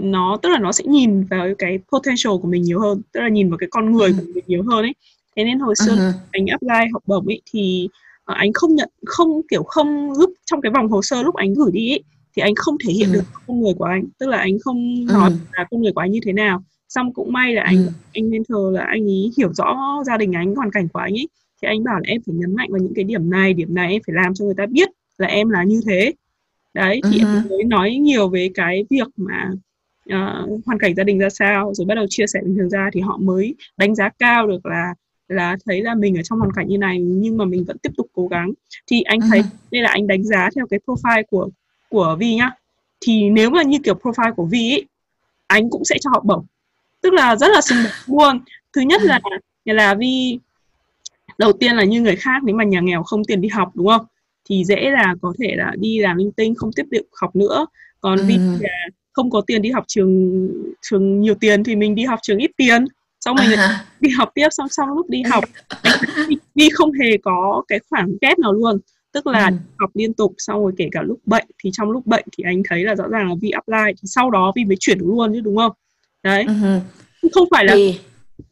nó 0.00 0.38
tức 0.42 0.48
là 0.48 0.58
nó 0.58 0.72
sẽ 0.72 0.84
nhìn 0.86 1.24
vào 1.24 1.48
cái 1.58 1.78
potential 1.92 2.32
của 2.42 2.48
mình 2.48 2.62
nhiều 2.62 2.80
hơn 2.80 3.02
tức 3.12 3.20
là 3.20 3.28
nhìn 3.28 3.50
vào 3.50 3.58
cái 3.58 3.68
con 3.70 3.92
người 3.92 4.12
của 4.12 4.24
mình 4.34 4.44
nhiều 4.46 4.62
hơn 4.62 4.82
ấy 4.84 4.94
thế 5.36 5.44
nên 5.44 5.58
hồi 5.58 5.74
xưa 5.76 5.94
uh-huh. 5.94 6.12
anh 6.30 6.46
apply 6.46 6.90
học 6.92 7.02
bổng 7.06 7.26
ấy 7.26 7.42
thì 7.52 7.88
uh, 8.32 8.36
anh 8.36 8.52
không 8.52 8.74
nhận 8.74 8.88
không 9.06 9.40
kiểu 9.50 9.62
không 9.62 10.12
lúc 10.18 10.32
trong 10.46 10.60
cái 10.60 10.72
vòng 10.72 10.88
hồ 10.88 11.02
sơ 11.02 11.22
lúc 11.22 11.34
anh 11.34 11.54
gửi 11.54 11.70
đi 11.72 11.92
ấy, 11.92 12.02
thì 12.36 12.42
anh 12.42 12.54
không 12.54 12.76
thể 12.84 12.92
hiện 12.92 13.08
uh-huh. 13.08 13.12
được 13.12 13.24
con 13.46 13.60
người 13.60 13.74
của 13.78 13.84
anh 13.84 14.04
tức 14.18 14.26
là 14.26 14.38
anh 14.38 14.58
không 14.64 14.76
uh-huh. 14.76 15.12
nói 15.12 15.30
là 15.52 15.66
con 15.70 15.82
người 15.82 15.92
của 15.92 16.00
anh 16.00 16.10
như 16.10 16.20
thế 16.24 16.32
nào 16.32 16.62
xong 16.88 17.14
cũng 17.14 17.32
may 17.32 17.54
là 17.54 17.62
anh 17.62 17.76
uh-huh. 17.76 17.90
anh 18.12 18.30
mentor 18.30 18.74
là 18.74 18.84
anh 18.84 19.04
ấy 19.04 19.32
hiểu 19.38 19.52
rõ 19.52 20.02
gia 20.06 20.16
đình 20.16 20.32
anh 20.32 20.54
hoàn 20.54 20.70
cảnh 20.70 20.88
của 20.88 20.98
anh 20.98 21.12
ấy 21.12 21.28
thì 21.62 21.68
anh 21.68 21.84
bảo 21.84 21.94
là 21.94 22.04
em 22.06 22.22
phải 22.26 22.34
nhấn 22.34 22.54
mạnh 22.54 22.68
vào 22.72 22.80
những 22.82 22.94
cái 22.94 23.04
điểm 23.04 23.30
này 23.30 23.54
điểm 23.54 23.74
này 23.74 23.92
em 23.92 24.02
phải 24.06 24.14
làm 24.14 24.34
cho 24.34 24.44
người 24.44 24.54
ta 24.56 24.66
biết 24.66 24.88
là 25.18 25.26
em 25.26 25.48
là 25.48 25.64
như 25.64 25.80
thế 25.86 26.12
đấy 26.74 27.00
thì 27.12 27.18
uh-huh. 27.18 27.36
em 27.36 27.48
mới 27.48 27.64
nói 27.64 27.90
nhiều 27.90 28.28
về 28.28 28.50
cái 28.54 28.84
việc 28.90 29.08
mà 29.16 29.50
uh, 30.14 30.66
hoàn 30.66 30.78
cảnh 30.78 30.94
gia 30.94 31.04
đình 31.04 31.18
ra 31.18 31.30
sao? 31.30 31.74
Rồi 31.74 31.86
bắt 31.86 31.94
đầu 31.94 32.06
chia 32.08 32.26
sẻ 32.26 32.40
bình 32.44 32.56
thường 32.58 32.70
ra 32.70 32.90
thì 32.92 33.00
họ 33.00 33.18
mới 33.22 33.54
đánh 33.76 33.94
giá 33.94 34.08
cao 34.18 34.46
được 34.46 34.66
là 34.66 34.94
là 35.28 35.56
thấy 35.66 35.82
là 35.82 35.94
mình 35.94 36.16
ở 36.16 36.22
trong 36.22 36.38
hoàn 36.38 36.52
cảnh 36.52 36.68
như 36.68 36.78
này 36.78 36.98
nhưng 37.00 37.36
mà 37.36 37.44
mình 37.44 37.64
vẫn 37.64 37.78
tiếp 37.78 37.90
tục 37.96 38.06
cố 38.12 38.28
gắng. 38.28 38.52
Thì 38.86 39.02
anh 39.02 39.20
thấy 39.20 39.40
uh-huh. 39.40 39.70
đây 39.70 39.82
là 39.82 39.88
anh 39.88 40.06
đánh 40.06 40.24
giá 40.24 40.48
theo 40.56 40.66
cái 40.66 40.80
profile 40.86 41.22
của 41.30 41.48
của 41.88 42.16
Vi 42.18 42.34
nhá. 42.34 42.50
Thì 43.00 43.30
nếu 43.30 43.50
mà 43.50 43.62
như 43.62 43.78
kiểu 43.84 43.94
profile 44.02 44.34
của 44.34 44.44
Vi 44.44 44.72
ấy, 44.72 44.84
anh 45.46 45.70
cũng 45.70 45.84
sẽ 45.84 45.96
cho 46.00 46.10
học 46.14 46.24
bổng. 46.24 46.46
Tức 47.00 47.12
là 47.12 47.36
rất 47.36 47.48
là 47.50 47.60
đáng 47.70 47.92
luôn. 48.06 48.40
Thứ 48.72 48.80
nhất 48.80 49.02
là 49.02 49.20
là 49.64 49.94
Vi 49.94 50.38
đầu 51.38 51.52
tiên 51.52 51.76
là 51.76 51.84
như 51.84 52.00
người 52.00 52.16
khác 52.16 52.44
nếu 52.44 52.56
mà 52.56 52.64
nhà 52.64 52.80
nghèo 52.80 53.02
không 53.02 53.24
tiền 53.24 53.40
đi 53.40 53.48
học 53.48 53.70
đúng 53.74 53.86
không? 53.86 54.06
Thì 54.48 54.64
dễ 54.64 54.90
là 54.90 55.14
có 55.22 55.32
thể 55.38 55.54
là 55.56 55.72
đi 55.78 55.98
làm 55.98 56.16
linh 56.16 56.32
tinh 56.32 56.54
không 56.54 56.70
tiếp 56.76 56.84
tục 56.92 57.06
học 57.12 57.36
nữa. 57.36 57.66
Còn 58.00 58.18
ừ. 58.18 58.24
vì 58.28 58.36
là 58.60 58.88
không 59.20 59.30
có 59.30 59.40
tiền 59.46 59.62
đi 59.62 59.70
học 59.70 59.84
trường 59.88 60.48
trường 60.82 61.20
nhiều 61.20 61.34
tiền 61.34 61.64
thì 61.64 61.76
mình 61.76 61.94
đi 61.94 62.04
học 62.04 62.18
trường 62.22 62.38
ít 62.38 62.50
tiền 62.56 62.84
xong 63.20 63.36
mình 63.36 63.58
à. 63.58 63.84
đi 64.00 64.10
học 64.10 64.30
tiếp 64.34 64.48
xong 64.50 64.68
xong 64.68 64.88
lúc 64.88 65.10
đi 65.10 65.22
học 65.22 65.44
đi 66.54 66.68
không 66.72 66.92
hề 66.92 67.16
có 67.22 67.62
cái 67.68 67.80
khoản 67.90 68.18
kép 68.20 68.38
nào 68.38 68.52
luôn 68.52 68.78
tức 69.12 69.26
là 69.26 69.46
ừ. 69.46 69.54
học 69.78 69.90
liên 69.94 70.14
tục 70.14 70.34
xong 70.38 70.62
rồi 70.62 70.72
kể 70.76 70.88
cả 70.92 71.02
lúc 71.02 71.18
bệnh 71.26 71.46
thì 71.64 71.70
trong 71.72 71.90
lúc 71.90 72.06
bệnh 72.06 72.24
thì 72.38 72.44
anh 72.44 72.62
thấy 72.68 72.84
là 72.84 72.94
rõ 72.94 73.04
ràng 73.08 73.28
là 73.28 73.34
Vi 73.40 73.50
apply 73.50 73.92
thì 74.02 74.02
sau 74.04 74.30
đó 74.30 74.52
Vi 74.56 74.64
mới 74.64 74.76
chuyển 74.80 74.98
luôn 74.98 75.32
chứ 75.34 75.40
đúng 75.40 75.56
không 75.56 75.72
đấy 76.22 76.44
ừ. 77.22 77.28
không 77.32 77.48
phải 77.50 77.64
là 77.64 77.74
thì 77.74 77.98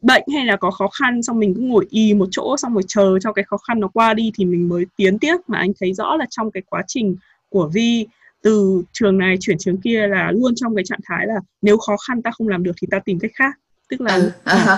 bệnh 0.01 0.23
hay 0.33 0.45
là 0.45 0.55
có 0.55 0.71
khó 0.71 0.87
khăn 0.87 1.23
xong 1.23 1.39
mình 1.39 1.53
cứ 1.55 1.61
ngồi 1.61 1.85
y 1.89 2.13
một 2.13 2.27
chỗ 2.31 2.57
xong 2.57 2.73
rồi 2.73 2.83
chờ 2.87 3.19
cho 3.21 3.33
cái 3.33 3.45
khó 3.47 3.57
khăn 3.57 3.79
nó 3.79 3.87
qua 3.87 4.13
đi 4.13 4.31
thì 4.35 4.45
mình 4.45 4.69
mới 4.69 4.85
tiến 4.97 5.19
tiếp 5.19 5.35
mà 5.47 5.57
anh 5.57 5.71
thấy 5.79 5.93
rõ 5.93 6.15
là 6.15 6.25
trong 6.29 6.51
cái 6.51 6.63
quá 6.69 6.83
trình 6.87 7.15
của 7.49 7.69
Vi 7.73 8.07
từ 8.43 8.83
trường 8.91 9.17
này 9.17 9.35
chuyển 9.39 9.57
trường 9.57 9.81
kia 9.81 10.07
là 10.07 10.31
luôn 10.31 10.53
trong 10.55 10.75
cái 10.75 10.83
trạng 10.87 10.99
thái 11.05 11.27
là 11.27 11.35
nếu 11.61 11.77
khó 11.77 11.95
khăn 12.07 12.21
ta 12.21 12.31
không 12.31 12.47
làm 12.47 12.63
được 12.63 12.71
thì 12.81 12.87
ta 12.91 12.99
tìm 13.05 13.19
cách 13.19 13.31
khác 13.35 13.53
tức 13.89 14.01
là 14.01 14.15
ừ, 14.15 14.31
uh-huh. 14.45 14.77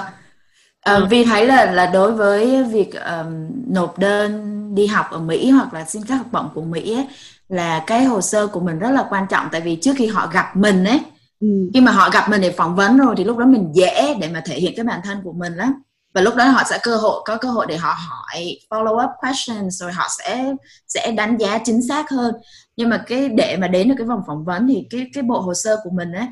Uh, 0.90 1.10
Vi 1.10 1.26
thấy 1.26 1.46
là 1.46 1.72
là 1.72 1.86
đối 1.86 2.12
với 2.12 2.64
việc 2.64 2.90
um, 2.94 3.50
nộp 3.74 4.00
đơn 4.00 4.52
đi 4.76 4.88
học 4.88 5.06
ở 5.12 5.20
Mỹ 5.20 5.50
hoặc 5.50 5.74
là 5.74 5.86
xin 5.86 6.02
các 6.08 6.16
học 6.16 6.28
bổng 6.32 6.50
của 6.54 6.62
Mỹ 6.62 6.94
ấy, 6.94 7.08
là 7.50 7.84
cái 7.88 8.06
hồ 8.06 8.22
sơ 8.22 8.48
của 8.48 8.60
mình 8.60 8.80
rất 8.80 8.92
là 8.92 9.06
quan 9.10 9.26
trọng 9.30 9.48
tại 9.52 9.62
vì 9.62 9.76
trước 9.76 9.92
khi 9.98 10.08
họ 10.08 10.30
gặp 10.34 10.56
mình 10.56 10.86
ấy 10.86 11.00
ừ. 11.40 11.48
khi 11.74 11.82
mà 11.82 11.92
họ 11.92 12.10
gặp 12.10 12.30
mình 12.30 12.42
để 12.42 12.52
phỏng 12.52 12.76
vấn 12.76 12.98
rồi 12.98 13.16
thì 13.18 13.24
lúc 13.24 13.38
đó 13.38 13.46
mình 13.46 13.72
dễ 13.74 14.16
để 14.22 14.30
mà 14.34 14.42
thể 14.46 14.56
hiện 14.56 14.74
cái 14.76 14.86
bản 14.86 15.00
thân 15.04 15.18
của 15.24 15.34
mình 15.34 15.54
lắm 15.54 15.74
và 16.14 16.22
lúc 16.22 16.36
đó 16.36 16.46
họ 16.46 16.64
sẽ 16.70 16.80
cơ 16.84 16.96
hội 16.96 17.22
có 17.26 17.38
cơ 17.38 17.50
hội 17.50 17.66
để 17.70 17.78
họ 17.78 17.98
hỏi 18.00 18.60
follow 18.70 19.06
up 19.06 19.10
questions 19.20 19.82
rồi 19.82 19.92
họ 19.92 20.08
sẽ 20.18 20.54
sẽ 20.88 21.12
đánh 21.12 21.38
giá 21.38 21.60
chính 21.64 21.82
xác 21.88 22.10
hơn. 22.10 22.34
Nhưng 22.76 22.90
mà 22.90 23.04
cái 23.08 23.30
để 23.30 23.58
mà 23.58 23.68
đến 23.68 23.90
được 23.90 23.96
cái 23.98 24.08
vòng 24.08 24.22
phỏng 24.28 24.46
vấn 24.46 24.68
thì 24.68 24.88
cái 24.90 25.06
cái 25.14 25.24
bộ 25.24 25.40
hồ 25.40 25.54
sơ 25.54 25.78
của 25.84 25.90
mình 25.94 26.12
ấy 26.12 26.28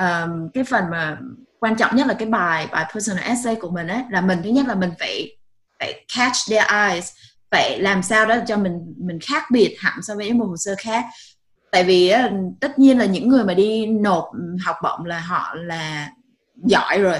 um, 0.00 0.48
cái 0.54 0.64
phần 0.64 0.84
mà 0.90 1.18
quan 1.60 1.76
trọng 1.76 1.96
nhất 1.96 2.06
là 2.06 2.14
cái 2.14 2.28
bài 2.28 2.66
bài 2.72 2.86
personal 2.92 3.24
essay 3.24 3.54
của 3.54 3.70
mình 3.70 3.88
ấy 3.88 4.02
là 4.10 4.20
mình 4.20 4.38
thứ 4.44 4.50
nhất 4.50 4.66
là 4.66 4.74
mình 4.74 4.90
phải 4.98 5.36
phải 5.78 6.04
catch 6.16 6.36
their 6.48 6.64
eyes 6.72 7.10
phải 7.50 7.80
làm 7.80 8.02
sao 8.02 8.26
đó 8.26 8.36
cho 8.46 8.56
mình 8.56 8.94
mình 8.96 9.18
khác 9.20 9.42
biệt 9.52 9.76
hẳn 9.78 10.02
so 10.02 10.14
với 10.14 10.26
những 10.26 10.38
bộ 10.38 10.46
hồ 10.46 10.56
sơ 10.56 10.74
khác. 10.78 11.04
Tại 11.70 11.84
vì 11.84 12.12
tất 12.60 12.78
nhiên 12.78 12.98
là 12.98 13.04
những 13.04 13.28
người 13.28 13.44
mà 13.44 13.54
đi 13.54 13.86
nộp 13.86 14.30
học 14.64 14.76
bổng 14.82 15.06
là 15.06 15.20
họ 15.20 15.54
là 15.54 16.10
giỏi 16.64 16.98
rồi 16.98 17.18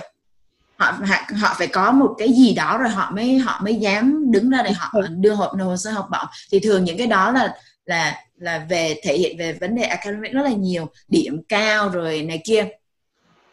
họ 0.80 0.92
họ 1.40 1.54
phải 1.58 1.66
có 1.66 1.92
một 1.92 2.14
cái 2.18 2.32
gì 2.32 2.54
đó 2.54 2.78
rồi 2.78 2.88
họ 2.88 3.10
mới 3.14 3.38
họ 3.38 3.60
mới 3.64 3.74
dám 3.74 4.32
đứng 4.32 4.50
ra 4.50 4.62
để 4.62 4.72
họ 4.72 4.92
đưa 5.10 5.34
hộp 5.34 5.52
hồ 5.60 5.76
sơ 5.76 5.90
học 5.90 6.08
bổng. 6.10 6.26
Thì 6.52 6.60
thường 6.60 6.84
những 6.84 6.98
cái 6.98 7.06
đó 7.06 7.32
là 7.32 7.54
là 7.86 8.14
là 8.36 8.66
về 8.68 9.00
thể 9.02 9.18
hiện 9.18 9.38
về 9.38 9.52
vấn 9.52 9.74
đề 9.74 9.82
academic 9.82 10.32
rất 10.32 10.42
là 10.42 10.50
nhiều 10.50 10.86
điểm 11.08 11.42
cao 11.48 11.88
rồi 11.88 12.22
này 12.22 12.40
kia. 12.44 12.68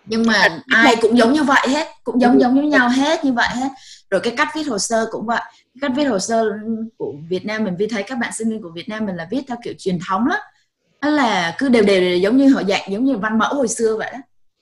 Nhưng 0.05 0.25
mà 0.27 0.59
ai 0.67 0.95
cũng 1.01 1.17
giống 1.17 1.33
như 1.33 1.43
vậy 1.43 1.67
hết 1.69 1.87
cũng 2.03 2.21
giống 2.21 2.41
giống 2.41 2.55
như 2.55 2.61
nhau 2.61 2.89
hết 2.89 3.25
như 3.25 3.33
vậy 3.33 3.47
hết. 3.55 3.69
Rồi 4.09 4.21
cái 4.21 4.33
cách 4.37 4.47
viết 4.55 4.63
hồ 4.63 4.79
sơ 4.79 5.07
cũng 5.11 5.25
vậy. 5.25 5.41
Cách 5.81 5.91
viết 5.95 6.03
hồ 6.03 6.19
sơ 6.19 6.45
của 6.97 7.13
Việt 7.29 7.45
Nam 7.45 7.63
mình 7.63 7.75
viết 7.77 7.87
thấy 7.91 8.03
các 8.03 8.17
bạn 8.17 8.33
sinh 8.33 8.49
viên 8.49 8.61
của 8.61 8.71
Việt 8.75 8.89
Nam 8.89 9.05
mình 9.05 9.15
là 9.15 9.27
viết 9.31 9.41
theo 9.47 9.57
kiểu 9.63 9.73
truyền 9.77 9.99
thống 10.07 10.27
lắm 10.27 10.39
đó 11.01 11.09
là 11.09 11.55
cứ 11.57 11.69
đều 11.69 11.83
đều, 11.83 12.01
đều 12.01 12.17
giống 12.17 12.37
như 12.37 12.53
họ 12.53 12.63
dạng 12.63 12.91
giống 12.91 13.03
như 13.03 13.17
văn 13.17 13.37
mẫu 13.37 13.53
hồi 13.53 13.67
xưa 13.67 13.97
vậy 13.97 14.09
đó. 14.13 14.19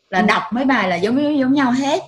Là 0.09 0.19
ừ. 0.19 0.25
đọc 0.27 0.43
mấy 0.51 0.65
bài 0.65 0.89
là 0.89 0.95
giống 0.95 1.39
giống 1.39 1.53
nhau 1.53 1.71
hết 1.71 2.01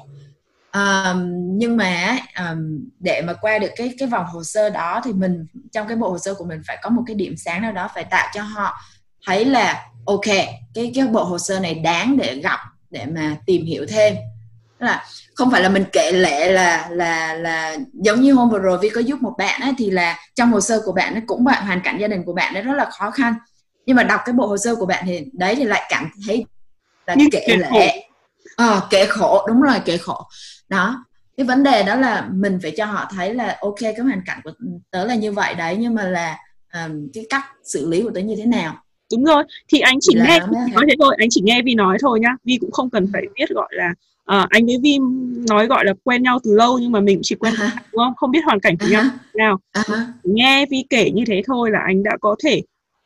um, 0.73 1.57
nhưng 1.57 1.77
mà 1.77 2.17
um, 2.39 2.89
để 2.99 3.21
mà 3.21 3.33
qua 3.33 3.59
được 3.59 3.71
cái 3.75 3.93
cái 3.99 4.07
vòng 4.07 4.25
hồ 4.25 4.43
sơ 4.43 4.69
đó 4.69 5.01
thì 5.03 5.13
mình 5.13 5.45
trong 5.71 5.87
cái 5.87 5.97
bộ 5.97 6.09
hồ 6.09 6.17
sơ 6.17 6.33
của 6.33 6.45
mình 6.45 6.61
phải 6.67 6.77
có 6.81 6.89
một 6.89 7.03
cái 7.07 7.15
điểm 7.15 7.37
sáng 7.37 7.61
nào 7.61 7.71
đó 7.71 7.89
phải 7.93 8.03
tạo 8.03 8.27
cho 8.33 8.41
họ 8.41 8.81
thấy 9.25 9.45
là 9.45 9.85
ok 10.05 10.25
cái 10.73 10.91
cái 10.95 11.07
bộ 11.07 11.23
hồ 11.23 11.39
sơ 11.39 11.59
này 11.59 11.75
đáng 11.75 12.17
để 12.17 12.35
gặp 12.35 12.59
để 12.89 13.05
mà 13.05 13.35
tìm 13.45 13.65
hiểu 13.65 13.85
thêm. 13.89 14.15
Là 14.79 15.05
không 15.35 15.51
phải 15.51 15.61
là 15.61 15.69
mình 15.69 15.83
kể 15.91 16.11
lệ 16.11 16.51
là 16.51 16.87
là 16.91 17.33
là 17.33 17.77
giống 17.93 18.21
như 18.21 18.33
hôm 18.33 18.49
vừa 18.49 18.59
rồi 18.59 18.77
Vi 18.81 18.89
có 18.89 19.01
giúp 19.01 19.21
một 19.21 19.33
bạn 19.37 19.61
ấy, 19.61 19.73
thì 19.77 19.89
là 19.89 20.19
trong 20.35 20.51
hồ 20.51 20.61
sơ 20.61 20.81
của 20.85 20.91
bạn 20.91 21.13
ấy 21.13 21.21
cũng 21.27 21.43
bạn 21.43 21.65
hoàn 21.65 21.81
cảnh 21.81 21.97
gia 21.99 22.07
đình 22.07 22.23
của 22.25 22.33
bạn 22.33 22.53
ấy 22.53 22.63
rất 22.63 22.73
là 22.73 22.85
khó 22.85 23.11
khăn. 23.11 23.33
Nhưng 23.85 23.95
mà 23.95 24.03
đọc 24.03 24.21
cái 24.25 24.33
bộ 24.33 24.47
hồ 24.47 24.57
sơ 24.57 24.75
của 24.75 24.85
bạn 24.85 25.03
thì 25.07 25.25
đấy 25.33 25.55
thì 25.55 25.63
lại 25.63 25.81
cảm 25.89 26.09
thấy 26.25 26.45
là 27.07 27.15
Như 27.15 27.25
kể 27.31 27.57
lệ 27.57 28.09
ờ 28.55 28.73
à, 28.73 28.81
kể 28.89 29.05
khổ 29.05 29.45
đúng 29.47 29.61
rồi 29.61 29.75
kể 29.85 29.97
khổ 29.97 30.27
đó 30.69 31.05
cái 31.37 31.45
vấn 31.45 31.63
đề 31.63 31.83
đó 31.83 31.95
là 31.95 32.29
mình 32.33 32.59
phải 32.61 32.71
cho 32.71 32.85
họ 32.85 33.11
thấy 33.15 33.33
là 33.33 33.57
ok 33.61 33.79
cái 33.79 33.99
hoàn 33.99 34.21
cảnh 34.25 34.39
của 34.43 34.51
tớ 34.91 35.05
là 35.05 35.15
như 35.15 35.31
vậy 35.31 35.55
đấy 35.55 35.77
nhưng 35.79 35.95
mà 35.95 36.03
là 36.03 36.37
um, 36.73 37.07
cái 37.13 37.25
cách 37.29 37.43
xử 37.63 37.89
lý 37.89 38.01
của 38.01 38.11
tớ 38.15 38.21
như 38.21 38.35
thế 38.35 38.45
nào? 38.45 38.75
Đúng 39.11 39.23
rồi. 39.23 39.43
Thì 39.67 39.79
anh 39.79 39.97
chỉ 40.01 40.15
là 40.15 40.25
nghe 40.25 40.39
nói 40.73 40.85
thế 40.89 40.95
thôi 40.99 41.15
anh 41.19 41.27
chỉ 41.31 41.41
nghe 41.43 41.61
Vi 41.61 41.75
nói 41.75 41.97
thôi 42.01 42.19
nhá. 42.19 42.35
Vi 42.43 42.57
cũng 42.61 42.71
không 42.71 42.89
cần 42.89 43.07
phải 43.13 43.21
biết 43.35 43.49
gọi 43.49 43.69
là 43.71 43.89
uh, 44.41 44.49
anh 44.49 44.65
với 44.65 44.77
Vi 44.83 44.97
nói 45.49 45.67
gọi 45.67 45.85
là 45.85 45.93
quen 46.03 46.23
nhau 46.23 46.39
từ 46.43 46.53
lâu 46.53 46.79
nhưng 46.79 46.91
mà 46.91 46.99
mình 46.99 47.19
chỉ 47.23 47.35
quen 47.35 47.53
uh-huh. 47.53 47.69
đúng 47.91 47.99
không? 47.99 48.13
Không 48.15 48.31
biết 48.31 48.45
hoàn 48.45 48.59
cảnh 48.59 48.77
của 48.77 48.85
uh-huh. 48.85 48.91
nhau 48.91 49.03
nào. 49.33 49.59
Uh-huh. 49.73 50.05
nghe 50.23 50.65
Vi 50.65 50.85
kể 50.89 51.11
như 51.11 51.23
thế 51.27 51.41
thôi 51.47 51.71
là 51.71 51.79
anh 51.87 52.03
đã 52.03 52.17
có 52.21 52.35
thể 52.43 52.61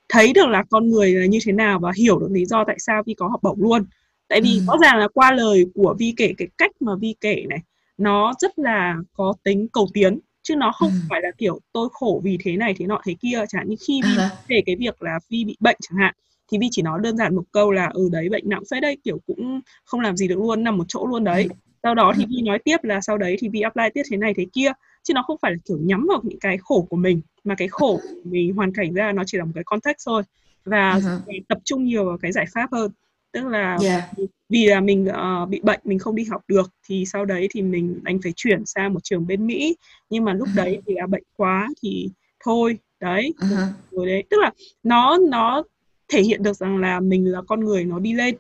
thấy 0.10 0.34
được 0.34 0.48
là 0.48 0.64
con 0.70 0.90
người 0.90 1.14
là 1.14 1.26
như 1.26 1.40
thế 1.46 1.52
nào 1.52 1.80
và 1.80 1.92
hiểu 1.98 2.20
được 2.20 2.28
lý 2.32 2.46
do 2.46 2.64
tại 2.68 2.76
sao 2.80 3.04
Vi 3.06 3.14
có 3.14 3.28
học 3.28 3.40
bổng 3.44 3.62
luôn 3.62 3.86
tại 4.32 4.42
vì 4.42 4.58
ừ. 4.58 4.64
rõ 4.68 4.78
ràng 4.82 4.98
là 4.98 5.08
qua 5.14 5.32
lời 5.32 5.66
của 5.76 5.96
Vi 6.00 6.14
kể 6.18 6.34
cái 6.38 6.48
cách 6.58 6.72
mà 6.80 6.92
Vi 7.02 7.16
kể 7.22 7.46
này 7.50 7.60
nó 7.98 8.34
rất 8.40 8.60
là 8.60 8.96
có 9.14 9.34
tính 9.44 9.68
cầu 9.74 9.88
tiến 9.94 10.20
chứ 10.44 10.56
nó 10.56 10.72
không 10.72 10.90
ừ. 10.90 10.96
phải 11.10 11.22
là 11.22 11.32
kiểu 11.38 11.60
tôi 11.74 11.90
khổ 11.92 12.22
vì 12.24 12.38
thế 12.44 12.58
này 12.58 12.74
thế 12.78 12.86
nọ 12.86 13.02
thế 13.06 13.16
kia 13.22 13.44
chẳng 13.50 13.70
như 13.70 13.76
khi 13.88 14.02
Vi 14.04 14.10
uh-huh. 14.10 14.30
kể 14.48 14.62
cái 14.66 14.76
việc 14.76 15.02
là 15.02 15.20
Vi 15.30 15.44
bị 15.44 15.58
bệnh 15.60 15.78
chẳng 15.82 15.98
hạn 15.98 16.16
thì 16.52 16.58
Vi 16.58 16.68
chỉ 16.72 16.82
nói 16.82 17.00
đơn 17.04 17.18
giản 17.18 17.36
một 17.36 17.44
câu 17.52 17.72
là 17.72 17.90
ừ 17.94 18.10
đấy 18.12 18.30
bệnh 18.30 18.50
nặng 18.50 18.64
phết 18.72 18.82
đấy 18.82 18.98
kiểu 19.04 19.20
cũng 19.28 19.62
không 19.86 20.00
làm 20.00 20.18
gì 20.18 20.28
được 20.28 20.40
luôn 20.40 20.64
nằm 20.64 20.78
một 20.78 20.86
chỗ 20.88 21.06
luôn 21.06 21.24
đấy 21.24 21.48
sau 21.84 21.96
đó 21.96 22.14
thì 22.18 22.26
Vi 22.30 22.42
nói 22.42 22.60
tiếp 22.60 22.78
là 22.84 23.02
sau 23.02 23.18
đấy 23.18 23.36
thì 23.40 23.50
Vi 23.50 23.62
apply 23.62 23.84
tiếp 23.94 24.04
thế 24.12 24.18
này 24.18 24.34
thế 24.38 24.46
kia 24.54 24.72
chứ 25.04 25.14
nó 25.14 25.24
không 25.24 25.38
phải 25.42 25.52
là 25.52 25.58
kiểu 25.66 25.78
nhắm 25.82 26.06
vào 26.10 26.22
những 26.24 26.40
cái 26.40 26.58
khổ 26.58 26.88
của 26.90 26.98
mình 26.98 27.22
mà 27.44 27.56
cái 27.56 27.68
khổ 27.68 28.00
của 28.04 28.20
mình 28.24 28.54
hoàn 28.54 28.74
cảnh 28.74 28.94
ra 28.94 29.12
nó 29.12 29.24
chỉ 29.26 29.38
là 29.38 29.46
một 29.46 29.52
cái 29.56 29.64
context 29.64 30.06
thôi 30.06 30.24
và 30.66 31.00
uh-huh. 31.00 31.42
tập 31.50 31.58
trung 31.64 31.84
nhiều 31.84 32.06
vào 32.06 32.18
cái 32.18 32.32
giải 32.32 32.46
pháp 32.54 32.72
hơn 32.72 32.92
tức 33.32 33.48
là 33.48 33.78
yeah. 33.84 34.10
vì 34.50 34.66
là 34.66 34.82
mình 34.82 35.08
uh, 35.10 35.50
bị 35.50 35.60
bệnh 35.64 35.80
mình 35.84 36.00
không 36.00 36.16
đi 36.16 36.24
học 36.24 36.42
được 36.48 36.72
thì 36.88 37.06
sau 37.06 37.26
đấy 37.26 37.48
thì 37.52 37.62
mình 37.62 38.00
anh 38.04 38.20
phải 38.24 38.34
chuyển 38.36 38.66
sang 38.66 38.94
một 38.94 39.04
trường 39.04 39.28
bên 39.28 39.48
Mỹ 39.48 39.76
nhưng 40.10 40.24
mà 40.24 40.34
lúc 40.34 40.48
đấy 40.56 40.82
thì 40.88 40.94
là 40.98 41.08
bệnh 41.08 41.24
quá 41.36 41.70
thì 41.82 42.10
thôi 42.44 42.78
đấy 43.00 43.34
uh-huh. 43.38 43.68
rồi 43.92 44.06
đấy 44.06 44.24
tức 44.30 44.38
là 44.42 44.52
nó 44.84 45.18
nó 45.30 45.64
thể 46.08 46.22
hiện 46.22 46.44
được 46.44 46.54
rằng 46.54 46.78
là 46.78 47.00
mình 47.00 47.32
là 47.32 47.42
con 47.48 47.60
người 47.60 47.84
nó 47.84 48.00
đi 48.00 48.14
lên 48.14 48.36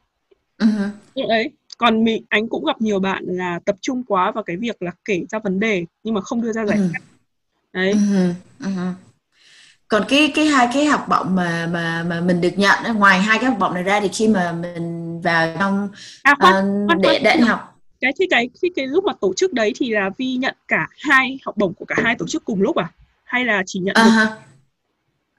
uh-huh. 0.59 0.89
đấy 1.27 1.51
còn 1.77 2.03
mình 2.03 2.23
anh 2.29 2.47
cũng 2.47 2.65
gặp 2.65 2.81
nhiều 2.81 2.99
bạn 2.99 3.23
là 3.25 3.59
tập 3.65 3.75
trung 3.81 4.03
quá 4.03 4.31
vào 4.31 4.43
cái 4.43 4.57
việc 4.57 4.81
là 4.81 4.91
kể 5.05 5.25
ra 5.29 5.39
vấn 5.39 5.59
đề 5.59 5.85
nhưng 6.03 6.13
mà 6.13 6.21
không 6.21 6.41
đưa 6.41 6.53
ra 6.53 6.65
giải 6.65 6.77
pháp 6.77 6.99
uh-huh. 6.99 7.73
đấy 7.73 7.93
uh-huh. 7.93 8.33
Uh-huh 8.59 8.93
còn 9.91 10.03
cái 10.07 10.31
cái 10.35 10.45
hai 10.45 10.67
cái 10.73 10.85
học 10.85 11.07
bổng 11.07 11.35
mà 11.35 11.67
mà 11.71 12.03
mà 12.07 12.21
mình 12.21 12.41
được 12.41 12.57
nhận 12.57 12.77
ngoài 12.95 13.19
hai 13.19 13.39
cái 13.39 13.49
học 13.49 13.59
bổng 13.59 13.73
này 13.73 13.83
ra 13.83 13.99
thì 13.99 14.07
khi 14.07 14.27
mà 14.27 14.51
mình 14.51 15.21
vào 15.21 15.55
trong 15.59 15.89
à, 16.23 16.35
khoan, 16.39 16.83
uh, 16.83 16.87
khoan, 16.87 17.01
để 17.01 17.19
để 17.23 17.37
học. 17.37 17.77
Cái 18.01 18.13
cái 18.19 18.27
cái 18.31 18.49
cái 18.61 18.71
cái 18.75 18.87
lúc 18.87 19.03
mà 19.03 19.13
tổ 19.21 19.33
chức 19.33 19.53
đấy 19.53 19.73
thì 19.79 19.89
là 19.89 20.09
Vi 20.17 20.35
nhận 20.35 20.55
cả 20.67 20.87
hai 20.99 21.39
học 21.45 21.57
bổng 21.57 21.73
của 21.73 21.85
cả 21.85 21.95
hai 22.03 22.15
tổ 22.15 22.27
chức 22.27 22.45
cùng 22.45 22.61
lúc 22.61 22.75
à? 22.75 22.87
Hay 23.23 23.45
là 23.45 23.63
chỉ 23.65 23.79
nhận 23.79 23.95
uh-huh. 23.95 24.25
được? 24.25 24.35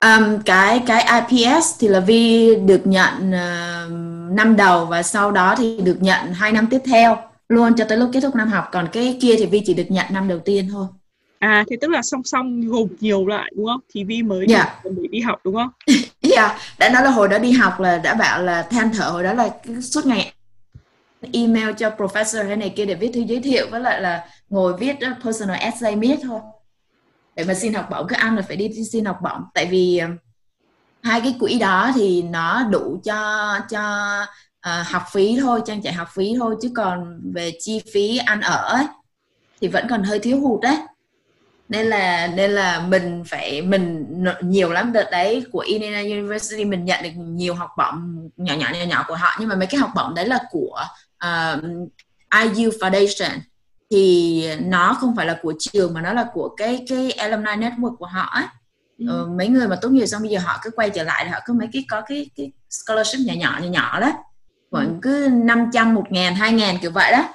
Um, 0.01 0.43
cái 0.43 0.83
cái 0.87 1.23
IPS 1.31 1.67
thì 1.79 1.89
là 1.89 2.01
Vi 2.01 2.57
được 2.57 2.87
nhận 2.87 3.31
uh, 3.31 3.93
năm 4.37 4.57
đầu 4.57 4.87
và 4.87 5.03
sau 5.03 5.31
đó 5.31 5.55
thì 5.59 5.81
được 5.85 5.97
nhận 6.01 6.33
hai 6.33 6.53
năm 6.53 6.67
tiếp 6.67 6.81
theo 6.85 7.17
luôn 7.49 7.75
cho 7.77 7.85
tới 7.89 7.99
lúc 7.99 8.11
kết 8.13 8.21
thúc 8.21 8.35
năm 8.35 8.49
học. 8.49 8.69
Còn 8.73 8.89
cái 8.93 9.19
kia 9.23 9.35
thì 9.39 9.47
Vi 9.47 9.63
chỉ 9.67 9.75
được 9.75 9.91
nhận 9.91 10.07
năm 10.11 10.29
đầu 10.29 10.39
tiên 10.39 10.69
thôi 10.73 10.87
À 11.43 11.65
thế 11.71 11.77
tức 11.81 11.91
là 11.91 12.03
song 12.03 12.23
song 12.25 12.61
gồm 12.61 12.89
nhiều 13.01 13.27
lại 13.27 13.53
đúng 13.57 13.67
không? 13.67 13.81
Thì 13.95 14.05
Vi 14.05 14.23
mới 14.23 14.47
yeah. 14.49 14.69
Dạ. 14.85 14.91
để 14.97 15.09
đi 15.11 15.21
học 15.21 15.41
đúng 15.45 15.55
không? 15.55 15.71
Dạ, 16.23 16.47
yeah. 16.47 16.61
đã 16.79 16.89
nói 16.89 17.03
là 17.03 17.11
hồi 17.11 17.29
đó 17.29 17.39
đi 17.39 17.53
học 17.53 17.81
là 17.81 17.99
đã 17.99 18.15
bảo 18.15 18.43
là 18.43 18.63
than 18.63 18.91
thở 18.93 19.11
hồi 19.11 19.23
đó 19.23 19.33
là 19.33 19.51
suốt 19.81 20.07
ngày 20.07 20.33
email 21.33 21.71
cho 21.79 21.91
professor 21.97 22.47
hay 22.47 22.57
này 22.57 22.73
kia 22.77 22.85
để 22.85 22.95
viết 22.95 23.11
thư 23.15 23.21
giới 23.21 23.41
thiệu 23.41 23.67
với 23.71 23.81
lại 23.81 24.01
là 24.01 24.27
ngồi 24.49 24.77
viết 24.77 24.97
personal 25.25 25.57
essay 25.57 25.97
miết 25.97 26.19
thôi 26.23 26.41
để 27.37 27.45
mà 27.45 27.55
xin 27.55 27.75
học 27.75 27.89
bổng 27.91 28.07
cứ 28.09 28.17
ăn 28.17 28.37
là 28.37 28.43
phải 28.43 28.57
đi 28.57 28.71
xin 28.93 29.05
học 29.05 29.19
bổng 29.23 29.43
tại 29.55 29.67
vì 29.67 29.99
ờ, 29.99 30.09
hai 31.03 31.21
cái 31.21 31.35
quỹ 31.41 31.59
đó 31.59 31.93
thì 31.95 32.23
nó 32.23 32.65
đủ 32.71 33.01
cho 33.05 33.49
cho 33.71 34.17
uh, 34.69 34.87
học 34.87 35.03
phí 35.13 35.39
thôi 35.41 35.61
trang 35.67 35.83
trải 35.83 35.93
học 35.93 36.09
phí 36.15 36.35
thôi 36.39 36.57
chứ 36.63 36.73
còn 36.77 37.21
về 37.35 37.53
chi 37.59 37.83
phí 37.93 38.19
ăn 38.19 38.41
ở 38.41 38.75
ấy, 38.77 38.85
thì 39.61 39.69
vẫn 39.69 39.87
còn 39.91 40.03
hơi 40.03 40.19
thiếu 40.19 40.41
hụt 40.41 40.61
đấy 40.61 40.77
nên 41.69 41.87
là 41.87 42.27
nên 42.27 42.51
là 42.51 42.81
mình 42.89 43.23
phải 43.27 43.63
mình 43.63 44.07
nhiều 44.43 44.73
lắm 44.73 44.93
đợt 44.93 45.09
đấy 45.13 45.45
của 45.53 45.59
Indiana 45.59 46.01
University 46.01 46.65
mình 46.65 46.85
nhận 46.85 47.03
được 47.03 47.11
nhiều 47.17 47.55
học 47.55 47.71
bổng 47.79 48.29
nhỏ 48.37 48.55
nhỏ 48.55 48.67
nhỏ 48.73 48.85
nhỏ 48.89 49.05
của 49.09 49.15
họ 49.15 49.37
nhưng 49.41 49.49
mà 49.49 49.55
mấy 49.55 49.67
cái 49.67 49.81
học 49.81 49.91
bổng 49.95 50.15
đấy 50.15 50.27
là 50.27 50.39
của 50.51 50.81
uh, 51.25 51.65
IU 52.55 52.71
Foundation 52.71 53.39
thì 53.91 54.49
nó 54.61 54.97
không 55.01 55.17
phải 55.17 55.27
là 55.27 55.39
của 55.43 55.55
trường 55.59 55.95
mà 55.95 56.01
nó 56.01 56.13
là 56.13 56.27
của 56.35 56.49
cái 56.57 56.85
cái 56.89 57.11
alumni 57.11 57.51
network 57.51 57.97
của 57.97 58.07
họ 58.07 58.31
ấy. 58.33 58.45
Ừ. 58.99 59.07
Ờ, 59.09 59.27
mấy 59.27 59.49
người 59.49 59.69
mà 59.69 59.77
tốt 59.83 59.89
nghiệp 59.89 60.07
xong 60.07 60.23
bây 60.23 60.31
giờ 60.31 60.39
họ 60.45 60.59
cứ 60.63 60.71
quay 60.71 60.91
trở 60.91 61.03
lại 61.05 61.31
họ 61.31 61.39
có 61.47 61.55
mấy 61.55 61.69
cái 61.73 61.85
có 61.91 62.01
cái 62.01 62.31
cái 62.37 62.53
scholarship 62.71 63.21
nhỏ 63.27 63.35
nhỏ 63.37 63.59
nhỏ 63.63 63.69
nhỏ 63.69 64.01
đó 64.01 64.13
khoảng 64.71 64.89
ừ. 64.89 64.99
cứ 65.03 65.29
500, 65.33 65.95
một 65.95 66.05
ngàn, 66.11 66.35
hai 66.35 66.53
ngàn 66.53 66.79
kiểu 66.79 66.91
vậy 66.91 67.13
đó 67.13 67.29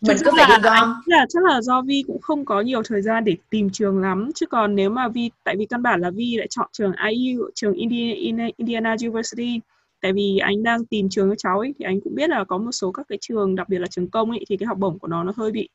mình 0.00 0.16
cứ 0.24 0.30
phải 0.36 0.46
đi 0.48 0.62
gom 0.62 0.94
là 1.06 1.26
chắc 1.28 1.44
là 1.44 1.62
do 1.62 1.82
Vi 1.82 2.04
cũng 2.06 2.20
không 2.20 2.44
có 2.44 2.60
nhiều 2.60 2.82
thời 2.82 3.02
gian 3.02 3.24
để 3.24 3.36
tìm 3.50 3.70
trường 3.70 3.98
lắm 3.98 4.30
chứ 4.34 4.46
còn 4.46 4.74
nếu 4.74 4.90
mà 4.90 5.08
Vi 5.08 5.30
tại 5.44 5.56
vì 5.58 5.66
căn 5.66 5.82
bản 5.82 6.00
là 6.00 6.10
Vi 6.10 6.36
lại 6.36 6.46
chọn 6.50 6.68
trường 6.72 6.92
IU 7.10 7.50
trường 7.54 7.74
Indiana, 7.74 8.48
Indiana 8.56 8.96
University 9.02 9.60
tại 10.00 10.12
vì 10.12 10.38
anh 10.38 10.62
đang 10.62 10.86
tìm 10.86 11.08
trường 11.08 11.28
cho 11.28 11.34
cháu 11.38 11.58
ấy 11.58 11.74
thì 11.78 11.84
anh 11.84 12.00
cũng 12.00 12.14
biết 12.14 12.30
là 12.30 12.44
có 12.44 12.58
một 12.58 12.72
số 12.72 12.92
các 12.92 13.06
cái 13.08 13.18
trường 13.20 13.54
đặc 13.54 13.68
biệt 13.68 13.78
là 13.78 13.86
trường 13.86 14.10
công 14.10 14.30
ấy 14.30 14.44
thì 14.48 14.56
cái 14.56 14.66
học 14.66 14.78
bổng 14.78 14.98
của 14.98 15.08
nó 15.08 15.24
nó 15.24 15.32
hơi 15.36 15.50
bị 15.50 15.68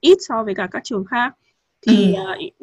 ít 0.00 0.18
so 0.20 0.42
với 0.44 0.54
cả 0.54 0.68
các 0.70 0.84
trường 0.84 1.04
khác 1.04 1.34
thì 1.86 2.14
ừ. 2.14 2.22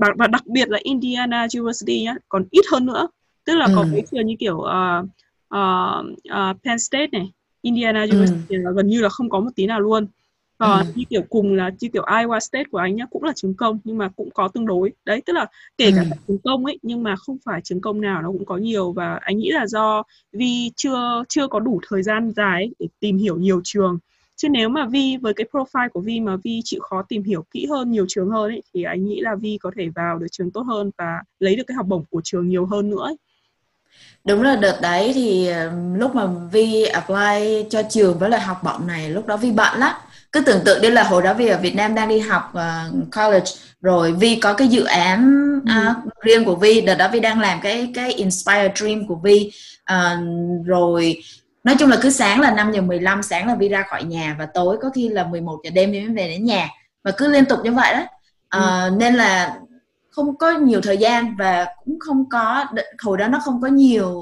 uh, 0.09 0.17
và 0.17 0.27
đặc 0.27 0.47
biệt 0.47 0.69
là 0.69 0.79
Indiana 0.83 1.47
University 1.55 2.03
nhá 2.03 2.15
còn 2.29 2.45
ít 2.51 2.65
hơn 2.71 2.85
nữa 2.85 3.07
tức 3.45 3.55
là 3.55 3.65
ừ. 3.65 3.71
có 3.75 3.85
cái 3.91 4.03
trường 4.11 4.27
như 4.27 4.35
kiểu 4.39 4.55
uh, 4.55 5.05
uh, 5.55 6.05
uh, 6.09 6.57
Penn 6.63 6.79
State 6.79 7.07
này 7.11 7.31
Indiana 7.61 8.01
ừ. 8.01 8.07
University 8.09 8.55
ừ. 8.55 8.61
là 8.63 8.71
gần 8.75 8.87
như 8.87 9.01
là 9.01 9.09
không 9.09 9.29
có 9.29 9.39
một 9.39 9.49
tí 9.55 9.65
nào 9.65 9.79
luôn 9.79 10.07
còn 10.59 10.85
ừ. 10.85 10.91
như 10.95 11.03
kiểu 11.09 11.21
cùng 11.29 11.53
là 11.53 11.71
như 11.79 11.87
kiểu 11.93 12.03
Iowa 12.03 12.39
State 12.39 12.63
của 12.71 12.77
anh 12.77 12.95
nhá 12.95 13.05
cũng 13.11 13.23
là 13.23 13.33
trường 13.35 13.53
công 13.53 13.79
nhưng 13.83 13.97
mà 13.97 14.09
cũng 14.15 14.29
có 14.31 14.47
tương 14.47 14.65
đối 14.65 14.91
đấy 15.05 15.21
tức 15.25 15.33
là 15.33 15.45
kể 15.77 15.91
cả 15.95 16.01
ừ. 16.01 16.09
trường 16.27 16.37
công 16.37 16.65
ấy 16.65 16.79
nhưng 16.81 17.03
mà 17.03 17.15
không 17.15 17.37
phải 17.45 17.61
trường 17.63 17.81
công 17.81 18.01
nào 18.01 18.21
nó 18.21 18.27
cũng 18.27 18.45
có 18.45 18.57
nhiều 18.57 18.91
và 18.91 19.19
anh 19.21 19.37
nghĩ 19.37 19.49
là 19.51 19.67
do 19.67 20.03
Vi 20.31 20.71
chưa 20.75 21.23
chưa 21.29 21.47
có 21.47 21.59
đủ 21.59 21.81
thời 21.89 22.03
gian 22.03 22.31
dài 22.35 22.61
ấy 22.61 22.75
để 22.79 22.87
tìm 22.99 23.17
hiểu 23.17 23.37
nhiều 23.37 23.61
trường 23.63 23.99
chứ 24.35 24.49
nếu 24.49 24.69
mà 24.69 24.85
Vi 24.85 25.17
với 25.17 25.33
cái 25.33 25.47
profile 25.51 25.89
của 25.89 26.01
Vi 26.01 26.19
mà 26.19 26.35
Vi 26.43 26.61
chịu 26.63 26.81
khó 26.81 27.01
tìm 27.01 27.23
hiểu 27.23 27.45
kỹ 27.51 27.65
hơn 27.69 27.91
nhiều 27.91 28.05
trường 28.07 28.29
hơn 28.29 28.51
ấy 28.51 28.63
thì 28.73 28.83
anh 28.83 29.05
nghĩ 29.05 29.19
là 29.21 29.35
Vi 29.35 29.57
có 29.61 29.71
thể 29.75 29.89
vào 29.95 30.19
được 30.19 30.27
trường 30.31 30.51
tốt 30.51 30.61
hơn 30.61 30.91
và 30.97 31.21
lấy 31.39 31.55
được 31.55 31.63
cái 31.67 31.75
học 31.75 31.85
bổng 31.85 32.03
của 32.09 32.21
trường 32.23 32.49
nhiều 32.49 32.65
hơn 32.65 32.89
nữa 32.89 33.03
ấy. 33.03 33.15
Đúng 34.25 34.41
là 34.41 34.55
đợt 34.55 34.79
đấy 34.81 35.11
thì 35.13 35.49
lúc 35.95 36.15
mà 36.15 36.27
Vi 36.51 36.83
apply 36.83 37.65
cho 37.69 37.81
trường 37.89 38.19
với 38.19 38.29
lại 38.29 38.41
học 38.41 38.57
bổng 38.63 38.87
này 38.87 39.09
lúc 39.09 39.25
đó 39.25 39.37
Vi 39.37 39.51
bận 39.51 39.79
lắm 39.79 39.95
cứ 40.31 40.41
tưởng 40.41 40.63
tượng 40.65 40.81
đi 40.81 40.89
là 40.89 41.03
hồi 41.03 41.21
đó 41.21 41.33
Vi 41.33 41.47
ở 41.47 41.57
Việt 41.57 41.75
Nam 41.75 41.95
đang 41.95 42.09
đi 42.09 42.19
học 42.19 42.53
uh, 42.53 43.15
college 43.15 43.51
rồi 43.81 44.11
Vi 44.11 44.35
có 44.35 44.53
cái 44.53 44.67
dự 44.67 44.83
án 44.83 45.39
uh, 45.57 46.13
riêng 46.21 46.45
của 46.45 46.55
Vi. 46.55 46.81
Đợt 46.81 46.95
đó 46.95 47.07
Vi 47.07 47.19
đang 47.19 47.39
làm 47.39 47.59
cái 47.61 47.91
cái 47.95 48.13
Inspire 48.13 48.71
Dream 48.75 49.07
của 49.07 49.15
Vi. 49.15 49.51
Uh, 49.93 50.19
rồi 50.65 51.23
nói 51.63 51.75
chung 51.79 51.89
là 51.89 51.97
cứ 52.01 52.09
sáng 52.09 52.39
là 52.39 52.51
5 52.51 52.71
giờ 52.71 52.81
15 52.81 53.23
sáng 53.23 53.47
là 53.47 53.55
Vi 53.55 53.69
ra 53.69 53.83
khỏi 53.89 54.03
nhà 54.03 54.35
và 54.39 54.45
tối 54.45 54.77
có 54.81 54.89
khi 54.95 55.09
là 55.09 55.23
11 55.23 55.59
giờ 55.63 55.69
đêm 55.69 55.91
thì 55.91 55.99
mới 55.99 56.15
về 56.15 56.27
đến 56.27 56.45
nhà. 56.45 56.69
Và 57.03 57.11
cứ 57.11 57.27
liên 57.27 57.45
tục 57.45 57.59
như 57.63 57.71
vậy 57.71 57.93
đó. 57.93 58.01
Uh, 58.57 58.91
ừ. 58.91 58.95
nên 58.97 59.15
là 59.15 59.55
không 60.09 60.37
có 60.37 60.51
nhiều 60.51 60.81
thời 60.81 60.97
gian 60.97 61.35
và 61.37 61.67
cũng 61.85 61.99
không 61.99 62.29
có 62.29 62.65
hồi 63.01 63.17
đó 63.17 63.27
nó 63.27 63.39
không 63.45 63.61
có 63.61 63.67
nhiều 63.67 64.21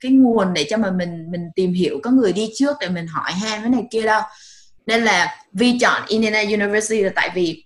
cái 0.00 0.12
nguồn 0.12 0.54
để 0.54 0.66
cho 0.70 0.76
mà 0.76 0.90
mình 0.90 1.30
mình 1.30 1.50
tìm 1.54 1.72
hiểu 1.72 2.00
có 2.02 2.10
người 2.10 2.32
đi 2.32 2.50
trước 2.54 2.76
để 2.80 2.88
mình 2.88 3.06
hỏi 3.06 3.32
han 3.32 3.60
cái 3.60 3.70
này 3.70 3.86
kia 3.90 4.02
đâu 4.02 4.22
nên 4.86 5.04
là 5.04 5.36
Vi 5.52 5.78
chọn 5.78 6.02
Indiana 6.08 6.40
University 6.40 7.02
là 7.02 7.10
tại 7.14 7.30
vì 7.34 7.64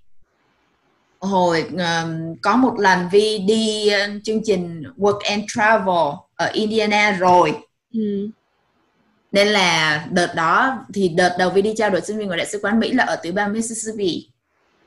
hồi 1.21 1.67
um, 1.71 2.37
có 2.43 2.57
một 2.57 2.75
lần 2.79 3.09
Vi 3.13 3.39
đi 3.39 3.91
uh, 3.95 4.23
chương 4.25 4.41
trình 4.45 4.83
Work 4.97 5.19
and 5.19 5.45
Travel 5.49 6.15
ở 6.35 6.47
Indiana 6.47 7.11
rồi. 7.11 7.55
Ừ. 7.93 8.29
nên 9.33 9.49
là 9.49 10.05
đợt 10.11 10.35
đó 10.35 10.79
thì 10.95 11.09
đợt 11.09 11.37
đầu 11.39 11.51
Vi 11.51 11.63
đi 11.63 11.75
trao 11.77 11.91
đổi 11.91 12.01
sinh 12.01 12.19
viên 12.19 12.29
của 12.29 12.37
đại 12.37 12.47
sứ 12.47 12.59
quán 12.63 12.81
Mỹ 12.81 12.93
là 12.93 13.05
ở 13.05 13.17
tiểu 13.17 13.33
bang 13.33 13.53
Mississippi. 13.53 14.29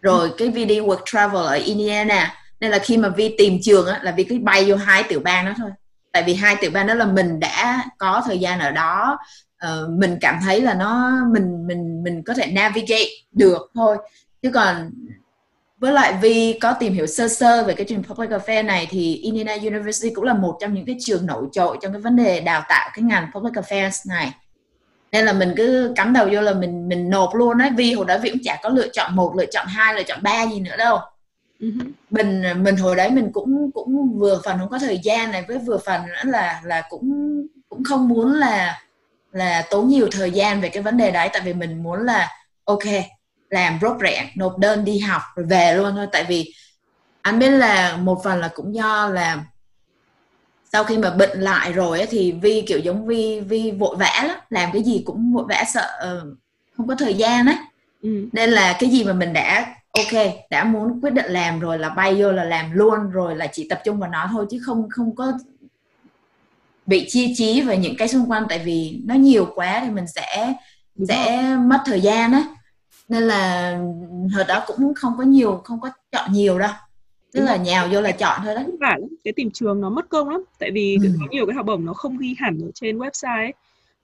Rồi 0.01 0.29
ừ. 0.29 0.35
cái 0.37 0.49
Vi 0.49 0.65
đi 0.65 0.79
Work 0.79 1.01
Travel 1.05 1.41
ở 1.41 1.53
Indiana. 1.53 2.35
Nên 2.59 2.71
là 2.71 2.79
khi 2.79 2.97
mà 2.97 3.09
Vi 3.09 3.35
tìm 3.37 3.59
trường 3.61 3.87
á, 3.87 3.99
là 4.03 4.11
Vi 4.11 4.23
cứ 4.23 4.39
bay 4.39 4.65
vô 4.67 4.75
hai 4.75 5.03
tiểu 5.03 5.19
bang 5.19 5.45
đó 5.45 5.53
thôi. 5.57 5.71
Tại 6.11 6.23
vì 6.23 6.33
hai 6.33 6.55
tiểu 6.61 6.71
bang 6.71 6.87
đó 6.87 6.93
là 6.93 7.05
mình 7.05 7.39
đã 7.39 7.85
có 7.97 8.21
thời 8.25 8.39
gian 8.39 8.59
ở 8.59 8.71
đó 8.71 9.17
uh, 9.65 9.89
mình 9.89 10.17
cảm 10.21 10.39
thấy 10.43 10.61
là 10.61 10.73
nó 10.73 11.11
mình 11.33 11.67
mình 11.67 12.03
mình 12.03 12.23
có 12.23 12.33
thể 12.33 12.51
navigate 12.51 13.09
được 13.31 13.71
thôi. 13.75 13.97
Chứ 14.41 14.51
còn 14.53 14.91
với 15.79 15.93
lại 15.93 16.13
vì 16.21 16.59
có 16.61 16.73
tìm 16.73 16.93
hiểu 16.93 17.07
sơ 17.07 17.27
sơ 17.27 17.63
về 17.63 17.73
cái 17.73 17.85
trường 17.85 18.03
public 18.03 18.29
affairs 18.29 18.65
này 18.65 18.87
thì 18.89 19.15
Indiana 19.15 19.53
University 19.53 20.09
cũng 20.09 20.23
là 20.23 20.33
một 20.33 20.57
trong 20.61 20.73
những 20.73 20.85
cái 20.85 20.95
trường 20.99 21.25
nổi 21.25 21.45
trội 21.51 21.77
trong 21.81 21.91
cái 21.91 22.01
vấn 22.01 22.15
đề 22.15 22.39
đào 22.39 22.63
tạo 22.69 22.89
cái 22.93 23.03
ngành 23.03 23.27
public 23.33 23.53
affairs 23.53 24.09
này. 24.09 24.31
Nên 25.11 25.25
là 25.25 25.33
mình 25.33 25.53
cứ 25.57 25.93
cắm 25.95 26.13
đầu 26.13 26.29
vô 26.31 26.41
là 26.41 26.53
mình 26.53 26.87
mình 26.87 27.09
nộp 27.09 27.35
luôn 27.35 27.57
đấy 27.57 27.69
vì 27.77 27.93
hồi 27.93 28.05
đó 28.05 28.17
vì 28.21 28.29
cũng 28.29 28.43
chả 28.43 28.59
có 28.63 28.69
lựa 28.69 28.87
chọn 28.93 29.15
một 29.15 29.35
lựa 29.35 29.45
chọn 29.45 29.67
hai 29.67 29.95
lựa 29.95 30.03
chọn 30.03 30.19
ba 30.23 30.47
gì 30.47 30.59
nữa 30.59 30.77
đâu. 30.77 30.99
Uh-huh. 31.59 31.91
mình 32.09 32.43
mình 32.63 32.75
hồi 32.75 32.95
đấy 32.95 33.09
mình 33.09 33.31
cũng 33.33 33.71
cũng 33.71 34.19
vừa 34.19 34.41
phần 34.45 34.57
không 34.59 34.69
có 34.69 34.79
thời 34.79 34.99
gian 35.03 35.31
này 35.31 35.45
với 35.47 35.57
vừa 35.57 35.77
phần 35.77 36.01
nữa 36.07 36.31
là 36.31 36.61
là 36.65 36.83
cũng 36.89 37.35
cũng 37.69 37.83
không 37.83 38.07
muốn 38.07 38.33
là 38.33 38.81
là 39.31 39.67
tốn 39.69 39.87
nhiều 39.87 40.07
thời 40.11 40.31
gian 40.31 40.61
về 40.61 40.69
cái 40.69 40.83
vấn 40.83 40.97
đề 40.97 41.11
đấy 41.11 41.29
tại 41.33 41.41
vì 41.45 41.53
mình 41.53 41.83
muốn 41.83 42.05
là 42.05 42.29
ok 42.65 42.83
làm 43.49 43.79
rốt 43.81 43.97
rẽn 44.01 44.25
nộp 44.35 44.57
đơn 44.57 44.85
đi 44.85 44.99
học 44.99 45.21
rồi 45.35 45.45
về 45.45 45.73
luôn 45.73 45.95
thôi 45.95 46.07
tại 46.11 46.23
vì 46.23 46.53
anh 47.21 47.39
biết 47.39 47.49
là 47.49 47.97
một 47.97 48.21
phần 48.23 48.39
là 48.39 48.49
cũng 48.55 48.75
do 48.75 49.09
là 49.09 49.43
sau 50.73 50.83
khi 50.83 50.97
mà 50.97 51.09
bệnh 51.09 51.39
lại 51.39 51.73
rồi 51.73 51.97
ấy, 51.97 52.07
thì 52.09 52.31
vi 52.31 52.63
kiểu 52.67 52.79
giống 52.79 53.07
vi 53.07 53.39
vi 53.39 53.71
vội 53.71 53.95
vã 53.95 54.23
lắm 54.27 54.37
làm 54.49 54.69
cái 54.73 54.83
gì 54.83 55.03
cũng 55.05 55.33
vội 55.33 55.45
vã 55.49 55.63
sợ 55.73 55.87
uh, 55.97 56.37
không 56.77 56.87
có 56.87 56.95
thời 56.95 57.13
gian 57.13 57.45
á 57.45 57.57
ừ. 58.01 58.27
nên 58.31 58.49
là 58.49 58.77
cái 58.79 58.89
gì 58.89 59.03
mà 59.03 59.13
mình 59.13 59.33
đã 59.33 59.75
ok 59.91 60.23
đã 60.49 60.63
muốn 60.63 60.99
quyết 61.01 61.13
định 61.13 61.31
làm 61.31 61.59
rồi 61.59 61.79
là 61.79 61.89
bay 61.89 62.15
vô 62.21 62.31
là 62.31 62.43
làm 62.43 62.71
luôn 62.71 63.09
rồi 63.11 63.35
là 63.35 63.47
chỉ 63.47 63.67
tập 63.69 63.81
trung 63.85 63.99
vào 63.99 64.09
nó 64.09 64.29
thôi 64.31 64.45
chứ 64.49 64.61
không 64.65 64.89
không 64.89 65.15
có 65.15 65.33
bị 66.89 67.05
chia 67.09 67.33
trí 67.35 67.61
về 67.61 67.77
những 67.77 67.95
cái 67.97 68.07
xung 68.07 68.31
quanh 68.31 68.43
tại 68.49 68.61
vì 68.65 69.01
nó 69.05 69.15
nhiều 69.15 69.47
quá 69.55 69.81
thì 69.85 69.91
mình 69.91 70.07
sẽ 70.07 70.53
Đúng 70.95 71.07
sẽ 71.07 71.43
rồi. 71.43 71.67
mất 71.67 71.79
thời 71.85 72.01
gian 72.01 72.31
á 72.31 72.43
nên 73.09 73.23
là 73.23 73.71
hồi 74.35 74.43
đó 74.47 74.63
cũng 74.67 74.93
không 74.95 75.13
có 75.17 75.23
nhiều 75.23 75.61
không 75.63 75.81
có 75.81 75.89
chọn 76.11 76.33
nhiều 76.33 76.59
đâu 76.59 76.71
tức 77.33 77.41
là 77.41 77.55
nhào 77.55 77.87
vô 77.91 78.01
là 78.01 78.11
chọn 78.11 78.41
thôi 78.43 78.55
đó 78.55 78.61
cả 78.79 78.97
cái 79.23 79.33
tìm 79.33 79.51
trường 79.51 79.81
nó 79.81 79.89
mất 79.89 80.09
công 80.09 80.29
lắm 80.29 80.43
tại 80.59 80.71
vì 80.71 80.97
ừ. 81.03 81.09
có 81.19 81.25
nhiều 81.31 81.45
cái 81.45 81.55
học 81.55 81.65
bổng 81.65 81.85
nó 81.85 81.93
không 81.93 82.17
ghi 82.17 82.35
hẳn 82.37 82.57
ở 82.61 82.71
trên 82.73 82.97
website 82.97 83.45
ấy. 83.45 83.53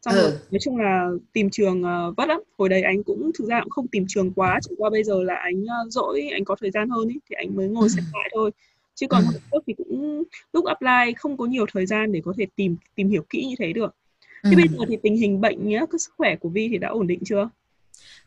xong 0.02 0.14
ừ. 0.14 0.22
rồi 0.22 0.32
nói 0.52 0.60
chung 0.62 0.78
là 0.78 1.10
tìm 1.34 1.50
trường 1.50 1.82
uh, 1.82 2.18
vất 2.18 2.26
lắm 2.26 2.42
hồi 2.58 2.70
đấy 2.70 2.82
anh 2.82 3.04
cũng 3.04 3.32
thực 3.40 3.48
ra 3.48 3.60
cũng 3.64 3.70
không 3.70 3.88
tìm 3.88 4.06
trường 4.08 4.32
quá 4.32 4.60
chỉ 4.62 4.76
qua 4.78 4.90
bây 4.90 5.04
giờ 5.04 5.24
là 5.24 5.36
anh 5.36 5.64
uh, 5.64 5.92
dỗi 5.92 6.30
anh 6.34 6.46
có 6.46 6.56
thời 6.62 6.72
gian 6.72 6.90
hơn 6.90 7.08
ấy 7.08 7.20
thì 7.30 7.36
anh 7.38 7.56
mới 7.56 7.68
ngồi 7.68 7.84
ừ. 7.84 7.90
xem 7.96 8.04
lại 8.14 8.30
thôi 8.36 8.52
chứ 8.96 9.08
còn 9.08 9.24
ừ. 9.32 9.40
trước 9.52 9.60
thì 9.68 9.74
cũng 9.78 10.24
lúc 10.54 10.66
apply 10.66 11.14
không 11.18 11.38
có 11.38 11.46
nhiều 11.46 11.66
thời 11.74 11.86
gian 11.86 12.12
để 12.12 12.22
có 12.26 12.34
thể 12.38 12.46
tìm 12.56 12.78
tìm 12.96 13.10
hiểu 13.10 13.24
kỹ 13.30 13.46
như 13.46 13.56
thế 13.60 13.74
được. 13.74 13.96
Thế 14.44 14.52
ừ. 14.52 14.56
bây 14.56 14.68
giờ 14.68 14.86
thì 14.88 14.98
tình 15.04 15.18
hình 15.18 15.42
bệnh 15.42 15.70
nhá 15.70 15.80
cái 15.92 16.00
sức 16.00 16.14
khỏe 16.18 16.36
của 16.36 16.50
Vi 16.50 16.68
thì 16.72 16.78
đã 16.78 16.88
ổn 16.88 17.08
định 17.08 17.20
chưa? 17.26 17.50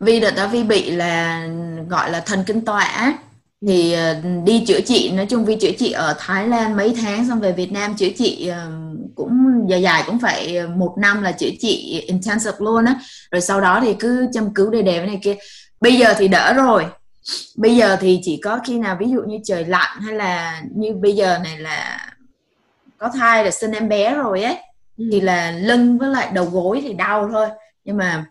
Vi 0.01 0.21
đợt 0.21 0.31
đó 0.37 0.49
Vi 0.49 0.63
bị 0.63 0.91
là 0.91 1.47
gọi 1.89 2.11
là 2.11 2.21
thần 2.21 2.45
kinh 2.47 2.65
tọa 2.65 3.19
thì 3.67 3.93
ờ, 3.93 4.17
đi 4.45 4.65
chữa 4.67 4.81
trị 4.81 5.11
nói 5.15 5.27
chung 5.27 5.45
Vi 5.45 5.57
chữa 5.61 5.73
trị 5.79 5.93
ở 5.93 6.17
Thái 6.19 6.49
Lan 6.49 6.77
mấy 6.77 6.95
tháng 7.03 7.29
xong 7.29 7.41
về 7.41 7.53
Việt 7.53 7.73
Nam 7.73 7.95
chữa 7.97 8.09
trị 8.19 8.47
ờ, 8.47 8.71
cũng 9.15 9.31
dài 9.69 9.83
dài 9.83 10.03
cũng 10.07 10.19
phải 10.19 10.67
một 10.77 10.95
năm 10.99 11.23
là 11.23 11.33
chữa 11.33 11.51
trị 11.61 12.05
intensive 12.07 12.57
luôn 12.59 12.85
á. 12.85 13.01
Rồi 13.31 13.41
sau 13.41 13.61
đó 13.61 13.81
thì 13.83 13.95
cứ 13.99 14.27
chăm 14.33 14.55
cứu 14.55 14.71
đề 14.71 14.83
đề 14.83 14.99
với 14.99 15.07
này 15.07 15.21
kia. 15.23 15.37
Bây 15.81 15.97
giờ 15.97 16.15
thì 16.19 16.29
đỡ 16.29 16.53
rồi 16.57 16.85
bây 17.57 17.77
giờ 17.77 17.97
thì 18.01 18.21
chỉ 18.23 18.41
có 18.45 18.61
khi 18.67 18.79
nào 18.79 18.97
ví 19.01 19.07
dụ 19.11 19.23
như 19.23 19.39
trời 19.45 19.65
lạnh 19.65 20.01
hay 20.01 20.15
là 20.15 20.63
như 20.75 20.95
bây 20.95 21.17
giờ 21.17 21.39
này 21.39 21.59
là 21.59 22.09
có 22.99 23.09
thai 23.15 23.45
là 23.45 23.51
sinh 23.51 23.73
em 23.73 23.89
bé 23.89 24.15
rồi 24.15 24.43
ấy 24.43 24.57
ừ. 24.97 25.09
thì 25.13 25.21
là 25.21 25.51
lưng 25.51 25.99
với 25.99 26.11
lại 26.11 26.31
đầu 26.35 26.45
gối 26.45 26.81
thì 26.83 26.93
đau 26.93 27.29
thôi 27.33 27.49
nhưng 27.85 27.97
mà 27.97 28.27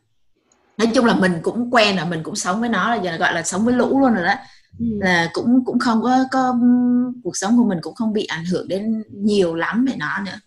nói 0.77 0.87
chung 0.93 1.05
là 1.05 1.15
mình 1.15 1.33
cũng 1.41 1.69
quen 1.71 1.97
rồi 1.97 2.05
mình 2.05 2.23
cũng 2.23 2.35
sống 2.35 2.59
với 2.59 2.69
nó 2.69 2.89
là 2.89 2.95
giờ 2.95 3.17
gọi 3.17 3.33
là 3.33 3.43
sống 3.43 3.65
với 3.65 3.73
lũ 3.73 3.99
luôn 3.99 4.13
rồi 4.13 4.25
đó 4.25 4.33
ừ. 4.79 4.85
là 4.99 5.29
cũng 5.33 5.65
cũng 5.65 5.79
không 5.79 6.01
có 6.03 6.25
có 6.31 6.55
cuộc 7.23 7.37
sống 7.37 7.57
của 7.57 7.65
mình 7.65 7.79
cũng 7.81 7.95
không 7.95 8.13
bị 8.13 8.25
ảnh 8.25 8.45
hưởng 8.45 8.67
đến 8.67 9.03
nhiều 9.11 9.55
lắm 9.55 9.85
về 9.85 9.93
nó 9.97 10.19
nữa 10.25 10.39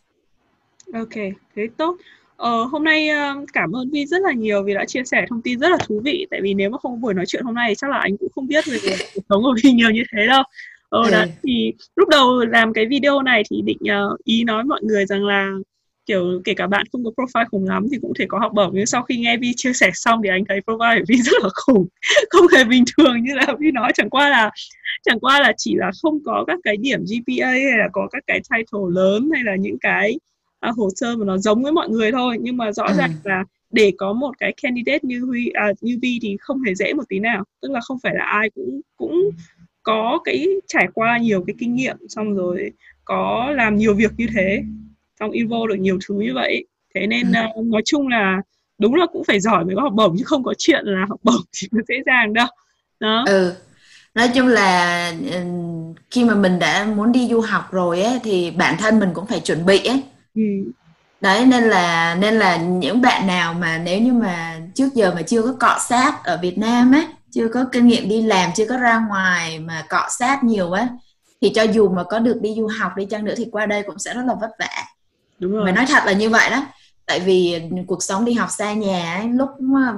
ok 0.94 1.14
thế 1.56 1.68
tốt 1.76 1.96
Ờ, 2.40 2.64
hôm 2.64 2.84
nay 2.84 3.08
cảm 3.52 3.72
ơn 3.72 3.90
Vi 3.90 4.06
rất 4.06 4.22
là 4.22 4.32
nhiều 4.32 4.62
vì 4.62 4.74
đã 4.74 4.84
chia 4.84 5.04
sẻ 5.04 5.24
thông 5.28 5.42
tin 5.42 5.58
rất 5.58 5.68
là 5.68 5.76
thú 5.86 6.00
vị 6.04 6.26
tại 6.30 6.40
vì 6.42 6.54
nếu 6.54 6.70
mà 6.70 6.78
không 6.78 7.00
buổi 7.00 7.14
nói 7.14 7.26
chuyện 7.26 7.42
hôm 7.44 7.54
nay 7.54 7.74
chắc 7.74 7.90
là 7.90 7.98
anh 7.98 8.16
cũng 8.16 8.28
không 8.34 8.46
biết 8.46 8.64
về 8.66 8.78
cuộc 9.14 9.22
sống 9.28 9.42
của 9.42 9.54
Vi 9.62 9.72
nhiều 9.72 9.90
như 9.90 10.02
thế 10.12 10.26
đâu. 10.26 10.42
Ờ, 10.88 11.02
ừ. 11.02 11.10
đấy 11.10 11.28
thì 11.42 11.72
lúc 11.96 12.08
đầu 12.08 12.44
làm 12.44 12.72
cái 12.72 12.86
video 12.86 13.22
này 13.22 13.42
thì 13.50 13.62
định 13.62 13.78
uh, 13.82 14.24
ý 14.24 14.44
nói 14.44 14.64
mọi 14.64 14.80
người 14.82 15.06
rằng 15.06 15.24
là 15.24 15.50
kiểu 16.06 16.40
kể 16.44 16.54
cả 16.54 16.66
bạn 16.66 16.86
không 16.92 17.04
có 17.04 17.10
profile 17.16 17.46
khủng 17.50 17.68
lắm 17.68 17.86
thì 17.92 17.98
cũng 18.02 18.12
thể 18.18 18.24
có 18.28 18.38
học 18.38 18.52
bổng 18.54 18.70
nhưng 18.74 18.86
sau 18.86 19.02
khi 19.02 19.16
nghe 19.16 19.36
Vi 19.36 19.52
chia 19.56 19.72
sẻ 19.72 19.90
xong 19.94 20.20
thì 20.24 20.28
anh 20.30 20.44
thấy 20.48 20.60
profile 20.66 20.98
của 20.98 21.04
Vi 21.08 21.16
rất 21.22 21.42
là 21.42 21.48
khủng 21.54 21.86
không 22.30 22.46
hề 22.56 22.64
bình 22.64 22.84
thường 22.96 23.22
như 23.22 23.34
là 23.34 23.54
Vi 23.58 23.70
nói 23.70 23.92
chẳng 23.94 24.10
qua 24.10 24.28
là 24.28 24.50
chẳng 25.02 25.20
qua 25.20 25.40
là 25.40 25.52
chỉ 25.56 25.74
là 25.76 25.90
không 26.02 26.18
có 26.24 26.44
các 26.46 26.58
cái 26.64 26.76
điểm 26.76 27.00
GPA 27.00 27.46
hay 27.46 27.78
là 27.78 27.88
có 27.92 28.08
các 28.10 28.22
cái 28.26 28.40
title 28.50 28.80
lớn 28.90 29.30
hay 29.34 29.42
là 29.44 29.56
những 29.56 29.78
cái 29.78 30.18
uh, 30.68 30.76
hồ 30.76 30.88
sơ 30.96 31.16
mà 31.16 31.24
nó 31.24 31.38
giống 31.38 31.62
với 31.62 31.72
mọi 31.72 31.88
người 31.88 32.12
thôi. 32.12 32.36
Nhưng 32.40 32.56
mà 32.56 32.72
rõ 32.72 32.84
ừ. 32.84 32.94
ràng 32.98 33.10
là 33.24 33.44
để 33.70 33.92
có 33.98 34.12
một 34.12 34.38
cái 34.38 34.54
candidate 34.62 34.98
như 35.02 35.24
Huy 35.24 35.48
à, 35.48 35.72
như 35.80 35.98
Vi 36.02 36.18
thì 36.22 36.36
không 36.40 36.62
hề 36.62 36.74
dễ 36.74 36.92
một 36.92 37.02
tí 37.08 37.18
nào. 37.18 37.44
Tức 37.62 37.70
là 37.70 37.80
không 37.80 37.98
phải 38.02 38.14
là 38.14 38.24
ai 38.24 38.50
cũng 38.50 38.80
cũng 38.96 39.30
có 39.82 40.20
cái 40.24 40.46
trải 40.66 40.88
qua 40.94 41.18
nhiều 41.18 41.44
cái 41.46 41.54
kinh 41.58 41.74
nghiệm 41.74 41.96
xong 42.08 42.34
rồi 42.34 42.72
có 43.04 43.52
làm 43.56 43.76
nhiều 43.76 43.94
việc 43.94 44.10
như 44.16 44.26
thế 44.34 44.62
xong 45.20 45.30
involve 45.30 45.74
được 45.74 45.80
nhiều 45.80 45.98
thứ 46.08 46.14
như 46.14 46.34
vậy. 46.34 46.66
Thế 46.94 47.06
nên 47.06 47.32
uh, 47.58 47.66
nói 47.66 47.82
chung 47.84 48.08
là 48.08 48.42
đúng 48.78 48.94
là 48.94 49.06
cũng 49.12 49.24
phải 49.24 49.40
giỏi 49.40 49.64
mới 49.64 49.76
có 49.76 49.82
học 49.82 49.92
bổng 49.92 50.16
chứ 50.18 50.24
không 50.24 50.44
có 50.44 50.54
chuyện 50.58 50.84
là 50.84 51.06
học 51.08 51.20
bổng 51.22 51.42
thì 51.52 51.68
nó 51.72 51.80
dễ 51.88 51.94
dàng 52.06 52.32
đâu. 52.32 52.46
Đó. 53.00 53.24
Ừ. 53.26 53.52
Nói 54.14 54.28
chung 54.34 54.46
là 54.46 55.12
khi 56.10 56.24
mà 56.24 56.34
mình 56.34 56.58
đã 56.58 56.86
muốn 56.96 57.12
đi 57.12 57.28
du 57.28 57.40
học 57.40 57.72
rồi 57.72 58.02
ấy 58.02 58.20
thì 58.22 58.50
bản 58.50 58.74
thân 58.78 58.98
mình 58.98 59.10
cũng 59.14 59.26
phải 59.26 59.40
chuẩn 59.40 59.66
bị 59.66 59.84
ấy 59.84 60.02
ừ. 60.34 60.42
đấy 61.20 61.46
nên 61.46 61.64
là 61.64 62.14
nên 62.14 62.34
là 62.34 62.56
những 62.56 63.00
bạn 63.00 63.26
nào 63.26 63.54
mà 63.54 63.78
nếu 63.78 64.00
như 64.00 64.12
mà 64.12 64.60
trước 64.74 64.94
giờ 64.94 65.12
mà 65.14 65.22
chưa 65.22 65.42
có 65.42 65.54
cọ 65.60 65.78
sát 65.88 66.24
ở 66.24 66.38
Việt 66.42 66.58
Nam 66.58 66.94
ấy 66.94 67.06
chưa 67.30 67.48
có 67.48 67.64
kinh 67.72 67.86
nghiệm 67.86 68.08
đi 68.08 68.22
làm 68.22 68.50
chưa 68.54 68.66
có 68.68 68.76
ra 68.76 69.06
ngoài 69.08 69.58
mà 69.58 69.84
cọ 69.88 70.06
sát 70.18 70.44
nhiều 70.44 70.72
á 70.72 70.88
thì 71.40 71.52
cho 71.54 71.62
dù 71.62 71.88
mà 71.88 72.04
có 72.04 72.18
được 72.18 72.36
đi 72.40 72.54
du 72.56 72.66
học 72.80 72.92
đi 72.96 73.04
chăng 73.04 73.24
nữa 73.24 73.34
thì 73.36 73.46
qua 73.52 73.66
đây 73.66 73.82
cũng 73.82 73.98
sẽ 73.98 74.14
rất 74.14 74.22
là 74.26 74.34
vất 74.34 74.50
vả 74.58 74.84
đúng 75.38 75.52
rồi. 75.52 75.64
mà 75.64 75.72
nói 75.72 75.86
thật 75.88 76.02
là 76.06 76.12
như 76.12 76.30
vậy 76.30 76.50
đó 76.50 76.66
tại 77.06 77.20
vì 77.20 77.62
cuộc 77.86 78.02
sống 78.02 78.24
đi 78.24 78.32
học 78.32 78.50
xa 78.50 78.72
nhà 78.72 79.14
ấy, 79.14 79.28
lúc 79.28 79.48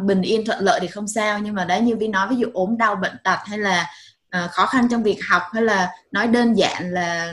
bình 0.03 0.23
yên 0.23 0.47
thuận 0.47 0.65
lợi 0.65 0.81
thì 0.81 0.87
không 0.87 1.09
sao 1.09 1.39
nhưng 1.39 1.55
mà 1.55 1.65
đấy 1.65 1.81
như 1.81 1.97
vi 1.97 2.09
nói 2.09 2.29
ví 2.29 2.37
dụ 2.37 2.49
ốm 2.55 2.79
đau 2.79 2.97
bệnh 2.97 3.17
tật 3.25 3.39
hay 3.45 3.59
là 3.59 3.91
uh, 4.45 4.51
khó 4.51 4.67
khăn 4.67 4.89
trong 4.91 5.03
việc 5.03 5.19
học 5.29 5.43
hay 5.53 5.63
là 5.63 5.91
nói 6.13 6.27
đơn 6.27 6.55
giản 6.55 6.91
là 6.91 7.33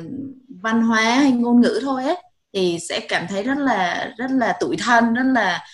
văn 0.62 0.82
hóa 0.82 1.02
hay 1.02 1.32
ngôn 1.32 1.62
ngữ 1.62 1.80
thôi 1.84 2.04
ấy 2.04 2.18
thì 2.54 2.80
sẽ 2.89 3.00
cảm 3.00 3.28
thấy 3.28 3.43
rất 3.43 3.58
là 3.58 4.12
rất 4.18 4.32
là 4.32 4.54
tủi 4.60 4.78
thân 4.78 5.14
rất 5.14 5.24
là 5.24 5.66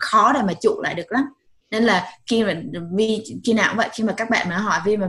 khó 0.00 0.32
để 0.32 0.40
mà 0.42 0.52
trụ 0.62 0.80
lại 0.82 0.94
được 0.94 1.12
lắm. 1.12 1.24
Nên 1.70 1.84
là 1.84 2.08
khi 2.26 2.44
mà 2.44 2.54
vi 2.92 3.24
khi 3.44 3.52
nào 3.52 3.68
cũng 3.68 3.76
vậy 3.76 3.88
khi 3.92 4.04
mà 4.04 4.12
các 4.12 4.30
bạn 4.30 4.48
mà 4.48 4.56
hỏi 4.56 4.80
vi 4.84 4.96
mà 4.96 5.06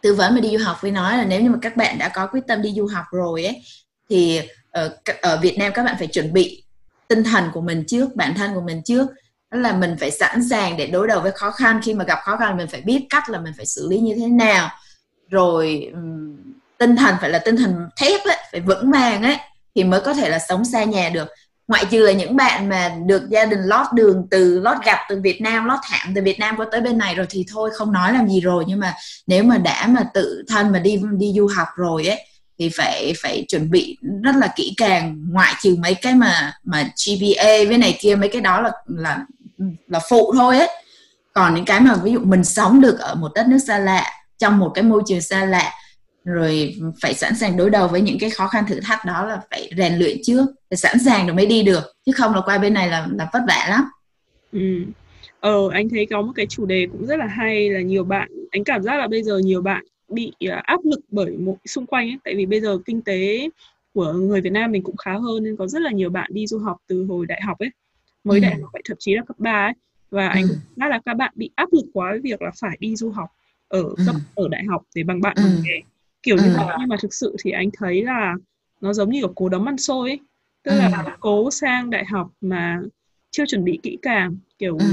tư 0.00 0.14
vấn 0.14 0.34
mà 0.34 0.40
đi 0.40 0.56
du 0.58 0.64
học 0.64 0.82
vi 0.82 0.90
nói 0.90 1.18
là 1.18 1.24
nếu 1.24 1.40
như 1.40 1.50
mà 1.50 1.58
các 1.62 1.76
bạn 1.76 1.98
đã 1.98 2.08
có 2.08 2.26
quyết 2.26 2.40
tâm 2.48 2.62
đi 2.62 2.72
du 2.76 2.86
học 2.86 3.04
rồi 3.12 3.44
ấy 3.44 3.62
thì 4.10 4.40
ở, 4.70 4.96
ở 5.22 5.38
Việt 5.42 5.58
Nam 5.58 5.72
các 5.74 5.82
bạn 5.82 5.96
phải 5.98 6.06
chuẩn 6.06 6.32
bị 6.32 6.64
tinh 7.08 7.24
thần 7.24 7.50
của 7.52 7.60
mình 7.60 7.84
trước 7.86 8.16
bản 8.16 8.34
thân 8.34 8.54
của 8.54 8.60
mình 8.60 8.82
trước. 8.84 9.06
Đó 9.50 9.58
là 9.58 9.72
mình 9.72 9.96
phải 10.00 10.10
sẵn 10.10 10.48
sàng 10.48 10.76
để 10.76 10.86
đối 10.86 11.08
đầu 11.08 11.20
với 11.20 11.32
khó 11.32 11.50
khăn. 11.50 11.80
Khi 11.82 11.94
mà 11.94 12.04
gặp 12.04 12.18
khó 12.22 12.36
khăn 12.36 12.56
mình 12.56 12.68
phải 12.68 12.80
biết 12.80 13.06
cách 13.10 13.30
là 13.30 13.40
mình 13.40 13.52
phải 13.56 13.66
xử 13.66 13.88
lý 13.90 13.98
như 13.98 14.14
thế 14.18 14.26
nào. 14.26 14.70
Rồi 15.28 15.90
um, 15.92 16.36
tinh 16.78 16.96
thần 16.96 17.14
phải 17.20 17.30
là 17.30 17.38
tinh 17.38 17.56
thần 17.56 17.88
thép 18.00 18.24
ấy, 18.24 18.36
phải 18.52 18.60
vững 18.60 18.90
vàng 18.90 19.22
ấy 19.22 19.36
thì 19.74 19.84
mới 19.84 20.00
có 20.00 20.14
thể 20.14 20.28
là 20.28 20.38
sống 20.38 20.64
xa 20.64 20.84
nhà 20.84 21.08
được. 21.08 21.28
Ngoại 21.68 21.84
trừ 21.90 22.06
là 22.06 22.12
những 22.12 22.36
bạn 22.36 22.68
mà 22.68 22.92
được 23.06 23.22
gia 23.30 23.44
đình 23.44 23.60
lót 23.62 23.86
đường 23.94 24.26
từ, 24.30 24.60
lót 24.60 24.76
gặp 24.84 24.98
từ 25.08 25.20
Việt 25.20 25.40
Nam, 25.40 25.64
lót 25.64 25.78
thảm 25.82 26.12
từ 26.14 26.22
Việt 26.22 26.38
Nam 26.38 26.56
qua 26.56 26.66
tới 26.72 26.80
bên 26.80 26.98
này 26.98 27.14
rồi 27.14 27.26
thì 27.30 27.44
thôi, 27.52 27.70
không 27.74 27.92
nói 27.92 28.12
làm 28.12 28.28
gì 28.28 28.40
rồi. 28.40 28.64
Nhưng 28.68 28.80
mà 28.80 28.94
nếu 29.26 29.44
mà 29.44 29.58
đã 29.58 29.86
mà 29.86 30.02
tự 30.14 30.44
thân 30.48 30.72
mà 30.72 30.78
đi 30.78 31.00
đi 31.18 31.32
du 31.36 31.46
học 31.56 31.68
rồi 31.76 32.06
ấy, 32.06 32.26
thì 32.58 32.70
phải 32.76 33.12
phải 33.22 33.44
chuẩn 33.48 33.70
bị 33.70 33.98
rất 34.22 34.36
là 34.36 34.52
kỹ 34.56 34.74
càng. 34.76 35.26
Ngoại 35.30 35.54
trừ 35.62 35.76
mấy 35.78 35.94
cái 35.94 36.14
mà 36.14 36.52
mà 36.64 36.82
GPA 36.82 37.52
với 37.68 37.78
này 37.78 37.98
kia, 38.00 38.14
mấy 38.14 38.28
cái 38.28 38.40
đó 38.40 38.60
là 38.60 38.70
là 38.86 39.18
là 39.88 40.00
phụ 40.08 40.34
thôi 40.38 40.58
ấy. 40.58 40.68
Còn 41.32 41.54
những 41.54 41.64
cái 41.64 41.80
mà 41.80 41.94
ví 41.94 42.12
dụ 42.12 42.20
mình 42.20 42.44
sống 42.44 42.80
được 42.80 42.98
ở 42.98 43.14
một 43.14 43.32
đất 43.34 43.48
nước 43.48 43.58
xa 43.66 43.78
lạ, 43.78 44.12
trong 44.38 44.58
một 44.58 44.72
cái 44.74 44.84
môi 44.84 45.02
trường 45.06 45.20
xa 45.20 45.44
lạ 45.44 45.72
rồi 46.24 46.76
phải 47.02 47.14
sẵn 47.14 47.34
sàng 47.36 47.56
đối 47.56 47.70
đầu 47.70 47.88
với 47.88 48.00
những 48.00 48.18
cái 48.20 48.30
khó 48.30 48.46
khăn 48.46 48.64
thử 48.68 48.80
thách 48.80 49.04
đó 49.04 49.26
là 49.26 49.40
phải 49.50 49.70
rèn 49.76 49.94
luyện 49.98 50.16
trước 50.22 50.46
phải 50.70 50.76
sẵn 50.76 50.98
sàng 51.04 51.26
rồi 51.26 51.36
mới 51.36 51.46
đi 51.46 51.62
được 51.62 51.82
chứ 52.06 52.12
không 52.12 52.34
là 52.34 52.40
qua 52.44 52.58
bên 52.58 52.74
này 52.74 52.88
là 52.88 53.08
là 53.12 53.28
vất 53.32 53.42
vả 53.48 53.66
lắm 53.70 53.84
ừ 54.52 54.84
ờ 55.40 55.68
anh 55.72 55.88
thấy 55.88 56.06
có 56.06 56.22
một 56.22 56.32
cái 56.36 56.46
chủ 56.46 56.66
đề 56.66 56.86
cũng 56.92 57.06
rất 57.06 57.16
là 57.16 57.26
hay 57.26 57.70
là 57.70 57.80
nhiều 57.80 58.04
bạn 58.04 58.28
anh 58.50 58.64
cảm 58.64 58.82
giác 58.82 58.98
là 58.98 59.08
bây 59.08 59.22
giờ 59.22 59.38
nhiều 59.38 59.62
bạn 59.62 59.84
bị 60.08 60.32
à, 60.48 60.62
áp 60.64 60.80
lực 60.84 61.00
bởi 61.08 61.36
mọi 61.38 61.56
xung 61.66 61.86
quanh 61.86 62.08
ấy 62.08 62.18
tại 62.24 62.34
vì 62.34 62.46
bây 62.46 62.60
giờ 62.60 62.78
kinh 62.86 63.02
tế 63.02 63.48
của 63.94 64.12
người 64.12 64.40
Việt 64.40 64.52
Nam 64.52 64.72
mình 64.72 64.82
cũng 64.82 64.96
khá 64.96 65.12
hơn 65.12 65.42
nên 65.42 65.56
có 65.56 65.66
rất 65.66 65.82
là 65.82 65.90
nhiều 65.90 66.10
bạn 66.10 66.30
đi 66.32 66.46
du 66.46 66.58
học 66.58 66.76
từ 66.86 67.04
hồi 67.04 67.26
đại 67.26 67.40
học 67.42 67.58
ấy 67.58 67.70
mới 68.24 68.38
ừ. 68.38 68.42
đại 68.42 68.54
học 68.60 68.70
vậy 68.72 68.82
thậm 68.88 68.96
chí 69.00 69.14
là 69.14 69.22
cấp 69.26 69.38
3 69.38 69.50
ấy 69.50 69.72
và 70.10 70.28
anh 70.28 70.42
ừ. 70.42 70.56
nghĩ 70.76 70.86
là 70.90 71.00
các 71.06 71.14
bạn 71.14 71.32
bị 71.36 71.50
áp 71.54 71.68
lực 71.72 71.84
quá 71.92 72.10
với 72.10 72.20
việc 72.20 72.42
là 72.42 72.50
phải 72.60 72.76
đi 72.80 72.96
du 72.96 73.10
học 73.10 73.28
ở 73.68 73.82
cấp 74.06 74.14
ừ. 74.34 74.44
ở 74.44 74.48
đại 74.48 74.64
học 74.64 74.82
để 74.94 75.02
bằng 75.02 75.20
bạn 75.20 75.34
ừ. 75.36 75.42
bằng 75.42 75.62
nghề 75.64 75.80
kiểu 76.24 76.36
như 76.36 76.48
ừ. 76.48 76.54
vậy 76.56 76.76
nhưng 76.80 76.88
mà 76.88 76.96
thực 77.02 77.14
sự 77.14 77.36
thì 77.42 77.50
anh 77.50 77.70
thấy 77.78 78.02
là 78.02 78.34
nó 78.80 78.92
giống 78.92 79.10
như 79.10 79.20
kiểu 79.20 79.32
cố 79.36 79.48
đấm 79.48 79.68
ăn 79.68 79.78
xôi 79.78 80.10
ấy 80.10 80.20
tức 80.62 80.70
ừ. 80.70 80.78
là 80.78 81.16
cố 81.20 81.50
sang 81.50 81.90
đại 81.90 82.04
học 82.04 82.30
mà 82.40 82.80
chưa 83.30 83.46
chuẩn 83.46 83.64
bị 83.64 83.78
kỹ 83.82 83.98
càng 84.02 84.36
kiểu 84.58 84.78
ừ. 84.78 84.86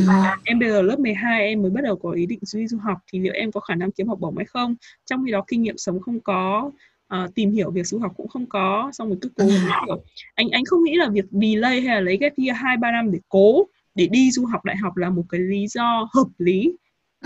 em 0.43 0.59
bây 0.59 0.69
giờ 0.69 0.81
lớp 0.81 0.99
12 0.99 1.43
em 1.43 1.61
mới 1.61 1.71
bắt 1.71 1.81
đầu 1.83 1.95
có 1.95 2.11
ý 2.11 2.25
định 2.25 2.39
đi 2.53 2.67
du 2.67 2.77
học 2.77 2.97
thì 3.11 3.19
liệu 3.19 3.33
em 3.33 3.51
có 3.51 3.59
khả 3.59 3.75
năng 3.75 3.91
kiếm 3.91 4.07
học 4.07 4.19
bổng 4.19 4.37
hay 4.37 4.45
không 4.45 4.75
trong 5.05 5.25
khi 5.25 5.31
đó 5.31 5.43
kinh 5.47 5.61
nghiệm 5.61 5.77
sống 5.77 5.99
không 5.99 6.19
có 6.19 6.71
uh, 7.15 7.35
tìm 7.35 7.51
hiểu 7.51 7.71
việc 7.71 7.87
du 7.87 7.99
học 7.99 8.13
cũng 8.17 8.27
không 8.27 8.45
có 8.45 8.91
xong 8.93 9.07
rồi 9.07 9.17
cứ 9.21 9.29
cố 9.35 9.45
ừ. 9.45 9.57
kiểu 9.85 10.03
anh 10.35 10.49
anh 10.49 10.65
không 10.65 10.83
nghĩ 10.83 10.95
là 10.95 11.09
việc 11.09 11.25
delay 11.31 11.81
hay 11.81 11.95
là 11.95 12.01
lấy 12.01 12.17
gap 12.17 12.33
year 12.37 12.57
hai 12.57 12.77
ba 12.77 12.91
năm 12.91 13.11
để 13.11 13.19
cố 13.29 13.67
để 13.95 14.07
đi 14.11 14.31
du 14.31 14.45
học 14.45 14.65
đại 14.65 14.77
học 14.77 14.97
là 14.97 15.09
một 15.09 15.23
cái 15.29 15.41
lý 15.41 15.67
do 15.67 16.09
hợp 16.13 16.27
lý 16.37 16.73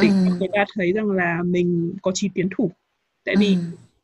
để 0.02 0.08
ừ. 0.08 0.14
người 0.40 0.50
ta 0.54 0.66
thấy 0.76 0.92
rằng 0.92 1.12
là 1.12 1.40
mình 1.46 1.94
có 2.02 2.12
trí 2.12 2.30
tiến 2.36 2.50
thủ 2.58 2.72
tại 3.26 3.36
vì 3.40 3.56
ừ 3.56 3.62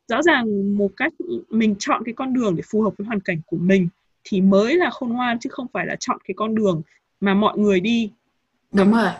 rõ 0.08 0.22
ràng 0.22 0.76
một 0.76 0.90
cách 0.96 1.12
mình 1.50 1.74
chọn 1.78 2.02
cái 2.04 2.14
con 2.14 2.34
đường 2.34 2.56
để 2.56 2.62
phù 2.70 2.82
hợp 2.82 2.90
với 2.98 3.06
hoàn 3.06 3.20
cảnh 3.20 3.40
của 3.46 3.56
mình 3.56 3.88
thì 4.24 4.40
mới 4.40 4.76
là 4.76 4.90
khôn 4.90 5.12
ngoan 5.12 5.38
chứ 5.38 5.50
không 5.50 5.66
phải 5.72 5.86
là 5.86 5.96
chọn 6.00 6.18
cái 6.24 6.34
con 6.36 6.54
đường 6.54 6.82
mà 7.20 7.34
mọi 7.34 7.58
người 7.58 7.80
đi 7.80 8.10
đúng 8.72 8.92
rồi 8.92 9.10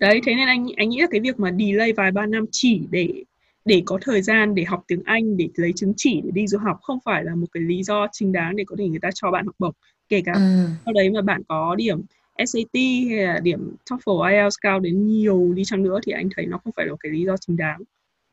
đấy 0.00 0.20
thế 0.26 0.34
nên 0.34 0.48
anh 0.48 0.66
anh 0.76 0.88
nghĩ 0.88 1.00
là 1.00 1.06
cái 1.10 1.20
việc 1.20 1.40
mà 1.40 1.50
delay 1.58 1.92
vài 1.92 2.10
ba 2.10 2.26
năm 2.26 2.44
chỉ 2.50 2.82
để 2.90 3.24
để 3.64 3.82
có 3.86 3.98
thời 4.02 4.22
gian 4.22 4.54
để 4.54 4.64
học 4.64 4.84
tiếng 4.86 5.02
Anh 5.04 5.36
để 5.36 5.48
lấy 5.54 5.72
chứng 5.72 5.92
chỉ 5.96 6.20
để 6.24 6.30
đi 6.34 6.46
du 6.46 6.58
học 6.58 6.78
không 6.82 6.98
phải 7.04 7.24
là 7.24 7.34
một 7.34 7.46
cái 7.52 7.62
lý 7.62 7.82
do 7.82 8.06
chính 8.12 8.32
đáng 8.32 8.56
để 8.56 8.64
có 8.66 8.76
thể 8.78 8.88
người 8.88 9.00
ta 9.00 9.10
cho 9.14 9.30
bạn 9.30 9.46
học 9.46 9.54
bổng 9.58 9.74
kể 10.08 10.22
cả 10.24 10.32
ừ. 10.32 10.66
sau 10.84 10.94
đấy 10.94 11.10
mà 11.10 11.22
bạn 11.22 11.42
có 11.48 11.74
điểm 11.74 12.02
SAT 12.46 12.82
hay 13.08 13.26
là 13.26 13.40
điểm 13.42 13.76
TOEFL 13.90 14.30
IELTS 14.30 14.56
cao 14.60 14.80
đến 14.80 15.06
nhiều 15.06 15.52
đi 15.54 15.64
chăng 15.64 15.82
nữa 15.82 15.98
thì 16.02 16.12
anh 16.12 16.28
thấy 16.36 16.46
nó 16.46 16.58
không 16.58 16.72
phải 16.76 16.86
là 16.86 16.92
một 16.92 16.98
cái 17.00 17.12
lý 17.12 17.24
do 17.24 17.36
chính 17.36 17.56
đáng 17.56 17.80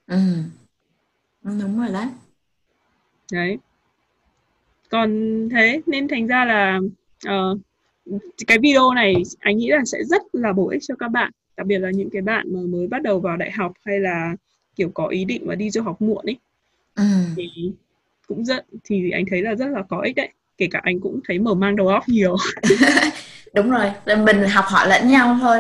ừ. 0.08 0.18
Đúng 1.46 1.80
rồi 1.80 1.90
đấy. 1.94 2.08
Đấy. 3.32 3.58
Còn 4.90 5.10
thế 5.52 5.82
nên 5.86 6.08
thành 6.08 6.28
ra 6.28 6.46
là 6.46 6.80
uh, 7.28 7.60
cái 8.48 8.60
video 8.60 8.94
này 8.94 9.24
anh 9.40 9.58
nghĩ 9.58 9.70
là 9.70 9.82
sẽ 9.86 10.04
rất 10.04 10.22
là 10.34 10.54
bổ 10.54 10.70
ích 10.70 10.82
cho 10.88 10.96
các 10.96 11.08
bạn 11.08 11.32
đặc 11.58 11.68
biệt 11.68 11.80
là 11.80 11.92
những 11.92 12.10
cái 12.10 12.22
bạn 12.22 12.54
mà 12.54 12.60
mới 12.68 12.88
bắt 12.88 13.02
đầu 13.02 13.20
vào 13.20 13.38
đại 13.38 13.52
học 13.52 13.74
hay 13.86 14.00
là 14.00 14.36
kiểu 14.76 14.92
có 14.94 15.08
ý 15.08 15.26
định 15.26 15.48
mà 15.48 15.56
đi 15.56 15.70
du 15.70 15.82
học 15.82 16.02
muộn 16.02 16.26
ấy. 16.26 16.38
Ừ. 16.96 17.04
thì 17.36 17.72
cũng 18.28 18.46
rất 18.46 18.66
thì 18.84 19.12
anh 19.12 19.26
thấy 19.30 19.42
là 19.42 19.56
rất 19.56 19.68
là 19.68 19.84
có 19.90 20.02
ích 20.02 20.16
đấy. 20.16 20.30
Kể 20.58 20.68
cả 20.72 20.80
anh 20.84 21.00
cũng 21.00 21.20
thấy 21.28 21.40
mở 21.40 21.54
mang 21.54 21.76
đầu 21.76 21.88
óc 21.88 22.10
nhiều. 22.10 22.36
Đúng 23.54 23.70
rồi. 23.70 23.92
Mình 24.06 24.44
học 24.50 24.66
hỏi 24.68 24.90
lẫn 24.90 25.08
nhau 25.08 25.38
thôi. 25.42 25.60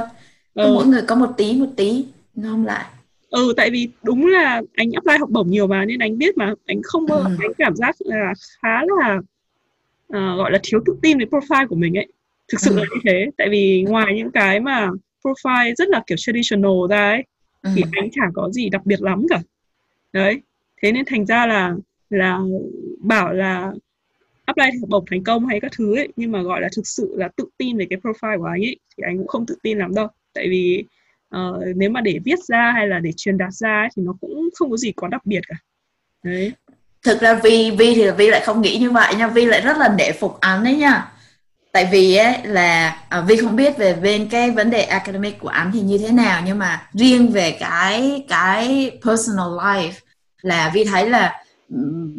Ừ. 0.53 0.73
mỗi 0.73 0.85
người 0.85 1.01
có 1.07 1.15
một 1.15 1.33
tí 1.37 1.59
một 1.59 1.69
tí 1.75 2.05
ngon 2.35 2.65
lại 2.65 2.85
ừ 3.35 3.53
tại 3.57 3.69
vì 3.69 3.89
đúng 4.03 4.27
là 4.27 4.61
anh 4.73 4.91
apply 4.91 5.17
học 5.19 5.29
bổng 5.29 5.47
nhiều 5.47 5.67
mà 5.67 5.85
nên 5.85 5.99
anh 5.99 6.17
biết 6.17 6.37
mà 6.37 6.53
anh 6.65 6.81
không 6.83 7.05
ừ. 7.05 7.23
anh 7.39 7.51
cảm 7.57 7.75
giác 7.75 7.95
là 7.99 8.33
khá 8.61 8.81
là 8.85 9.17
uh, 10.07 10.37
gọi 10.37 10.51
là 10.51 10.59
thiếu 10.63 10.79
tự 10.85 10.95
tin 11.01 11.19
về 11.19 11.25
profile 11.25 11.67
của 11.67 11.75
mình 11.75 11.97
ấy 11.97 12.07
thực 12.51 12.61
sự 12.61 12.71
ừ. 12.71 12.77
là 12.77 12.83
như 12.83 13.01
thế 13.03 13.25
tại 13.37 13.49
vì 13.49 13.85
ngoài 13.87 14.13
những 14.15 14.31
cái 14.31 14.59
mà 14.59 14.89
profile 15.23 15.75
rất 15.77 15.89
là 15.89 16.03
kiểu 16.07 16.17
traditional 16.17 16.71
ra 16.89 17.09
ấy 17.09 17.23
ừ. 17.61 17.69
thì 17.75 17.83
anh 17.91 18.09
chẳng 18.11 18.31
có 18.33 18.49
gì 18.49 18.69
đặc 18.69 18.85
biệt 18.85 19.01
lắm 19.01 19.25
cả 19.29 19.41
đấy 20.13 20.41
thế 20.81 20.91
nên 20.91 21.05
thành 21.05 21.25
ra 21.25 21.45
là 21.45 21.75
là 22.09 22.39
bảo 22.99 23.33
là 23.33 23.73
apply 24.45 24.65
học 24.81 24.89
bổng 24.89 25.05
thành 25.11 25.23
công 25.23 25.45
hay 25.45 25.59
các 25.59 25.71
thứ 25.77 25.95
ấy 25.95 26.07
nhưng 26.15 26.31
mà 26.31 26.41
gọi 26.41 26.61
là 26.61 26.69
thực 26.75 26.87
sự 26.87 27.13
là 27.17 27.29
tự 27.35 27.45
tin 27.57 27.77
về 27.77 27.85
cái 27.89 27.99
profile 28.03 28.37
của 28.37 28.45
anh 28.45 28.61
ấy 28.61 28.79
thì 28.97 29.03
anh 29.07 29.17
cũng 29.17 29.27
không 29.27 29.45
tự 29.45 29.55
tin 29.63 29.77
lắm 29.77 29.95
đâu 29.95 30.07
tại 30.33 30.49
vì 30.49 30.85
uh, 31.35 31.75
nếu 31.75 31.89
mà 31.89 32.01
để 32.01 32.19
viết 32.25 32.39
ra 32.47 32.71
hay 32.75 32.87
là 32.87 32.99
để 32.99 33.11
truyền 33.17 33.37
đạt 33.37 33.53
ra 33.53 33.81
ấy, 33.81 33.89
thì 33.95 34.03
nó 34.05 34.13
cũng 34.21 34.49
không 34.55 34.71
có 34.71 34.77
gì 34.77 34.91
quá 34.91 35.09
đặc 35.09 35.25
biệt 35.25 35.41
cả. 35.47 35.55
Đấy. 36.23 36.53
Thực 37.03 37.21
ra 37.21 37.33
vi 37.43 37.71
vi 37.71 37.95
thì 37.95 38.11
vi 38.17 38.29
lại 38.29 38.41
không 38.45 38.61
nghĩ 38.61 38.77
như 38.77 38.91
vậy 38.91 39.15
nha. 39.15 39.27
Vi 39.27 39.45
lại 39.45 39.61
rất 39.61 39.77
là 39.77 39.87
để 39.97 40.11
phục 40.11 40.39
anh 40.39 40.63
đấy 40.63 40.75
nha. 40.75 41.11
Tại 41.71 41.89
vì 41.91 42.15
ấy 42.15 42.37
là 42.43 42.97
à, 43.09 43.21
vi 43.21 43.37
không 43.37 43.55
biết 43.55 43.77
về 43.77 43.93
bên 43.93 44.29
cái 44.29 44.51
vấn 44.51 44.69
đề 44.69 44.81
academic 44.81 45.39
của 45.39 45.47
anh 45.47 45.71
thì 45.73 45.81
như 45.81 45.97
thế 45.97 46.11
nào 46.11 46.41
nhưng 46.45 46.59
mà 46.59 46.89
riêng 46.93 47.31
về 47.31 47.57
cái 47.59 48.25
cái 48.27 48.91
personal 49.05 49.47
life 49.47 49.91
là 50.41 50.71
vi 50.73 50.83
thấy 50.83 51.09
là 51.09 51.43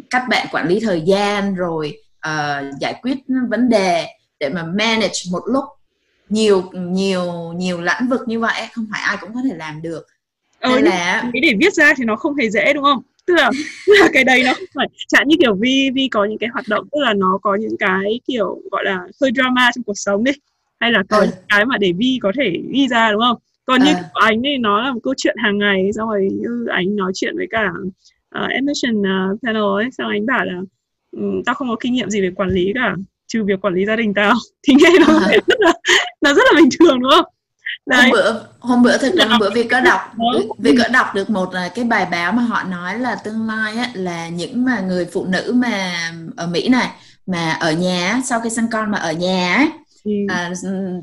các 0.09 0.23
bạn 0.29 0.47
quản 0.51 0.67
lý 0.67 0.79
thời 0.79 1.01
gian 1.01 1.55
rồi 1.55 1.97
uh, 2.27 2.79
giải 2.81 2.99
quyết 3.01 3.17
vấn 3.49 3.69
đề 3.69 4.07
để 4.39 4.49
mà 4.49 4.63
manage 4.63 5.19
một 5.31 5.41
lúc 5.45 5.63
nhiều 6.29 6.71
nhiều 6.73 7.53
nhiều 7.55 7.81
lĩnh 7.81 8.09
vực 8.09 8.21
như 8.27 8.39
vậy 8.39 8.61
không 8.73 8.87
phải 8.91 9.01
ai 9.01 9.17
cũng 9.21 9.33
có 9.33 9.41
thể 9.49 9.55
làm 9.55 9.81
được 9.81 10.07
ờ, 10.59 10.75
Nên 10.75 10.85
là 10.85 11.29
cái 11.33 11.41
để 11.41 11.53
viết 11.59 11.73
ra 11.73 11.93
thì 11.97 12.03
nó 12.05 12.15
không 12.15 12.35
hề 12.35 12.49
dễ 12.49 12.73
đúng 12.73 12.83
không 12.83 13.01
tức 13.25 13.33
là, 13.35 13.51
tức 13.87 13.93
là 13.99 14.07
cái 14.13 14.23
đấy 14.23 14.43
nó 14.45 14.53
không 14.53 14.65
phải 14.75 14.87
chẳng 15.07 15.27
như 15.27 15.35
kiểu 15.39 15.55
vi 15.55 15.89
vi 15.95 16.07
có 16.11 16.25
những 16.25 16.37
cái 16.37 16.49
hoạt 16.53 16.67
động 16.67 16.87
tức 16.91 16.99
là 17.01 17.13
nó 17.13 17.39
có 17.41 17.55
những 17.55 17.77
cái 17.79 18.19
kiểu 18.27 18.61
gọi 18.71 18.85
là 18.85 18.99
hơi 19.21 19.31
drama 19.35 19.71
trong 19.75 19.83
cuộc 19.83 19.97
sống 19.97 20.23
đi 20.23 20.31
hay 20.79 20.91
là 20.91 21.03
có 21.09 21.17
ừ. 21.17 21.23
những 21.23 21.43
cái 21.49 21.65
mà 21.65 21.77
để 21.77 21.91
vi 21.97 22.19
có 22.21 22.31
thể 22.35 22.61
ghi 22.71 22.87
ra 22.87 23.11
đúng 23.11 23.21
không 23.21 23.37
còn 23.65 23.83
như 23.83 23.93
à. 23.93 24.03
của 24.13 24.19
anh 24.19 24.47
ấy 24.47 24.57
nó 24.57 24.81
là 24.81 24.93
một 24.93 24.99
câu 25.03 25.13
chuyện 25.17 25.35
hàng 25.43 25.57
ngày 25.57 25.89
xong 25.95 26.09
rồi 26.09 26.29
như 26.31 26.65
anh 26.69 26.95
nói 26.95 27.11
chuyện 27.15 27.37
với 27.37 27.47
cả 27.49 27.71
uh, 28.39 28.49
admission 28.53 28.99
uh, 28.99 29.39
panel 29.43 29.63
ấy 29.63 29.91
xong 29.91 30.09
anh 30.09 30.25
bảo 30.25 30.45
là 30.45 30.61
um, 31.11 31.43
tao 31.45 31.55
không 31.55 31.69
có 31.69 31.75
kinh 31.79 31.93
nghiệm 31.93 32.09
gì 32.09 32.21
về 32.21 32.31
quản 32.35 32.49
lý 32.49 32.71
cả 32.75 32.95
trừ 33.27 33.43
việc 33.43 33.61
quản 33.61 33.73
lý 33.73 33.85
gia 33.85 33.95
đình 33.95 34.13
tao 34.13 34.33
thì 34.67 34.73
nghe 34.77 34.89
nó 35.07 35.19
à. 35.19 35.27
rất 35.47 35.59
là 35.59 35.73
nó 35.73 35.76
đúng 37.01 37.11
không 37.11 37.25
Đấy. 37.85 38.01
hôm 38.01 38.11
bữa 38.11 38.33
hôm 38.59 38.83
bữa 38.83 38.97
thực 38.97 39.13
ra 39.13 39.25
hôm 39.25 39.39
bữa 39.39 39.49
vì 39.49 39.63
có 39.63 39.79
đọc 39.79 40.01
vì 40.57 40.77
có 40.77 40.87
đọc 40.87 41.15
được 41.15 41.29
một 41.29 41.53
à, 41.53 41.69
cái 41.75 41.85
bài 41.85 42.07
báo 42.11 42.31
mà 42.31 42.41
họ 42.41 42.63
nói 42.63 42.99
là 42.99 43.15
tương 43.15 43.47
lai 43.47 43.77
á, 43.77 43.89
là 43.93 44.29
những 44.29 44.65
mà 44.65 44.79
người 44.79 45.05
phụ 45.13 45.25
nữ 45.25 45.51
mà 45.55 45.93
ở 46.37 46.47
Mỹ 46.47 46.69
này 46.69 46.89
mà 47.25 47.51
ở 47.51 47.71
nhà 47.71 48.21
sau 48.25 48.39
khi 48.39 48.49
sinh 48.49 48.67
con 48.71 48.91
mà 48.91 48.97
ở 48.97 49.11
nhà 49.11 49.55
ấy, 49.55 49.67
ừ. 50.03 50.11
à, 50.29 50.51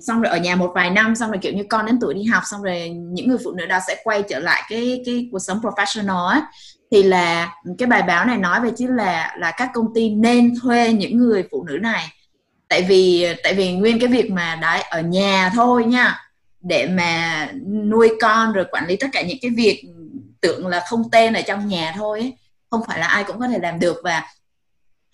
xong 0.00 0.22
rồi 0.22 0.30
ở 0.30 0.36
nhà 0.36 0.56
một 0.56 0.72
vài 0.74 0.90
năm 0.90 1.14
xong 1.14 1.30
rồi 1.30 1.38
kiểu 1.38 1.52
như 1.52 1.64
con 1.70 1.86
đến 1.86 1.98
tuổi 2.00 2.14
đi 2.14 2.24
học 2.24 2.42
xong 2.46 2.62
rồi 2.62 2.88
những 2.88 3.28
người 3.28 3.38
phụ 3.44 3.52
nữ 3.52 3.66
đó 3.66 3.78
sẽ 3.88 4.00
quay 4.04 4.22
trở 4.22 4.38
lại 4.38 4.62
cái 4.68 5.02
cái 5.06 5.28
cuộc 5.32 5.38
sống 5.38 5.58
professional 5.58 6.26
á 6.26 6.42
thì 6.90 7.02
là 7.02 7.54
cái 7.78 7.86
bài 7.86 8.02
báo 8.02 8.24
này 8.24 8.38
nói 8.38 8.60
về 8.60 8.70
chứ 8.76 8.86
là 8.90 9.36
là 9.38 9.50
các 9.50 9.70
công 9.74 9.94
ty 9.94 10.10
nên 10.10 10.54
thuê 10.62 10.92
những 10.92 11.18
người 11.18 11.44
phụ 11.50 11.64
nữ 11.64 11.78
này 11.82 12.08
tại 12.68 12.82
vì 12.82 13.26
tại 13.42 13.54
vì 13.54 13.72
nguyên 13.72 13.98
cái 13.98 14.08
việc 14.08 14.30
mà 14.30 14.58
đấy 14.62 14.82
ở 14.82 15.00
nhà 15.00 15.50
thôi 15.54 15.84
nha 15.84 16.20
để 16.60 16.88
mà 16.88 17.48
nuôi 17.66 18.12
con 18.20 18.52
rồi 18.52 18.64
quản 18.70 18.86
lý 18.86 18.96
tất 18.96 19.06
cả 19.12 19.22
những 19.22 19.38
cái 19.42 19.50
việc 19.50 19.84
tưởng 20.40 20.66
là 20.66 20.82
không 20.88 21.10
tên 21.10 21.34
ở 21.34 21.40
trong 21.42 21.68
nhà 21.68 21.92
thôi 21.96 22.20
ấy. 22.20 22.32
không 22.70 22.80
phải 22.86 22.98
là 22.98 23.06
ai 23.06 23.24
cũng 23.24 23.40
có 23.40 23.48
thể 23.48 23.58
làm 23.58 23.80
được 23.80 23.96
và 24.04 24.22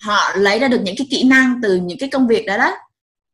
họ 0.01 0.33
lấy 0.37 0.59
ra 0.59 0.69
được 0.69 0.81
những 0.83 0.95
cái 0.99 1.07
kỹ 1.11 1.25
năng 1.25 1.61
từ 1.63 1.77
những 1.77 1.99
cái 1.99 2.09
công 2.09 2.27
việc 2.27 2.47
đó 2.47 2.57
đó 2.57 2.77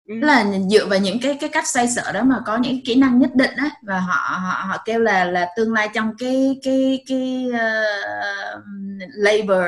ừ. 0.08 0.14
là 0.20 0.46
dựa 0.70 0.86
vào 0.86 0.98
những 0.98 1.20
cái 1.20 1.36
cái 1.40 1.48
cách 1.48 1.66
xoay 1.66 1.88
sở 1.88 2.12
đó 2.12 2.22
mà 2.22 2.36
có 2.46 2.56
những 2.56 2.80
kỹ 2.84 2.94
năng 2.94 3.18
nhất 3.18 3.30
định 3.34 3.50
á 3.56 3.70
và 3.82 4.00
họ 4.00 4.38
họ 4.38 4.64
họ 4.68 4.82
kêu 4.84 5.00
là 5.00 5.24
là 5.24 5.48
tương 5.56 5.72
lai 5.72 5.88
trong 5.94 6.12
cái 6.18 6.60
cái 6.62 7.04
cái 7.08 7.46
uh, 7.48 8.62
labor 9.08 9.64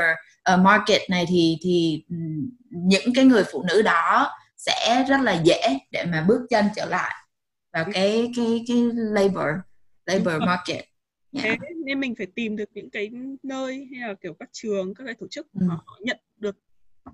uh, 0.55 0.61
market 0.61 1.11
này 1.11 1.27
thì 1.29 1.59
thì 1.63 2.03
những 2.71 3.13
cái 3.15 3.25
người 3.25 3.45
phụ 3.53 3.65
nữ 3.69 3.83
đó 3.83 4.31
sẽ 4.57 5.05
rất 5.09 5.21
là 5.21 5.43
dễ 5.45 5.79
để 5.93 6.05
mà 6.13 6.25
bước 6.29 6.47
chân 6.51 6.65
trở 6.77 6.85
lại 6.85 7.15
vào 7.73 7.85
cái 7.93 8.33
cái 8.37 8.65
cái 8.69 8.77
labor 8.93 9.47
labor 10.07 10.43
market 10.47 10.85
yeah. 11.33 11.59
thế 11.61 11.69
nên 11.85 12.01
mình 12.01 12.15
phải 12.19 12.27
tìm 12.27 12.57
được 12.57 12.69
những 12.75 12.91
cái 12.91 13.11
nơi 13.43 13.89
hay 13.93 14.09
là 14.09 14.15
kiểu 14.15 14.35
các 14.39 14.49
trường 14.53 14.95
các 14.95 15.05
cái 15.05 15.15
tổ 15.15 15.27
chức 15.29 15.47
ừ. 15.61 15.67
họ, 15.69 15.99
nhận 16.01 16.19
được 16.37 16.57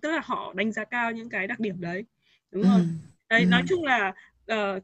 tức 0.02 0.10
là 0.10 0.20
họ 0.24 0.52
đánh 0.56 0.72
giá 0.72 0.84
cao 0.84 1.12
những 1.12 1.28
cái 1.28 1.46
đặc 1.46 1.60
điểm 1.60 1.80
đấy 1.80 2.04
đúng 2.50 2.62
không 2.62 2.80
ừ. 2.80 2.86
đấy 3.28 3.40
ừ. 3.40 3.46
nói 3.46 3.62
chung 3.68 3.84
là 3.84 4.14
uh, 4.52 4.82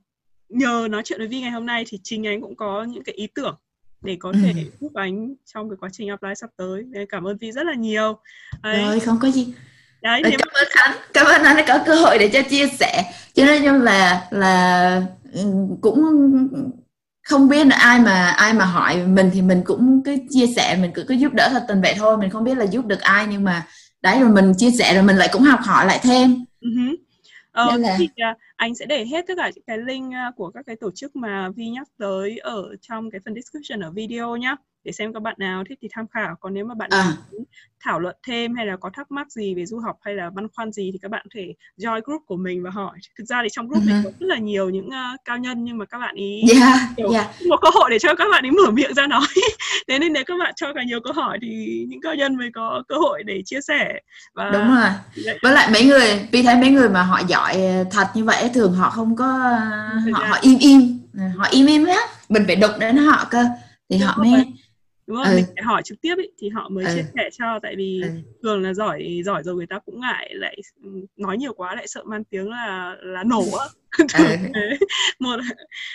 nhờ 0.48 0.88
nói 0.90 1.02
chuyện 1.04 1.18
với 1.18 1.28
Vi 1.28 1.40
ngày 1.40 1.50
hôm 1.50 1.66
nay 1.66 1.84
thì 1.88 1.98
chính 2.02 2.26
anh 2.26 2.40
cũng 2.40 2.56
có 2.56 2.84
những 2.84 3.04
cái 3.04 3.14
ý 3.14 3.26
tưởng 3.34 3.58
để 4.02 4.16
có 4.20 4.32
thể 4.42 4.52
ừ. 4.52 4.70
giúp 4.80 4.94
anh 4.94 5.34
trong 5.44 5.70
cái 5.70 5.76
quá 5.80 5.88
trình 5.92 6.08
apply 6.08 6.34
sắp 6.36 6.50
tới 6.56 6.82
nên 6.82 7.06
cảm 7.08 7.24
ơn 7.24 7.36
Vi 7.36 7.52
rất 7.52 7.66
là 7.66 7.74
nhiều 7.74 8.18
đấy. 8.62 8.84
rồi 8.84 9.00
không 9.00 9.18
có 9.20 9.30
gì 9.30 9.54
đấy 10.02 10.22
cảm 10.38 10.48
ơn 10.52 10.68
anh. 10.74 10.96
Cảm 11.12 11.26
ơn 11.26 11.42
anh 11.42 11.56
đã 11.56 11.64
có 11.68 11.84
cơ 11.86 11.94
hội 11.94 12.18
để 12.18 12.28
cho 12.28 12.42
chia 12.42 12.68
sẻ. 12.68 13.04
Cho 13.34 13.44
nên 13.44 13.80
là 13.80 14.26
là 14.30 15.02
ừ, 15.32 15.40
cũng 15.80 16.04
không 17.22 17.48
biết 17.48 17.66
là 17.66 17.76
ai 17.76 18.00
mà 18.00 18.26
ai 18.26 18.52
mà 18.52 18.64
hỏi 18.64 19.06
mình 19.06 19.30
thì 19.34 19.42
mình 19.42 19.62
cũng 19.64 20.02
cứ 20.04 20.16
chia 20.30 20.46
sẻ 20.56 20.76
mình 20.80 20.90
cứ 20.94 21.04
cứ 21.08 21.14
giúp 21.14 21.32
đỡ 21.34 21.48
thật 21.52 21.64
tình 21.68 21.80
vậy 21.80 21.94
thôi. 21.98 22.16
Mình 22.16 22.30
không 22.30 22.44
biết 22.44 22.56
là 22.56 22.64
giúp 22.64 22.86
được 22.86 23.00
ai 23.00 23.26
nhưng 23.30 23.44
mà 23.44 23.66
đấy 24.02 24.20
rồi 24.20 24.30
mình 24.30 24.52
chia 24.56 24.70
sẻ 24.70 24.94
rồi 24.94 25.02
mình 25.02 25.16
lại 25.16 25.28
cũng 25.32 25.42
học 25.42 25.60
hỏi 25.62 25.86
lại 25.86 26.00
thêm. 26.02 26.44
Uh-huh. 26.60 26.96
Ờ, 27.52 27.76
là... 27.76 27.96
thì 27.98 28.04
uh, 28.04 28.36
anh 28.56 28.74
sẽ 28.74 28.86
để 28.86 29.06
hết 29.06 29.24
tất 29.28 29.34
cả 29.36 29.50
những 29.54 29.64
cái 29.66 29.78
link 29.78 30.06
uh, 30.28 30.36
của 30.36 30.50
các 30.50 30.66
cái 30.66 30.76
tổ 30.80 30.90
chức 30.94 31.16
mà 31.16 31.48
Vi 31.56 31.68
nhắc 31.68 31.88
tới 31.98 32.38
ở 32.38 32.76
trong 32.88 33.10
cái 33.10 33.20
phần 33.24 33.34
description 33.34 33.80
ở 33.80 33.90
video 33.90 34.36
nhé 34.36 34.56
để 34.84 34.92
xem 34.92 35.12
các 35.12 35.22
bạn 35.22 35.34
nào 35.38 35.64
thích 35.68 35.78
thì 35.82 35.88
tham 35.92 36.06
khảo. 36.08 36.34
Còn 36.40 36.54
nếu 36.54 36.64
mà 36.64 36.74
bạn 36.74 36.90
à. 36.90 37.12
muốn 37.32 37.44
thảo 37.84 38.00
luận 38.00 38.16
thêm 38.26 38.54
hay 38.54 38.66
là 38.66 38.76
có 38.76 38.90
thắc 38.94 39.10
mắc 39.10 39.32
gì 39.32 39.54
về 39.54 39.66
du 39.66 39.78
học 39.78 39.96
hay 40.02 40.14
là 40.14 40.30
băn 40.30 40.46
khoăn 40.54 40.72
gì 40.72 40.90
thì 40.92 40.98
các 41.02 41.10
bạn 41.10 41.22
có 41.24 41.30
thể 41.34 41.54
join 41.78 42.00
group 42.04 42.22
của 42.26 42.36
mình 42.36 42.62
và 42.62 42.70
hỏi. 42.70 42.98
Thực 43.18 43.24
ra 43.24 43.40
thì 43.42 43.48
trong 43.52 43.68
group 43.68 43.84
uh-huh. 43.84 43.92
này 43.92 44.00
có 44.04 44.10
rất 44.20 44.26
là 44.26 44.38
nhiều 44.38 44.70
những 44.70 44.86
uh, 44.86 45.20
cao 45.24 45.38
nhân 45.38 45.64
nhưng 45.64 45.78
mà 45.78 45.84
các 45.84 45.98
bạn 45.98 46.14
ý 46.14 46.42
yeah, 46.54 46.78
kiểu 46.96 47.10
yeah. 47.12 47.26
một 47.48 47.56
cơ 47.62 47.68
hội 47.74 47.90
để 47.90 47.98
cho 47.98 48.14
các 48.14 48.24
bạn 48.32 48.44
ấy 48.44 48.50
mở 48.50 48.70
miệng 48.70 48.94
ra 48.94 49.06
nói. 49.06 49.26
Thế 49.88 49.98
nên 49.98 50.12
nếu 50.12 50.24
các 50.26 50.34
bạn 50.38 50.52
cho 50.56 50.72
càng 50.74 50.86
nhiều 50.86 51.00
câu 51.04 51.12
hỏi 51.12 51.38
thì 51.42 51.84
những 51.88 52.00
cao 52.00 52.14
nhân 52.14 52.36
mới 52.36 52.50
có 52.54 52.82
cơ 52.88 52.94
hội 52.96 53.22
để 53.22 53.42
chia 53.44 53.60
sẻ. 53.68 54.00
Và 54.34 54.50
đúng 54.50 54.74
rồi. 54.74 55.34
với 55.42 55.52
lại 55.52 55.70
mấy 55.72 55.84
người 55.84 56.28
vì 56.32 56.42
thấy 56.42 56.56
mấy 56.56 56.70
người 56.70 56.88
mà 56.88 57.02
họ 57.02 57.20
giỏi 57.28 57.58
thật 57.90 58.06
như 58.14 58.24
vậy 58.24 58.50
thường 58.54 58.72
họ 58.72 58.90
không 58.90 59.16
có 59.16 59.26
họ 60.12 60.24
họ 60.28 60.38
im 60.40 60.58
im. 60.58 60.98
Họ 61.36 61.48
im 61.50 61.66
im 61.66 61.84
á 61.84 62.00
mình 62.28 62.44
phải 62.46 62.56
đụng 62.56 62.78
đến 62.78 62.96
họ 62.96 63.26
cơ. 63.30 63.44
Thì 63.90 63.98
đúng 63.98 64.08
họ 64.08 64.14
mới 64.16 64.44
đúng 65.10 65.18
không 65.22 65.32
ừ. 65.32 65.36
mình 65.36 65.44
phải 65.54 65.64
hỏi 65.64 65.82
trực 65.84 66.00
tiếp 66.00 66.14
ý, 66.18 66.28
thì 66.38 66.48
họ 66.48 66.68
mới 66.68 66.84
ừ. 66.84 66.90
chia 66.94 67.04
sẻ 67.14 67.30
cho 67.38 67.58
tại 67.62 67.74
vì 67.76 68.00
ừ. 68.02 68.08
thường 68.42 68.62
là 68.62 68.74
giỏi 68.74 69.22
giỏi 69.24 69.42
rồi 69.42 69.54
người 69.54 69.66
ta 69.66 69.78
cũng 69.78 70.00
ngại 70.00 70.30
lại 70.34 70.56
nói 71.16 71.36
nhiều 71.36 71.52
quá 71.52 71.74
lại 71.74 71.88
sợ 71.88 72.02
mang 72.04 72.24
tiếng 72.24 72.50
là 72.50 72.96
là 73.02 73.24
nổ 73.24 73.44
á 73.58 73.66
ừ. 74.54 74.60
một 75.18 75.36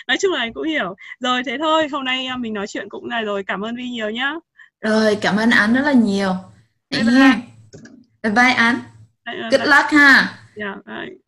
nói 0.08 0.16
chung 0.20 0.32
là 0.32 0.40
anh 0.40 0.52
cũng 0.52 0.68
hiểu 0.68 0.94
rồi 1.20 1.42
thế 1.44 1.58
thôi 1.58 1.88
hôm 1.92 2.04
nay 2.04 2.26
à, 2.26 2.36
mình 2.36 2.54
nói 2.54 2.66
chuyện 2.66 2.88
cũng 2.88 3.08
này 3.08 3.24
rồi 3.24 3.44
cảm 3.44 3.64
ơn 3.64 3.76
vi 3.76 3.88
nhiều 3.88 4.10
nhá 4.10 4.34
rồi 4.80 5.18
cảm 5.20 5.36
ơn 5.36 5.50
anh 5.50 5.74
rất 5.74 5.82
là 5.82 5.92
nhiều 5.92 6.30
bye 6.90 7.02
bye, 7.02 7.32
bye, 8.22 8.32
bye 8.32 8.52
anh 8.52 8.80
good 9.24 9.68
luck 9.68 9.90
ha 9.90 10.38
yeah, 10.56 10.76
bye. 10.86 11.25